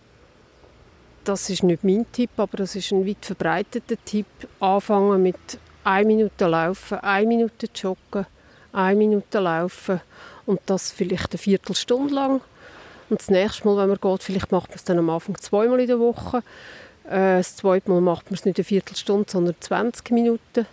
das 1.24 1.48
ist 1.50 1.62
nicht 1.62 1.84
mein 1.84 2.06
Tipp, 2.12 2.30
aber 2.36 2.58
das 2.58 2.76
ist 2.76 2.92
ein 2.92 3.06
weit 3.06 3.24
verbreiteter 3.24 3.96
Tipp. 4.04 4.26
Anfangen 4.60 5.22
mit 5.22 5.58
1 5.84 6.06
Minute 6.06 6.46
laufen, 6.46 6.98
1 6.98 7.28
Minute 7.28 7.68
joggen, 7.74 8.26
1 8.72 8.98
Minute 8.98 9.38
laufen 9.38 10.00
und 10.46 10.60
das 10.66 10.90
vielleicht 10.90 11.32
eine 11.32 11.38
Viertelstunde 11.38 12.14
lang. 12.14 12.40
Und 13.10 13.20
das 13.20 13.30
nächste 13.30 13.66
Mal, 13.66 13.76
wenn 13.76 13.88
man 13.88 13.98
geht, 14.00 14.22
vielleicht 14.22 14.50
macht 14.50 14.70
man 14.70 14.76
es 14.76 14.84
dann 14.84 14.98
am 14.98 15.10
Anfang 15.10 15.38
zweimal 15.38 15.80
in 15.80 15.86
der 15.86 16.00
Woche. 16.00 16.38
Äh, 17.04 17.36
das 17.38 17.56
zweite 17.56 17.90
Mal 17.90 18.00
macht 18.00 18.30
man 18.30 18.38
es 18.38 18.44
nicht 18.44 18.58
eine 18.58 18.64
Viertelstunde, 18.64 19.30
sondern 19.30 19.54
20 19.60 20.10
Minuten. 20.10 20.66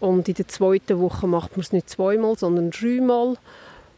Und 0.00 0.28
in 0.28 0.34
der 0.34 0.48
zweiten 0.48 1.00
Woche 1.00 1.26
macht 1.26 1.52
man 1.52 1.60
es 1.60 1.72
nicht 1.72 1.88
zweimal, 1.88 2.36
sondern 2.36 2.70
dreimal. 2.70 3.36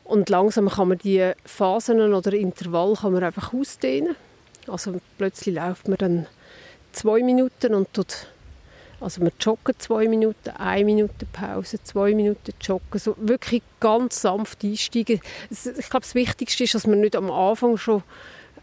Und 0.04 0.28
langsam 0.28 0.68
kann 0.68 0.88
man 0.88 0.98
die 0.98 1.32
Phasen 1.44 2.00
oder 2.00 2.32
Intervall 2.32 2.94
kann 2.94 3.12
man 3.12 3.24
einfach 3.24 3.52
ausdehnen. 3.52 4.14
Also 4.68 5.00
plötzlich 5.18 5.54
läuft 5.54 5.88
man 5.88 5.98
dann 5.98 6.26
zwei 6.92 7.22
Minuten 7.22 7.74
und 7.74 7.92
tut, 7.92 8.28
also 9.00 9.22
man 9.22 9.32
joggt 9.40 9.82
zwei 9.82 10.08
Minuten, 10.08 10.50
eine 10.58 10.84
Minute 10.84 11.26
Pause, 11.32 11.82
zwei 11.82 12.14
Minuten 12.14 12.52
joggen, 12.60 12.98
so 12.98 13.14
wirklich 13.18 13.62
ganz 13.80 14.22
sanft 14.22 14.64
einsteigen. 14.64 15.20
Ich 15.50 15.90
glaube, 15.90 16.04
das 16.06 16.14
Wichtigste 16.14 16.64
ist, 16.64 16.74
dass 16.74 16.86
man 16.86 17.00
nicht 17.00 17.16
am 17.16 17.30
Anfang 17.30 17.76
schon 17.76 18.02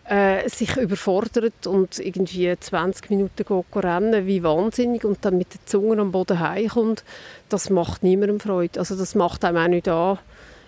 äh, 0.05 0.49
sich 0.49 0.75
überfordert 0.75 1.67
und 1.67 1.99
irgendwie 1.99 2.53
20 2.59 3.09
Minuten 3.09 3.45
geht, 3.45 3.83
rennen 3.83 4.27
wie 4.27 4.43
wahnsinnig 4.43 5.05
und 5.05 5.23
dann 5.23 5.37
mit 5.37 5.53
der 5.53 5.65
Zunge 5.65 6.01
am 6.01 6.11
Boden 6.11 6.39
heimkommt, 6.39 7.03
das 7.49 7.69
macht 7.69 8.03
niemandem 8.03 8.39
Freude. 8.39 8.79
Also 8.79 8.95
das 8.95 9.15
macht 9.15 9.45
einem 9.45 9.57
auch 9.57 9.67
nicht 9.67 9.87
an, 9.87 10.19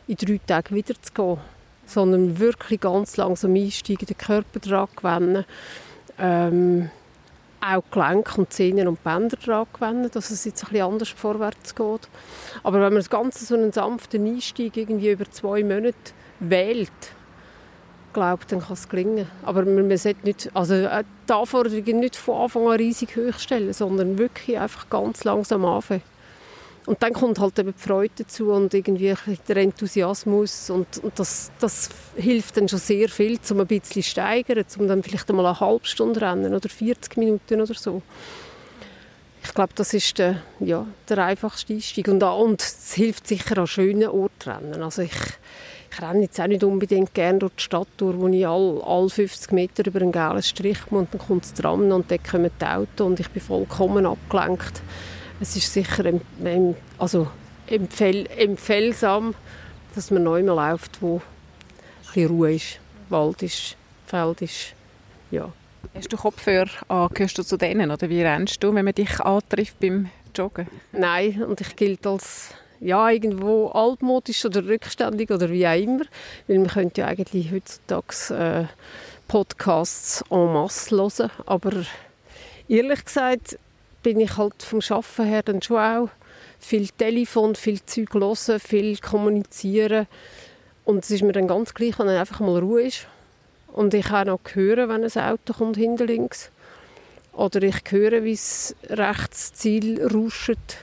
in 0.07 0.15
drei 0.15 0.39
Tagen 0.45 0.75
wieder 0.75 0.93
zu 1.01 1.13
gehen, 1.13 1.37
sondern 1.85 2.39
wirklich 2.39 2.79
ganz 2.79 3.17
langsam 3.17 3.55
einsteigen, 3.55 4.05
den 4.05 4.17
Körper 4.17 4.59
daran 4.59 4.87
gewöhnen, 4.95 5.45
ähm, 6.17 6.89
auch 7.65 7.83
Gelenke 7.91 8.39
und 8.39 8.53
Zähne 8.53 8.87
und 8.87 9.03
Bänder 9.03 9.37
daran 9.43 9.67
gewöhnen, 9.73 10.09
dass 10.11 10.29
es 10.29 10.45
jetzt 10.45 10.63
ein 10.63 10.69
bisschen 10.71 10.85
anders 10.85 11.09
vorwärts 11.09 11.75
geht. 11.75 12.07
Aber 12.63 12.77
wenn 12.77 12.93
man 12.93 12.95
das 12.95 13.09
Ganze 13.09 13.45
so 13.45 13.55
einen 13.55 13.71
sanften 13.71 14.25
Einstieg 14.25 14.77
irgendwie 14.77 15.11
über 15.11 15.29
zwei 15.31 15.63
Monate 15.63 15.95
wählt, 16.39 16.91
glaubt, 18.13 18.51
dann 18.51 18.61
kann 18.61 18.73
es 18.73 18.87
gelingen. 18.87 19.27
Aber 19.43 19.63
man, 19.65 19.87
man 19.87 19.97
sollte 19.97 20.25
nicht, 20.25 20.49
also 20.53 20.73
äh, 20.73 21.03
die 21.27 21.33
Anforderungen 21.33 21.99
nicht 21.99 22.15
von 22.15 22.43
Anfang 22.43 22.67
an 22.67 22.77
riesig 22.77 23.15
hoch 23.15 23.37
stellen, 23.37 23.73
sondern 23.73 24.17
wirklich 24.17 24.57
einfach 24.57 24.89
ganz 24.89 25.23
langsam 25.23 25.65
anfangen. 25.65 26.01
Und 26.85 27.01
dann 27.01 27.13
kommt 27.13 27.39
halt 27.39 27.57
eben 27.57 27.73
die 27.73 27.81
Freude 27.81 28.13
dazu 28.17 28.51
und 28.51 28.73
irgendwie 28.73 29.13
der 29.47 29.57
Enthusiasmus 29.57 30.69
und, 30.69 30.99
und 31.03 31.17
das, 31.17 31.51
das 31.59 31.89
hilft 32.15 32.57
dann 32.57 32.69
schon 32.69 32.79
sehr 32.79 33.09
viel, 33.09 33.39
um 33.49 33.59
ein 33.59 33.67
bisschen 33.67 34.03
zu 34.03 34.09
steigern, 34.09 34.63
um 34.77 34.87
dann 34.87 35.01
vielleicht 35.01 35.29
einmal 35.29 35.47
eine 35.47 35.59
halbe 35.59 35.87
Stunde 35.87 36.21
rennen 36.21 36.53
oder 36.53 36.69
40 36.69 37.17
Minuten 37.17 37.61
oder 37.61 37.73
so. 37.73 38.03
Ich 39.43 39.53
glaube, 39.53 39.73
das 39.75 39.93
ist 39.93 40.17
der, 40.17 40.41
ja, 40.59 40.85
der 41.07 41.19
einfachste 41.19 41.73
Einstieg. 41.73 42.07
Und, 42.07 42.21
und 42.21 42.61
es 42.61 42.93
hilft 42.93 43.27
sicher 43.27 43.59
an 43.59 43.67
schönen 43.67 44.09
Orten 44.09 44.49
rennen. 44.49 44.81
Also 44.81 45.03
ich, 45.03 45.11
ich 45.91 46.01
renne 46.01 46.23
jetzt 46.23 46.39
auch 46.39 46.47
nicht 46.47 46.63
unbedingt 46.63 47.13
gerne 47.13 47.39
durch 47.39 47.53
die 47.57 47.63
Stadt 47.63 47.87
durch, 47.97 48.17
wo 48.17 48.27
ich 48.27 48.45
alle 48.45 48.83
all 48.83 49.09
50 49.09 49.51
Meter 49.51 49.85
über 49.85 50.01
einen 50.01 50.11
gelben 50.11 50.41
Strich 50.41 50.79
muss 50.89 51.01
und 51.01 51.13
dann 51.13 51.27
kommt 51.27 51.43
das 51.43 51.53
Tram 51.53 51.91
und 51.91 52.11
dann 52.11 52.23
kommen 52.23 52.49
die 52.59 52.65
Autos 52.65 53.07
und 53.07 53.19
ich 53.19 53.29
bin 53.29 53.41
vollkommen 53.41 54.05
abgelenkt. 54.05 54.81
Es 55.39 55.55
ist 55.55 55.71
sicher 55.71 56.03
also 56.97 57.27
empfehl, 57.67 58.27
empfehlsam, 58.37 59.35
dass 59.93 60.11
man 60.11 60.23
neu 60.23 60.43
mal 60.43 60.71
läuft, 60.71 61.01
wo 61.01 61.21
ein 62.15 62.25
Ruhe 62.25 62.55
ist, 62.55 62.79
Wald 63.09 63.43
ist, 63.43 63.75
Feld 64.05 64.41
ist, 64.41 64.73
ja. 65.31 65.51
Hast 65.93 66.11
du 66.11 66.17
Kopfhörer 66.17 66.69
an? 66.87 67.09
Gehörst 67.13 67.37
du 67.37 67.43
zu 67.43 67.57
denen 67.57 67.91
oder 67.91 68.09
wie 68.09 68.21
rennst 68.21 68.63
du, 68.63 68.73
wenn 68.73 68.85
man 68.85 68.93
dich 68.93 69.19
antrifft 69.19 69.79
beim 69.79 70.09
Joggen? 70.33 70.67
Nein, 70.91 71.43
und 71.43 71.61
ich 71.61 71.75
gilt 71.75 72.05
als 72.07 72.49
ja, 72.79 73.09
irgendwo 73.09 73.67
altmodisch 73.69 74.45
oder 74.45 74.65
rückständig 74.65 75.31
oder 75.31 75.49
wie 75.49 75.67
auch 75.67 75.79
immer. 75.79 76.05
Weil 76.47 76.59
man 76.59 76.67
könnte 76.67 77.01
ja 77.01 77.07
eigentlich 77.07 77.51
heutzutage 77.51 78.33
äh, 78.33 78.65
Podcasts 79.27 80.23
en 80.29 80.53
masse 80.53 80.95
hören. 80.95 81.31
Aber 81.45 81.71
ehrlich 82.67 83.05
gesagt 83.05 83.57
bin 84.05 84.19
ich 84.19 84.37
halt 84.37 84.61
vom 84.61 84.81
Arbeiten 84.87 85.25
her 85.25 85.41
dann 85.41 85.63
schon 85.63 85.79
auch 85.79 86.09
viel 86.59 86.87
Telefon, 86.89 87.55
viel 87.55 87.83
Zeug 87.83 88.13
hören, 88.13 88.59
viel 88.59 88.99
kommunizieren. 88.99 90.05
Und 90.83 91.03
es 91.03 91.09
ist 91.09 91.23
mir 91.23 91.31
dann 91.31 91.47
ganz 91.47 91.73
gleich, 91.73 91.97
wenn 91.97 92.05
dann 92.05 92.17
einfach 92.17 92.39
mal 92.39 92.59
Ruhe 92.59 92.83
ist. 92.83 93.07
Und 93.73 93.95
ich 93.95 94.05
kann 94.05 94.29
auch 94.29 94.41
hören, 94.53 94.89
wenn 94.89 95.03
ein 95.03 95.31
Auto 95.33 95.53
kommt 95.53 95.77
hinter 95.77 96.05
links. 96.05 96.51
Oder 97.33 97.63
ich 97.63 97.77
höre, 97.89 98.23
wie 98.23 98.33
es 98.33 98.75
rechts 98.91 99.53
Ziel 99.53 99.99
rauscht. 100.05 100.77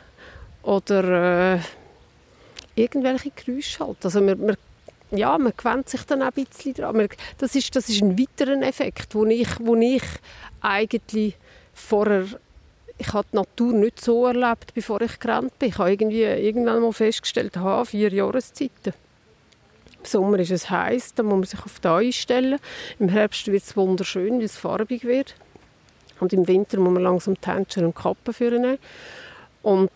Oder 0.65 1.55
äh, 1.55 1.61
irgendwelche 2.75 3.31
Geräusche 3.31 3.87
halt. 3.87 4.05
Also 4.05 4.21
man, 4.21 4.47
man, 4.47 4.57
ja, 5.13 5.39
man 5.39 5.53
gewöhnt 5.57 5.89
sich 5.89 6.03
dann 6.07 6.23
auch 6.23 6.33
ein 6.37 6.45
bisschen 6.45 6.75
daran. 6.75 7.09
das, 7.39 7.55
ist, 7.55 7.77
das 7.77 7.89
ist 7.89 8.03
ein 8.03 8.19
weiterer 8.19 8.61
Effekt, 8.63 9.15
wo 9.15 9.25
ich, 9.27 9.49
wo 9.61 9.77
ich 9.77 10.03
eigentlich 10.61 11.37
vorher 11.73 12.27
ich 13.03 13.13
habe 13.13 13.27
die 13.33 13.37
Natur 13.37 13.73
nicht 13.73 14.01
so 14.01 14.27
erlebt, 14.27 14.75
bevor 14.75 15.01
ich 15.01 15.19
gerannt 15.19 15.59
bin. 15.59 15.71
Ich 15.71 15.79
habe 15.79 15.91
irgendwie 15.91 16.23
irgendwann 16.23 16.83
mal 16.83 16.93
festgestellt, 16.93 17.57
ha, 17.57 17.85
vier 17.85 18.13
Jahreszeiten. 18.13 18.95
Im 19.99 20.05
Sommer 20.05 20.39
ist 20.39 20.53
es 20.53 20.71
heiß, 20.71 21.15
da 21.15 21.25
muss 21.25 21.33
man 21.33 21.43
sich 21.43 21.61
auf 21.65 21.81
das 21.81 22.01
einstellen. 22.01 22.61
Im 23.01 23.09
Herbst 23.09 23.49
wird 23.49 23.63
es 23.65 23.77
wunderschön, 23.77 24.39
weil 24.39 24.45
es 24.45 24.57
farbig 24.57 25.05
wird. 25.05 25.35
Und 26.21 26.33
im 26.33 26.47
Winter 26.47 26.79
muss 26.79 26.93
man 26.93 27.03
langsam 27.03 27.35
die 27.35 27.51
Händchen 27.51 27.87
und 27.87 27.97
Kappen 27.97 28.33
führen. 28.33 28.79
Und 29.63 29.91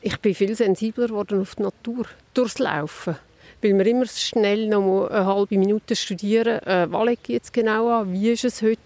ich 0.00 0.16
bin 0.20 0.34
viel 0.34 0.54
sensibler 0.54 1.08
geworden 1.08 1.40
auf 1.40 1.56
die 1.56 1.62
Natur, 1.62 2.06
durchs 2.32 2.60
Laufen. 2.60 3.16
Weil 3.62 3.76
wir 3.76 3.86
immer 3.86 4.06
schnell 4.06 4.68
noch 4.68 5.08
eine 5.08 5.26
halbe 5.26 5.58
Minute 5.58 5.94
studieren, 5.94 6.62
äh, 6.66 6.86
was 6.90 7.04
lege 7.04 7.20
ich 7.24 7.28
jetzt 7.28 7.52
genau 7.52 8.00
an, 8.00 8.12
wie 8.12 8.30
ist 8.30 8.44
es 8.44 8.62
heute, 8.62 8.78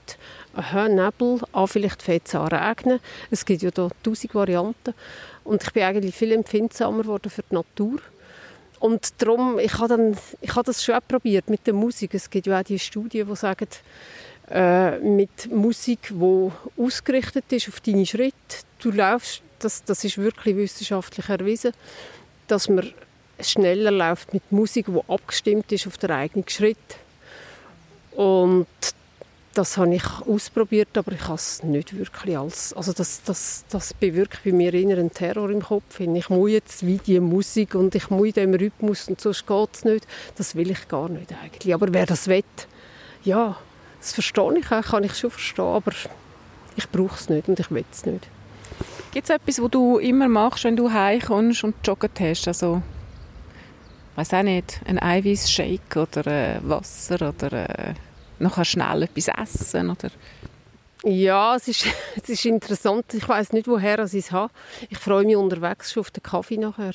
aha, 0.55 0.89
Nebel, 0.89 1.41
ah, 1.53 1.67
vielleicht 1.67 2.03
fängt 2.03 2.27
es 2.27 2.35
an 2.35 2.49
regnen. 2.49 3.01
Es 3.31 3.45
gibt 3.45 3.63
ja 3.63 3.71
da 3.71 3.89
tausend 4.03 4.35
Varianten. 4.35 4.95
Und 5.45 5.63
ich 5.63 5.73
bin 5.73 5.83
eigentlich 5.83 6.15
viel 6.15 6.33
empfindsamer 6.33 7.03
geworden 7.03 7.31
für 7.31 7.43
die 7.49 7.55
Natur. 7.55 8.01
Und 8.81 9.23
darum, 9.23 9.59
ich 9.59 9.79
habe, 9.79 9.89
dann, 9.89 10.17
ich 10.41 10.55
habe 10.55 10.65
das 10.65 10.83
schon 10.83 10.99
probiert 11.07 11.49
mit 11.49 11.67
der 11.67 11.75
Musik. 11.75 12.15
Es 12.15 12.29
gibt 12.29 12.47
ja 12.47 12.61
auch 12.61 12.65
die 12.65 12.79
Studien, 12.79 13.29
die 13.29 13.37
sagen, 13.37 13.69
äh, 14.51 14.99
mit 14.99 15.51
Musik, 15.51 16.11
die 16.11 16.51
ausgerichtet 16.77 17.45
ist 17.51 17.69
auf 17.69 17.81
deine 17.81 18.05
Schritte, 18.05 18.35
du 18.81 18.91
läufst, 18.91 19.43
das, 19.59 19.85
das 19.85 20.05
ist 20.05 20.19
wirklich 20.19 20.57
wissenschaftlich 20.57 21.29
erwiesen, 21.29 21.73
dass 22.47 22.69
man 22.69 22.93
schneller 23.41 23.91
läuft 23.91 24.33
mit 24.33 24.51
Musik, 24.53 24.87
die 24.87 25.01
abgestimmt 25.13 25.71
ist 25.73 25.87
auf 25.87 25.99
den 25.99 26.11
eigenen 26.11 26.49
Schritt. 26.49 26.77
Und 28.13 28.67
das 29.55 29.77
habe 29.77 29.95
ich 29.95 30.05
ausprobiert, 30.27 30.97
aber 30.97 31.13
ich 31.13 31.23
habe 31.23 31.35
es 31.35 31.63
nicht 31.63 31.97
wirklich 31.97 32.37
als... 32.37 32.73
Also 32.73 32.93
das, 32.93 33.23
das, 33.23 33.65
das 33.71 33.95
bewirkt 33.95 34.41
bei 34.45 34.53
mir 34.53 34.75
einen 34.75 35.13
Terror 35.13 35.49
im 35.51 35.63
Kopf. 35.63 36.01
Ich 36.01 36.29
muss 36.29 36.51
jetzt 36.51 36.85
wie 36.87 36.99
die 36.99 37.21
Musik 37.21 37.75
und 37.75 37.95
ich 37.95 38.11
muss 38.11 38.37
in 38.37 38.55
Rhythmus 38.55 39.09
und 39.09 39.21
sonst 39.21 39.47
geht 39.47 39.69
es 39.73 39.85
nicht. 39.85 40.07
Das 40.37 40.55
will 40.57 40.71
ich 40.71 40.89
gar 40.89 41.09
nicht 41.09 41.33
eigentlich. 41.33 41.73
Aber 41.73 41.93
wer 41.93 42.07
das 42.07 42.27
will, 42.27 42.45
ja, 43.23 43.57
das 44.01 44.13
verstehe 44.13 44.59
ich 44.59 44.71
auch, 44.71 44.83
kann 44.83 45.05
ich 45.05 45.15
schon 45.15 45.31
verstehen, 45.31 45.65
aber 45.65 45.93
ich 46.77 46.91
brauche 46.91 47.15
es 47.15 47.29
nicht 47.29 47.49
und 47.49 47.59
ich 47.61 47.71
will 47.71 47.85
es 47.91 48.05
nicht. 48.05 48.27
Gibt 49.13 49.31
es 49.31 49.35
etwas, 49.35 49.63
was 49.63 49.71
du 49.71 49.99
immer 49.99 50.29
machst, 50.29 50.65
wenn 50.65 50.77
du 50.77 50.91
heimkommst 50.91 51.63
und 51.63 51.75
joggen 51.87 52.11
hast? 52.19 52.49
Also, 52.49 52.83
weiß 54.17 54.35
auch 54.35 54.43
nicht, 54.43 54.81
ein 54.87 54.99
Eiweißshake 54.99 56.01
oder 56.01 56.27
äh, 56.27 56.59
Wasser 56.63 57.29
oder... 57.29 57.53
Äh 57.69 57.95
noch 58.39 58.65
schnell 58.65 59.05
etwas 59.05 59.29
essen 59.29 59.91
oder 59.91 60.11
ja, 61.07 61.55
es 61.55 61.69
ist, 61.69 61.87
es 62.23 62.31
ist 62.31 62.47
interessant. 62.47 63.13
Ich 63.13 63.29
weiß 63.29 63.53
nicht, 63.53 63.69
woher 63.69 63.99
ich 63.99 64.15
es 64.15 64.33
habe. 64.33 64.51
Ich 64.89 64.97
freue 64.97 65.27
mich 65.27 65.37
unterwegs 65.37 65.93
schon 65.93 66.01
auf 66.01 66.11
den 66.11 66.23
Kaffee 66.23 66.57
nachher. 66.57 66.95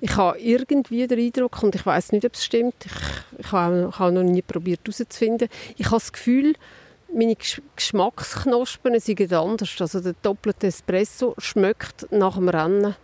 Ich 0.00 0.16
habe 0.16 0.36
irgendwie 0.40 1.06
den 1.06 1.20
Eindruck, 1.20 1.62
und 1.62 1.76
ich 1.76 1.86
weiß 1.86 2.10
nicht, 2.10 2.24
ob 2.24 2.34
es 2.34 2.44
stimmt, 2.44 2.74
ich, 2.84 2.92
ich 3.38 3.52
habe, 3.52 3.88
ich 3.88 3.98
habe 4.00 4.10
noch 4.10 4.24
nie 4.24 4.42
probiert 4.42 4.80
herauszufinden, 4.84 5.48
ich 5.76 5.86
habe 5.86 5.96
das 5.96 6.12
Gefühl, 6.12 6.54
meine 7.14 7.36
Geschmacksknospen 7.76 8.98
sind 8.98 9.32
anders. 9.32 9.76
Also 9.78 10.00
der 10.00 10.16
doppelte 10.22 10.66
Espresso 10.66 11.36
schmeckt 11.38 12.10
nach 12.10 12.34
dem 12.34 12.48
Rennen 12.48 12.96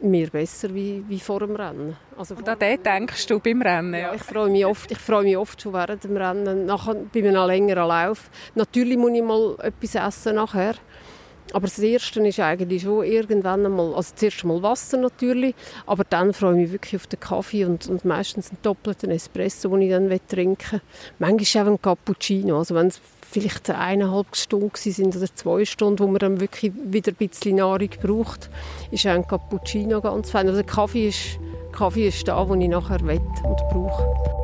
mir 0.00 0.30
besser 0.30 0.74
wie, 0.74 1.04
wie 1.08 1.20
vor 1.20 1.40
dem 1.40 1.56
Rennen. 1.56 1.96
Also 2.16 2.34
Und 2.34 2.48
an 2.48 2.58
den 2.58 2.82
denkst 2.82 3.26
du 3.26 3.40
beim 3.40 3.62
Rennen? 3.62 3.94
Ja, 3.94 4.14
ich 4.14 4.22
freue 4.22 4.50
mich 4.50 4.64
oft, 4.64 4.90
ich 4.90 4.98
freue 4.98 5.24
mich 5.24 5.36
oft 5.36 5.60
schon 5.60 5.72
während 5.72 6.04
dem 6.04 6.16
Rennen, 6.16 6.66
nachher 6.66 6.94
bei 6.94 7.20
einem 7.20 7.46
längeren 7.46 7.88
Lauf. 7.88 8.30
Natürlich 8.54 8.96
muss 8.96 9.12
ich 9.12 9.22
mal 9.22 9.56
etwas 9.62 9.94
essen 9.94 10.36
nachher. 10.36 10.74
Aber 11.52 11.66
das 11.66 11.78
Erste 11.78 12.26
ist 12.26 12.40
eigentlich 12.40 12.82
schon 12.82 13.04
irgendwann 13.04 13.64
einmal, 13.64 13.94
also 13.94 14.12
zuerst 14.14 14.44
mal 14.44 14.62
Wasser 14.62 14.98
natürlich, 14.98 15.54
aber 15.86 16.04
dann 16.04 16.34
freue 16.34 16.52
ich 16.52 16.58
mich 16.58 16.72
wirklich 16.72 16.96
auf 16.96 17.06
den 17.06 17.20
Kaffee 17.20 17.64
und, 17.64 17.88
und 17.88 18.04
meistens 18.04 18.50
einen 18.50 18.58
doppelten 18.62 19.10
Espresso, 19.10 19.70
den 19.70 19.82
ich 19.82 19.90
dann 19.90 20.20
trinken 20.28 20.72
will. 20.72 20.80
Manchmal 21.18 21.64
auch 21.64 21.68
einen 21.68 21.80
Cappuccino, 21.80 22.58
also 22.58 22.74
wenn 22.74 22.88
es 22.88 23.00
vielleicht 23.30 23.70
eineinhalb 23.70 24.34
Stunden 24.34 24.70
sind 24.74 25.16
oder 25.16 25.26
zwei 25.34 25.64
Stunden, 25.64 25.98
wo 25.98 26.06
man 26.06 26.18
dann 26.18 26.40
wirklich 26.40 26.72
wieder 26.74 27.12
ein 27.12 27.28
bisschen 27.28 27.56
Nahrung 27.56 27.90
braucht, 28.02 28.50
ist 28.90 29.06
ein 29.06 29.26
Cappuccino 29.26 30.00
ganz 30.00 30.30
fein. 30.30 30.48
Also 30.48 30.62
Kaffee 30.62 31.08
ist, 31.08 31.38
Kaffee 31.72 32.08
ist 32.08 32.26
da, 32.26 32.48
wo 32.48 32.54
ich 32.54 32.68
nachher 32.68 33.00
will 33.00 33.20
und 33.44 33.56
brauche. 33.68 34.38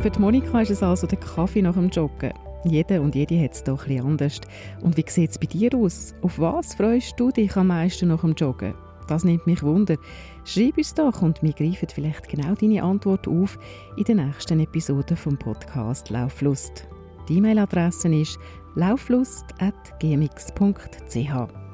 Für 0.00 0.20
Monika 0.20 0.60
ist 0.60 0.70
es 0.70 0.82
also 0.82 1.06
der 1.06 1.18
Kaffee 1.18 1.62
nach 1.62 1.72
dem 1.72 1.88
Joggen. 1.88 2.34
Jeder 2.64 3.02
und 3.02 3.14
jede 3.14 3.42
hat 3.42 3.52
es 3.52 3.62
doch 3.62 3.86
etwas 3.86 4.04
anders. 4.04 4.40
Und 4.80 4.96
wie 4.96 5.04
sieht 5.06 5.30
es 5.30 5.38
bei 5.38 5.46
dir 5.46 5.74
aus? 5.74 6.14
Auf 6.22 6.38
was 6.38 6.74
freust 6.74 7.14
du 7.18 7.30
dich 7.30 7.54
am 7.56 7.66
meisten 7.66 8.08
nach 8.08 8.22
dem 8.22 8.34
Joggen? 8.34 8.74
Das 9.06 9.22
nimmt 9.22 9.46
mich 9.46 9.62
wunder. 9.62 9.96
Schreib 10.44 10.78
uns 10.78 10.94
doch 10.94 11.20
und 11.20 11.42
wir 11.42 11.52
greifen 11.52 11.88
vielleicht 11.92 12.28
genau 12.28 12.54
deine 12.54 12.82
Antwort 12.82 13.28
auf 13.28 13.58
in 13.96 14.04
der 14.04 14.14
nächsten 14.14 14.60
Episode 14.60 15.14
vom 15.14 15.36
Podcast 15.36 16.08
Lauflust. 16.08 16.88
Die 17.28 17.36
E-Mail-Adresse 17.36 18.08
ist 18.14 18.38
lauflust.gmx.ch. 18.76 21.64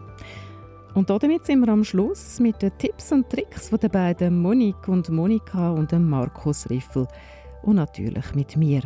Und 0.95 1.09
damit 1.09 1.47
sind 1.47 1.61
wir 1.61 1.68
am 1.68 1.84
Schluss 1.84 2.41
mit 2.41 2.61
den 2.62 2.76
Tipps 2.78 3.12
und 3.12 3.30
Tricks 3.30 3.68
von 3.68 3.78
den 3.78 3.91
beiden 3.91 4.43
Monique 4.43 4.88
und 4.88 5.09
Monika 5.09 5.70
und 5.70 5.93
Markus 5.93 6.68
Riffel 6.68 7.07
und 7.62 7.76
natürlich 7.76 8.34
mit 8.34 8.57
mir. 8.57 8.82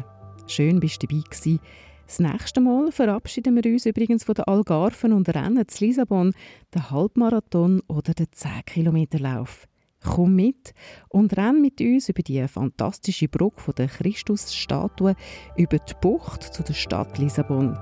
Schön 0.46 0.80
bist 0.80 1.02
du 1.02 1.06
dabei 1.06 1.22
gewesen. 1.22 1.60
Das 2.06 2.18
nächste 2.18 2.60
Mal 2.60 2.92
verabschieden 2.92 3.56
wir 3.56 3.72
uns 3.72 3.86
übrigens 3.86 4.24
von 4.24 4.34
den 4.34 4.44
Algarven 4.44 5.12
und 5.12 5.28
rennen 5.34 5.66
zu 5.66 5.84
Lissabon 5.84 6.32
den 6.74 6.90
Halbmarathon 6.90 7.80
oder 7.88 8.12
den 8.12 8.26
10-Kilometer-Lauf. 8.26 9.66
Komm 10.04 10.36
mit 10.36 10.74
und 11.08 11.36
renn 11.36 11.62
mit 11.62 11.80
uns 11.80 12.10
über 12.10 12.22
die 12.22 12.46
fantastische 12.46 13.28
Brücke 13.28 13.72
der 13.72 13.88
Christusstatue 13.88 15.14
über 15.56 15.78
die 15.78 15.94
Bucht 16.02 16.42
zu 16.42 16.62
der 16.62 16.74
Stadt 16.74 17.16
Lissabon. 17.18 17.76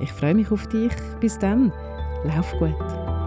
Ich 0.00 0.10
freue 0.10 0.34
mich 0.34 0.50
auf 0.50 0.66
dich. 0.68 0.92
Bis 1.20 1.38
dann. 1.38 1.72
Lauf 2.24 2.52
gut. 2.58 3.21